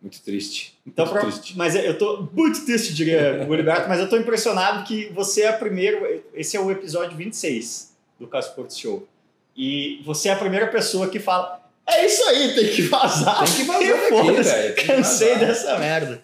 Muito 0.00 0.20
triste. 0.20 0.76
Então, 0.86 1.06
muito 1.06 1.18
pra- 1.18 1.30
triste. 1.30 1.56
mas 1.56 1.74
eu 1.76 1.96
tô 1.96 2.28
muito 2.34 2.64
triste, 2.66 2.92
diria 2.92 3.46
o 3.48 3.54
Liberto, 3.56 3.88
mas 3.88 3.98
eu 4.00 4.08
tô 4.10 4.16
impressionado 4.18 4.84
que 4.84 5.06
você 5.14 5.42
é 5.42 5.48
a 5.48 5.52
primeira. 5.54 6.20
Esse 6.34 6.56
é 6.56 6.60
o 6.60 6.70
episódio 6.70 7.16
26 7.16 7.96
do 8.20 8.26
Casporto 8.26 8.76
Show. 8.76 9.08
E 9.56 10.00
você 10.04 10.28
é 10.28 10.32
a 10.32 10.36
primeira 10.36 10.66
pessoa 10.68 11.08
que 11.08 11.18
fala. 11.18 11.60
É 11.86 12.06
isso 12.06 12.22
aí, 12.28 12.54
tem 12.54 12.68
que 12.68 12.82
vazar. 12.82 13.44
Tem 13.44 13.54
que 13.56 13.62
vazar 13.64 14.00
daqui, 14.10 14.42
velho, 14.42 14.86
Cansei 14.86 15.34
vazar. 15.34 15.48
dessa 15.48 15.78
merda. 15.78 16.22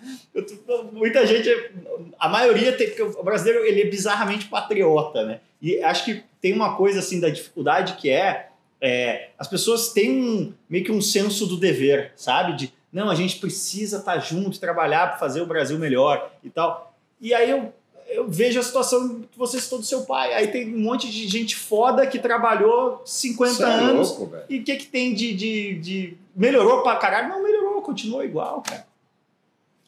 Tô- 0.67 0.85
muita 0.93 1.27
gente, 1.27 1.49
a 2.19 2.29
maioria 2.29 2.73
tem, 2.73 2.89
porque 2.89 3.03
o 3.03 3.23
brasileiro 3.25 3.65
ele 3.65 3.83
é 3.83 3.87
bizarramente 3.87 4.47
patriota, 4.47 5.25
né? 5.25 5.41
E 5.61 5.83
acho 5.83 6.05
que 6.05 6.23
tem 6.41 6.53
uma 6.53 6.77
coisa 6.77 7.01
assim 7.01 7.19
da 7.19 7.29
dificuldade 7.29 7.95
que 7.95 8.09
é, 8.09 8.49
é, 8.81 9.31
as 9.37 9.49
pessoas 9.49 9.93
têm 9.93 10.11
um, 10.23 10.55
meio 10.71 10.85
que 10.85 10.93
um 10.93 11.01
senso 11.03 11.45
do 11.47 11.57
dever, 11.57 12.13
sabe? 12.15 12.55
De 12.57 12.73
não, 12.93 13.11
a 13.11 13.15
gente 13.15 13.37
precisa 13.39 13.99
estar 13.99 14.19
junto, 14.21 14.59
trabalhar 14.61 15.09
para 15.09 15.19
fazer 15.19 15.41
o 15.43 15.47
Brasil 15.47 15.77
melhor 15.79 16.31
e 16.43 16.49
tal. 16.49 16.95
E 17.21 17.35
aí 17.35 17.51
eu, 17.51 17.73
eu 18.09 18.29
vejo 18.29 18.59
a 18.59 18.63
situação 18.63 19.21
que 19.31 19.39
você 19.39 19.61
citou 19.61 19.79
do 19.79 19.85
seu 19.85 20.03
pai. 20.03 20.33
Aí 20.33 20.49
tem 20.49 20.75
um 20.75 20.79
monte 20.79 21.11
de 21.11 21.29
gente 21.29 21.55
foda 21.55 22.07
que 22.07 22.19
trabalhou 22.19 23.03
50 23.05 23.55
Você 23.55 23.63
é 23.63 23.67
anos 23.67 24.09
louco, 24.11 24.27
velho. 24.27 24.45
e 24.49 24.59
o 24.59 24.65
que, 24.65 24.77
que 24.77 24.87
tem 24.87 25.15
de, 25.15 25.35
de, 25.35 25.75
de. 25.79 26.17
Melhorou 26.35 26.83
pra 26.83 26.97
caralho? 26.97 27.29
Não 27.29 27.43
melhorou, 27.43 27.83
continuou 27.83 28.25
igual, 28.25 28.63
cara. 28.63 28.87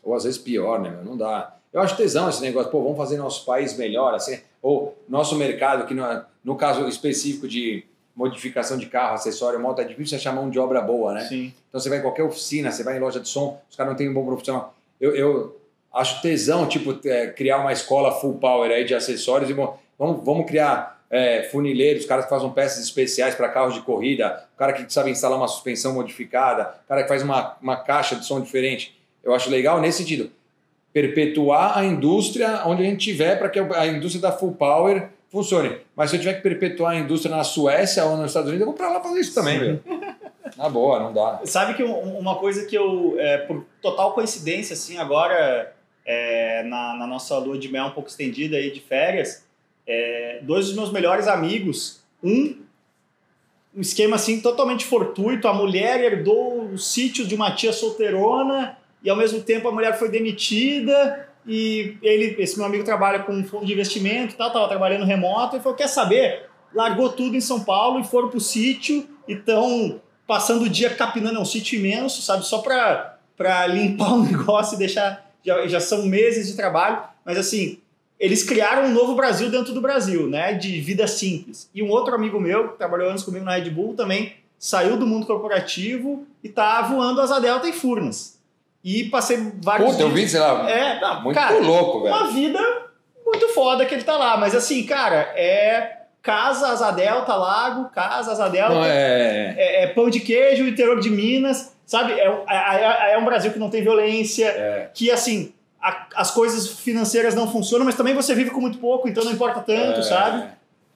Ou 0.02 0.14
às 0.14 0.24
vezes 0.24 0.38
pior, 0.38 0.80
né? 0.80 0.98
Não 1.04 1.16
dá. 1.16 1.56
Eu 1.72 1.80
acho 1.80 1.96
tesão 1.96 2.28
esse 2.28 2.42
negócio, 2.42 2.70
pô, 2.70 2.82
vamos 2.82 2.96
fazer 2.96 3.16
nosso 3.16 3.44
país 3.44 3.76
melhor, 3.76 4.14
assim. 4.14 4.40
Ou 4.60 4.96
nosso 5.08 5.36
mercado, 5.36 5.86
que 5.86 5.94
no, 5.94 6.02
no 6.44 6.56
caso 6.56 6.86
específico 6.88 7.46
de 7.46 7.84
modificação 8.14 8.76
de 8.76 8.86
carro, 8.86 9.14
acessório, 9.14 9.58
moto, 9.60 9.80
é 9.80 9.84
difícil 9.84 10.18
achar 10.18 10.34
mão 10.34 10.50
de 10.50 10.58
obra 10.58 10.80
boa, 10.80 11.14
né? 11.14 11.24
Sim. 11.26 11.54
Então 11.68 11.80
você 11.80 11.88
vai 11.88 11.98
em 11.98 12.02
qualquer 12.02 12.24
oficina, 12.24 12.70
você 12.70 12.82
vai 12.82 12.96
em 12.96 13.00
loja 13.00 13.20
de 13.20 13.28
som, 13.28 13.60
os 13.70 13.76
caras 13.76 13.92
não 13.92 13.96
têm 13.96 14.08
um 14.10 14.14
bom 14.14 14.26
profissional. 14.26 14.74
Eu, 15.00 15.14
eu 15.14 15.59
acho 15.92 16.22
tesão, 16.22 16.66
tipo, 16.66 16.98
é, 17.06 17.28
criar 17.28 17.58
uma 17.58 17.72
escola 17.72 18.12
full 18.12 18.34
power 18.34 18.70
aí 18.70 18.84
de 18.84 18.94
acessórios 18.94 19.50
e 19.50 19.52
vamos, 19.52 19.76
vamos 19.98 20.46
criar 20.46 21.00
é, 21.10 21.42
funileiros, 21.42 22.06
caras 22.06 22.24
que 22.24 22.30
fazem 22.30 22.48
peças 22.50 22.84
especiais 22.84 23.34
para 23.34 23.48
carros 23.48 23.74
de 23.74 23.80
corrida, 23.80 24.44
o 24.54 24.58
cara 24.58 24.72
que 24.72 24.90
sabe 24.92 25.10
instalar 25.10 25.36
uma 25.36 25.48
suspensão 25.48 25.92
modificada, 25.92 26.74
o 26.84 26.88
cara 26.88 27.02
que 27.02 27.08
faz 27.08 27.22
uma, 27.22 27.56
uma 27.60 27.76
caixa 27.76 28.14
de 28.14 28.24
som 28.24 28.40
diferente. 28.40 28.96
Eu 29.22 29.34
acho 29.34 29.50
legal 29.50 29.80
nesse 29.80 29.98
sentido. 29.98 30.30
perpetuar 30.92 31.76
a 31.76 31.84
indústria 31.84 32.62
onde 32.64 32.82
a 32.82 32.86
gente 32.86 33.04
tiver 33.04 33.36
para 33.36 33.48
que 33.48 33.58
a 33.58 33.86
indústria 33.86 34.22
da 34.22 34.32
Full 34.32 34.52
Power 34.52 35.08
funcione. 35.28 35.78
Mas 35.94 36.10
se 36.10 36.16
eu 36.16 36.20
tiver 36.20 36.34
que 36.34 36.42
perpetuar 36.42 36.92
a 36.92 36.98
indústria 36.98 37.34
na 37.34 37.44
Suécia 37.44 38.04
ou 38.04 38.16
nos 38.16 38.26
Estados 38.26 38.48
Unidos, 38.48 38.66
eu 38.66 38.72
vou 38.72 38.74
para 38.74 38.88
lá 38.88 39.00
fazer 39.00 39.20
isso 39.20 39.34
também, 39.34 39.58
velho. 39.58 39.82
Na 40.56 40.68
boa, 40.68 40.98
não 40.98 41.12
dá. 41.12 41.40
Sabe 41.44 41.74
que 41.74 41.82
uma 41.82 42.36
coisa 42.36 42.66
que 42.66 42.76
eu, 42.76 43.14
é, 43.18 43.38
por 43.38 43.64
total 43.80 44.12
coincidência, 44.12 44.74
assim, 44.74 44.98
agora 44.98 45.72
é, 46.04 46.62
na, 46.64 46.94
na, 46.94 47.06
nossa 47.06 47.36
lua 47.38 47.58
de 47.58 47.68
mel 47.68 47.86
um 47.86 47.90
pouco 47.90 48.08
estendida 48.08 48.56
aí 48.56 48.70
de 48.70 48.80
férias, 48.80 49.46
é, 49.86 50.40
dois 50.42 50.66
dos 50.66 50.74
meus 50.74 50.92
melhores 50.92 51.26
amigos, 51.28 52.02
um 52.22 52.58
um 53.74 53.80
esquema 53.80 54.16
assim 54.16 54.40
totalmente 54.40 54.84
fortuito, 54.84 55.46
a 55.46 55.54
mulher 55.54 56.00
herdou 56.00 56.64
o 56.72 56.78
sítio 56.78 57.24
de 57.26 57.34
uma 57.34 57.52
tia 57.52 57.72
solteirona 57.72 58.76
e 59.02 59.08
ao 59.08 59.16
mesmo 59.16 59.40
tempo 59.40 59.68
a 59.68 59.72
mulher 59.72 59.98
foi 59.98 60.10
demitida 60.10 61.28
e 61.46 61.96
ele, 62.02 62.36
esse 62.42 62.56
meu 62.56 62.66
amigo 62.66 62.84
trabalha 62.84 63.20
com 63.20 63.32
um 63.32 63.44
fundo 63.44 63.64
de 63.64 63.72
investimento, 63.72 64.36
tal, 64.36 64.52
tava 64.52 64.68
trabalhando 64.68 65.04
remoto 65.04 65.56
e 65.56 65.60
falou, 65.60 65.76
quer 65.76 65.88
saber? 65.88 66.48
Largou 66.74 67.10
tudo 67.10 67.36
em 67.36 67.40
São 67.40 67.64
Paulo 67.64 68.00
e 68.00 68.04
foram 68.04 68.28
pro 68.28 68.40
sítio 68.40 69.08
e 69.26 69.32
estão 69.32 70.00
passando 70.26 70.64
o 70.64 70.68
dia 70.68 70.90
capinando, 70.90 71.38
é 71.38 71.40
um 71.40 71.44
sítio 71.44 71.78
imenso, 71.78 72.22
sabe, 72.22 72.44
só 72.44 72.58
para 72.58 73.66
limpar 73.66 74.14
o 74.14 74.22
negócio 74.26 74.74
e 74.74 74.78
deixar, 74.78 75.29
já, 75.44 75.66
já 75.66 75.80
são 75.80 76.06
meses 76.06 76.48
de 76.48 76.54
trabalho, 76.54 77.02
mas 77.24 77.38
assim, 77.38 77.78
eles 78.18 78.44
criaram 78.44 78.84
um 78.84 78.92
novo 78.92 79.14
Brasil 79.14 79.50
dentro 79.50 79.72
do 79.72 79.80
Brasil, 79.80 80.28
né, 80.28 80.52
de 80.52 80.80
vida 80.80 81.06
simples. 81.06 81.70
E 81.74 81.82
um 81.82 81.90
outro 81.90 82.14
amigo 82.14 82.38
meu, 82.38 82.68
que 82.68 82.78
trabalhou 82.78 83.08
anos 83.08 83.22
comigo 83.22 83.44
na 83.44 83.54
Red 83.54 83.70
Bull, 83.70 83.94
também 83.94 84.34
saiu 84.58 84.98
do 84.98 85.06
mundo 85.06 85.26
corporativo 85.26 86.26
e 86.44 86.48
tá 86.48 86.82
voando 86.82 87.20
asa 87.20 87.40
delta 87.40 87.66
e 87.66 87.72
furnas. 87.72 88.38
E 88.84 89.04
passei 89.04 89.52
vários 89.62 89.90
Puta, 89.90 90.02
eu 90.02 90.10
vi, 90.10 90.28
sei 90.28 90.40
lá, 90.40 90.70
é, 90.70 91.00
não, 91.00 91.22
muito 91.22 91.34
cara, 91.34 91.58
louco, 91.58 92.02
velho. 92.02 92.14
Uma 92.14 92.30
vida 92.30 92.60
muito 93.24 93.48
foda 93.48 93.84
que 93.86 93.94
ele 93.94 94.04
tá 94.04 94.16
lá. 94.16 94.36
Mas 94.36 94.54
assim, 94.54 94.84
cara, 94.84 95.32
é 95.34 95.98
casa 96.22 96.68
asa 96.68 96.90
delta, 96.90 97.34
lago, 97.34 97.90
casa 97.90 98.32
asa 98.32 98.48
delta, 98.48 98.74
não, 98.74 98.84
é... 98.84 99.54
É, 99.56 99.84
é... 99.84 99.86
pão 99.88 100.10
de 100.10 100.20
queijo, 100.20 100.66
interior 100.66 101.00
de 101.00 101.10
Minas, 101.10 101.74
sabe? 101.90 102.12
É, 102.12 102.26
é, 102.48 103.12
é 103.14 103.18
um 103.18 103.24
Brasil 103.24 103.50
que 103.50 103.58
não 103.58 103.68
tem 103.68 103.82
violência, 103.82 104.46
é. 104.46 104.90
que 104.94 105.10
assim 105.10 105.52
a, 105.82 106.06
as 106.14 106.30
coisas 106.30 106.68
financeiras 106.68 107.34
não 107.34 107.50
funcionam, 107.50 107.84
mas 107.84 107.96
também 107.96 108.14
você 108.14 108.32
vive 108.32 108.50
com 108.50 108.60
muito 108.60 108.78
pouco, 108.78 109.08
então 109.08 109.24
não 109.24 109.32
importa 109.32 109.60
tanto, 109.60 109.98
é, 109.98 110.02
sabe? 110.02 110.48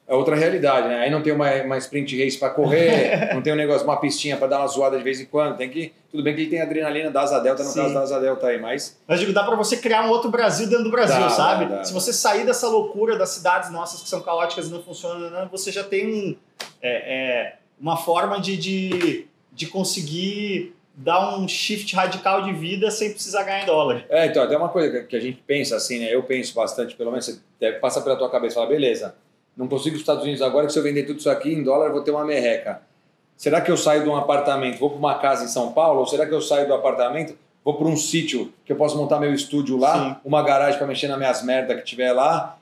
É 0.07 0.13
outra 0.13 0.35
realidade, 0.35 0.87
né? 0.87 0.99
Aí 1.01 1.09
não 1.09 1.21
tem 1.21 1.33
uma, 1.33 1.51
uma 1.63 1.77
sprint 1.79 2.17
race 2.23 2.37
para 2.37 2.51
correr, 2.51 3.33
não 3.35 3.41
tem 3.41 3.51
um 3.51 3.57
negócio, 3.57 3.85
uma 3.85 3.99
pistinha 3.99 4.37
para 4.37 4.47
dar 4.47 4.59
uma 4.59 4.67
zoada 4.67 4.97
de 4.97 5.03
vez 5.03 5.19
em 5.19 5.25
quando. 5.25 5.57
Tem 5.57 5.69
que. 5.69 5.91
Tudo 6.09 6.23
bem 6.23 6.33
que 6.33 6.41
ele 6.41 6.49
tem 6.49 6.61
adrenalina 6.61 7.11
da 7.11 7.23
asa 7.23 7.39
delta, 7.39 7.61
no 7.61 7.71
Sim. 7.71 7.81
caso 7.81 7.93
da 7.93 8.01
asa 8.01 8.19
delta 8.21 8.47
aí, 8.47 8.61
mas. 8.61 8.97
Mas 9.05 9.19
digo, 9.19 9.33
dá 9.33 9.43
para 9.43 9.55
você 9.55 9.75
criar 9.75 10.05
um 10.05 10.09
outro 10.09 10.29
Brasil 10.29 10.67
dentro 10.67 10.85
do 10.85 10.91
Brasil, 10.91 11.19
dá, 11.19 11.29
sabe? 11.29 11.65
Dá, 11.65 11.77
dá. 11.77 11.83
Se 11.83 11.91
você 11.91 12.13
sair 12.13 12.45
dessa 12.45 12.69
loucura 12.69 13.17
das 13.17 13.29
cidades 13.29 13.69
nossas 13.71 14.01
que 14.01 14.07
são 14.07 14.21
caóticas 14.21 14.67
e 14.67 14.71
não 14.71 14.81
funcionam, 14.81 15.29
né, 15.29 15.47
você 15.51 15.71
já 15.71 15.83
tem 15.83 16.07
um, 16.07 16.35
é, 16.79 16.91
é, 16.91 17.55
uma 17.81 17.97
forma 17.97 18.39
de, 18.39 18.55
de, 18.55 19.27
de 19.51 19.65
conseguir 19.65 20.75
dar 20.97 21.37
um 21.37 21.47
shift 21.47 21.93
radical 21.95 22.43
de 22.43 22.53
vida 22.53 22.89
sem 22.89 23.11
precisar 23.11 23.43
ganhar 23.43 23.63
em 23.63 23.65
dólar. 23.65 24.05
É, 24.09 24.27
então, 24.27 24.43
até 24.43 24.55
uma 24.55 24.69
coisa 24.69 25.03
que 25.03 25.15
a 25.15 25.19
gente 25.19 25.41
pensa 25.45 25.75
assim, 25.75 25.99
né? 25.99 26.13
Eu 26.13 26.23
penso 26.23 26.53
bastante, 26.55 26.95
pelo 26.95 27.11
menos 27.11 27.25
você 27.25 27.39
deve 27.59 27.79
passar 27.79 28.01
pela 28.01 28.15
tua 28.15 28.29
cabeça 28.29 28.53
e 28.53 28.55
falar, 28.55 28.67
beleza, 28.67 29.15
não 29.55 29.67
consigo 29.67 29.95
os 29.95 30.01
Estados 30.01 30.23
Unidos 30.23 30.41
agora, 30.41 30.67
que 30.67 30.73
se 30.73 30.79
eu 30.79 30.83
vender 30.83 31.03
tudo 31.03 31.19
isso 31.19 31.29
aqui 31.29 31.53
em 31.53 31.63
dólar, 31.63 31.87
eu 31.87 31.93
vou 31.93 32.01
ter 32.01 32.11
uma 32.11 32.25
merreca. 32.25 32.81
Será 33.37 33.59
que 33.59 33.69
eu 33.69 33.75
saio 33.75 34.03
de 34.03 34.09
um 34.09 34.15
apartamento, 34.15 34.79
vou 34.79 34.89
para 34.89 34.99
uma 34.99 35.15
casa 35.15 35.43
em 35.43 35.47
São 35.47 35.73
Paulo, 35.73 35.99
ou 35.99 36.05
será 36.05 36.25
que 36.25 36.33
eu 36.33 36.41
saio 36.41 36.67
do 36.67 36.73
apartamento, 36.73 37.37
vou 37.63 37.73
para 37.73 37.87
um 37.87 37.97
sítio 37.97 38.53
que 38.63 38.71
eu 38.71 38.77
posso 38.77 38.97
montar 38.97 39.19
meu 39.19 39.33
estúdio 39.33 39.77
lá, 39.77 39.93
Sim. 39.93 40.15
uma 40.23 40.41
garagem 40.43 40.77
para 40.77 40.87
mexer 40.87 41.07
nas 41.07 41.17
minhas 41.17 41.43
merdas 41.43 41.77
que 41.77 41.83
tiver 41.83 42.13
lá, 42.13 42.57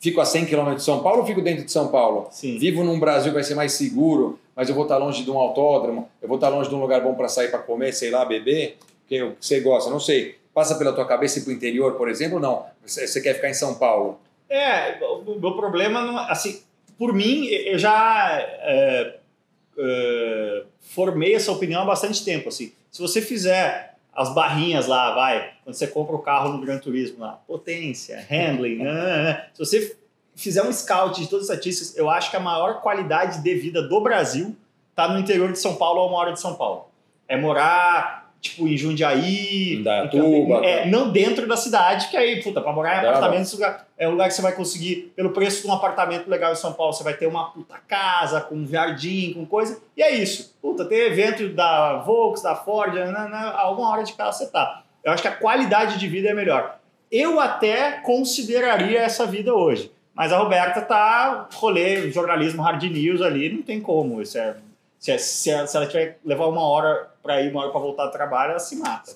fico 0.00 0.20
a 0.20 0.24
100 0.24 0.46
km 0.46 0.74
de 0.74 0.82
São 0.82 1.02
Paulo 1.02 1.20
ou 1.20 1.26
fico 1.26 1.42
dentro 1.42 1.64
de 1.64 1.72
São 1.72 1.88
Paulo? 1.88 2.28
Sim. 2.30 2.58
Vivo 2.58 2.84
num 2.84 2.98
Brasil 2.98 3.30
que 3.30 3.34
vai 3.34 3.44
ser 3.44 3.54
mais 3.54 3.72
seguro, 3.72 4.38
mas 4.54 4.68
eu 4.68 4.74
vou 4.74 4.84
estar 4.84 4.96
longe 4.98 5.22
de 5.22 5.30
um 5.30 5.38
autódromo, 5.38 6.08
eu 6.20 6.28
vou 6.28 6.36
estar 6.36 6.48
longe 6.48 6.68
de 6.68 6.74
um 6.74 6.80
lugar 6.80 7.00
bom 7.02 7.14
para 7.14 7.28
sair 7.28 7.50
para 7.50 7.58
comer, 7.58 7.92
sei 7.92 8.10
lá, 8.10 8.24
beber, 8.24 8.78
que 9.08 9.32
você 9.40 9.60
gosta, 9.60 9.90
não 9.90 10.00
sei. 10.00 10.36
Passa 10.54 10.74
pela 10.76 10.92
tua 10.92 11.04
cabeça 11.04 11.38
ir 11.38 11.42
para 11.42 11.50
o 11.50 11.54
interior, 11.54 11.92
por 11.94 12.08
exemplo, 12.08 12.36
ou 12.36 12.40
não? 12.40 12.64
Você 12.84 13.20
quer 13.20 13.34
ficar 13.34 13.50
em 13.50 13.54
São 13.54 13.74
Paulo? 13.74 14.18
É, 14.48 14.98
o 15.04 15.38
meu 15.38 15.54
problema, 15.54 16.00
não, 16.00 16.18
assim, 16.18 16.60
por 16.98 17.12
mim, 17.12 17.46
eu 17.46 17.78
já 17.78 18.38
é, 18.40 19.16
é, 19.78 20.62
formei 20.80 21.34
essa 21.34 21.52
opinião 21.52 21.82
há 21.82 21.84
bastante 21.84 22.24
tempo, 22.24 22.48
assim. 22.48 22.72
Se 22.90 23.02
você 23.02 23.20
fizer 23.20 23.95
as 24.16 24.32
barrinhas 24.32 24.86
lá, 24.86 25.14
vai, 25.14 25.52
quando 25.62 25.74
você 25.74 25.86
compra 25.86 26.16
o 26.16 26.20
carro 26.20 26.52
no 26.52 26.60
Gran 26.60 26.78
Turismo 26.78 27.20
lá, 27.20 27.32
potência, 27.46 28.24
handling, 28.28 28.78
né, 28.78 28.92
né, 28.92 29.22
né. 29.22 29.46
se 29.52 29.58
você 29.58 29.96
fizer 30.34 30.62
um 30.62 30.72
scout 30.72 31.20
de 31.20 31.28
todas 31.28 31.50
as 31.50 31.56
estatísticas, 31.56 31.96
eu 31.96 32.08
acho 32.08 32.30
que 32.30 32.36
a 32.36 32.40
maior 32.40 32.80
qualidade 32.80 33.42
de 33.42 33.54
vida 33.54 33.82
do 33.82 34.00
Brasil 34.00 34.56
está 34.90 35.06
no 35.06 35.18
interior 35.18 35.52
de 35.52 35.58
São 35.58 35.76
Paulo 35.76 36.00
ou 36.00 36.08
uma 36.08 36.18
hora 36.18 36.32
de 36.32 36.40
São 36.40 36.54
Paulo. 36.54 36.88
É 37.28 37.36
morar, 37.36 38.25
tipo, 38.40 38.66
em 38.66 38.76
Jundiaí... 38.76 39.74
Em 39.74 39.82
Dayatuba. 39.82 40.64
É, 40.64 40.86
não 40.86 41.10
dentro 41.10 41.46
da 41.46 41.56
cidade, 41.56 42.08
que 42.08 42.16
aí, 42.16 42.42
puta, 42.42 42.60
para 42.60 42.72
morar 42.72 42.96
em 42.96 43.06
apartamento 43.06 43.58
é 43.98 44.06
um 44.06 44.12
lugar 44.12 44.28
que 44.28 44.34
você 44.34 44.42
vai 44.42 44.52
conseguir, 44.52 45.12
pelo 45.16 45.30
preço 45.30 45.62
de 45.62 45.68
um 45.68 45.72
apartamento 45.72 46.28
legal 46.28 46.52
em 46.52 46.56
São 46.56 46.72
Paulo, 46.72 46.92
você 46.92 47.02
vai 47.02 47.14
ter 47.14 47.26
uma 47.26 47.50
puta 47.50 47.76
casa, 47.88 48.40
com 48.40 48.54
um 48.54 48.66
jardim, 48.66 49.32
com 49.34 49.46
coisa, 49.46 49.80
e 49.96 50.02
é 50.02 50.14
isso. 50.14 50.54
Puta, 50.60 50.84
tem 50.84 50.98
evento 50.98 51.48
da 51.48 51.98
Volks, 51.98 52.42
da 52.42 52.54
Ford, 52.54 52.94
né, 52.94 53.06
né, 53.06 53.52
a 53.54 53.70
uma 53.70 53.90
hora 53.90 54.02
de 54.02 54.12
casa 54.12 54.38
você 54.38 54.50
tá. 54.50 54.82
Eu 55.02 55.12
acho 55.12 55.22
que 55.22 55.28
a 55.28 55.34
qualidade 55.34 55.98
de 55.98 56.08
vida 56.08 56.28
é 56.28 56.34
melhor. 56.34 56.78
Eu 57.10 57.38
até 57.38 57.92
consideraria 58.02 59.00
essa 59.00 59.24
vida 59.24 59.54
hoje. 59.54 59.92
Mas 60.16 60.32
a 60.32 60.38
Roberta 60.38 60.80
tá 60.80 61.46
rolê, 61.54 62.10
jornalismo 62.10 62.62
hard 62.62 62.82
news 62.84 63.20
ali, 63.20 63.52
não 63.52 63.62
tem 63.62 63.80
como. 63.80 64.22
Isso 64.22 64.38
é, 64.38 64.56
se, 64.98 65.12
é, 65.12 65.18
se, 65.18 65.50
é, 65.50 65.66
se 65.66 65.76
ela 65.76 65.86
tiver 65.86 66.18
levar 66.24 66.46
uma 66.46 66.62
hora 66.62 67.10
para 67.22 67.40
ir, 67.42 67.50
uma 67.50 67.62
hora 67.62 67.70
para 67.70 67.80
voltar 67.80 68.06
do 68.06 68.12
trabalho, 68.12 68.50
ela 68.50 68.58
se 68.58 68.76
mata. 68.76 69.12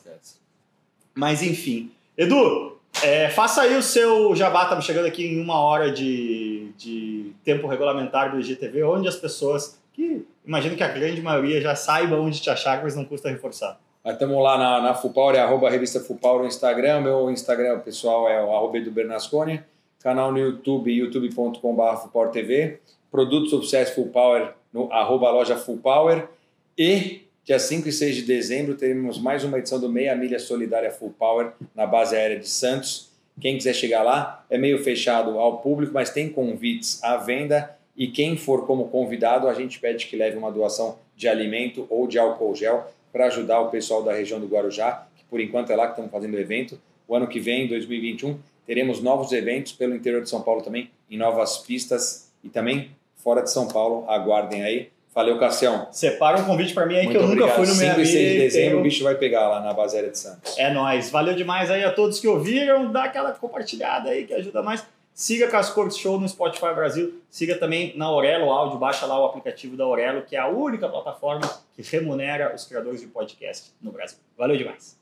Mas 1.15 1.43
enfim. 1.43 1.91
Edu, 2.17 2.79
é, 3.03 3.29
faça 3.31 3.63
aí 3.63 3.77
o 3.77 3.83
seu 3.83 4.35
jabá, 4.35 4.65
estamos 4.65 4.85
chegando 4.85 5.07
aqui 5.07 5.25
em 5.27 5.41
uma 5.41 5.59
hora 5.61 5.91
de, 5.91 6.73
de 6.77 7.33
tempo 7.45 7.67
regulamentar 7.67 8.31
do 8.31 8.41
IGTV, 8.41 8.83
onde 8.85 9.09
as 9.09 9.17
pessoas, 9.17 9.81
que 9.93 10.27
imagino 10.47 10.77
que 10.77 10.83
a 10.83 10.89
grande 10.89 11.21
maioria 11.21 11.61
já 11.61 11.75
saiba 11.75 12.17
onde 12.17 12.41
te 12.41 12.51
achar, 12.51 12.83
mas 12.83 12.95
não 12.95 13.05
custa 13.05 13.31
reforçar. 13.31 13.79
Estamos 14.05 14.43
lá 14.43 14.57
na, 14.57 14.81
na 14.81 14.95
Fupower, 14.95 15.37
é 15.37 15.41
arroba 15.41 15.69
revista 15.69 16.01
Fupower 16.01 16.41
no 16.41 16.47
Instagram, 16.47 17.01
meu 17.01 17.31
Instagram 17.31 17.81
pessoal 17.81 18.29
é 18.29 18.43
o 18.43 18.55
arroba 18.55 18.81
do 18.81 18.91
Bernasconi 18.91 19.63
canal 20.01 20.33
no 20.33 20.39
YouTube, 20.39 20.91
youtube.com.br 20.91 22.29
TV, 22.33 22.81
produtos 23.11 23.53
oficiais 23.53 23.91
Full 23.91 24.09
Power 24.09 24.55
no 24.73 24.93
arroba 24.93 25.31
loja 25.31 25.57
Full 25.57 25.79
Power 25.79 26.29
e 26.77 27.23
dia 27.45 27.59
5 27.59 27.89
e 27.89 27.93
6 27.93 28.17
de 28.17 28.23
dezembro 28.23 28.75
teremos 28.75 29.19
mais 29.19 29.45
uma 29.45 29.59
edição 29.59 29.81
do 29.81 29.89
Meia 29.89 30.15
Milha 30.15 30.39
Solidária 30.39 30.91
Full 30.91 31.15
Power 31.19 31.53
na 31.75 31.87
base 31.87 32.15
aérea 32.17 32.39
de 32.39 32.49
Santos. 32.49 33.11
Quem 33.41 33.57
quiser 33.57 33.75
chegar 33.75 34.03
lá, 34.03 34.45
é 34.51 34.59
meio 34.59 34.83
fechado 34.83 35.39
ao 35.39 35.59
público, 35.59 35.93
mas 35.95 36.11
tem 36.11 36.29
convites 36.29 37.03
à 37.03 37.17
venda 37.17 37.77
e 37.97 38.07
quem 38.07 38.37
for 38.37 38.67
como 38.67 38.89
convidado, 38.89 39.49
a 39.49 39.55
gente 39.55 39.79
pede 39.79 40.07
que 40.07 40.17
leve 40.17 40.37
uma 40.37 40.51
doação 40.51 40.99
de 41.17 41.29
alimento 41.29 41.87
ou 41.91 42.07
de 42.07 42.19
álcool 42.19 42.55
gel 42.55 42.87
para 43.13 43.27
ajudar 43.27 43.61
o 43.61 43.71
pessoal 43.71 44.03
da 44.03 44.13
região 44.13 44.39
do 44.39 44.47
Guarujá, 44.47 45.07
que 45.17 45.25
por 45.25 45.41
enquanto 45.41 45.71
é 45.71 45.77
lá 45.77 45.87
que 45.87 45.93
estamos 45.93 46.11
fazendo 46.11 46.35
o 46.35 46.39
evento. 46.39 46.81
O 47.09 47.15
ano 47.15 47.27
que 47.27 47.41
vem, 47.41 47.67
2021, 47.67 48.39
Teremos 48.71 49.03
novos 49.03 49.33
eventos 49.33 49.73
pelo 49.73 49.97
interior 49.97 50.23
de 50.23 50.29
São 50.29 50.43
Paulo 50.43 50.63
também, 50.63 50.93
em 51.11 51.17
novas 51.17 51.59
pistas 51.59 52.31
e 52.45 52.49
também 52.49 52.93
fora 53.23 53.43
de 53.43 53.51
São 53.51 53.69
Paulo. 53.69 54.05
Aguardem 54.09 54.63
aí. 54.63 54.91
Valeu, 55.15 55.39
Cassião. 55.39 55.89
Separa 55.91 56.39
um 56.39 56.45
convite 56.45 56.73
para 56.73 56.87
mim 56.87 56.95
aí 56.95 57.05
Muito 57.05 57.19
que 57.19 57.25
eu 57.25 57.25
obrigado. 57.25 57.49
nunca 57.49 57.57
fui 57.57 57.67
no 57.67 57.75
meu 57.75 57.89
5 57.89 58.01
e 58.01 58.07
6 58.07 58.33
de 58.33 58.39
dezembro 58.39 58.79
o 58.79 58.83
bicho 58.83 59.03
vai 59.03 59.17
pegar 59.17 59.49
lá 59.49 59.61
na 59.61 59.75
Base 59.75 59.97
Aérea 59.97 60.11
de 60.13 60.19
Santos. 60.19 60.57
É 60.57 60.73
nóis. 60.73 61.11
Valeu 61.11 61.35
demais 61.35 61.69
aí 61.71 61.83
a 61.83 61.93
todos 61.93 62.21
que 62.21 62.29
ouviram. 62.29 62.93
Dá 62.93 63.05
aquela 63.05 63.33
compartilhada 63.33 64.11
aí 64.11 64.25
que 64.25 64.33
ajuda 64.33 64.63
mais. 64.63 64.85
Siga 65.13 65.49
Cascortes 65.49 65.99
Show 65.99 66.19
no 66.19 66.29
Spotify 66.29 66.73
Brasil. 66.75 67.21
Siga 67.29 67.57
também 67.57 67.93
na 67.97 68.07
Aurelo 68.07 68.51
Áudio. 68.51 68.79
Baixa 68.79 69.05
lá 69.05 69.21
o 69.21 69.27
aplicativo 69.27 69.77
da 69.77 69.83
Aurelo, 69.83 70.23
que 70.23 70.37
é 70.37 70.39
a 70.39 70.47
única 70.49 70.89
plataforma 70.89 71.43
que 71.75 71.83
remunera 71.83 72.55
os 72.55 72.65
criadores 72.65 73.01
de 73.01 73.09
podcast 73.09 73.73
no 73.83 73.91
Brasil. 73.91 74.19
Valeu 74.39 74.57
demais. 74.57 75.00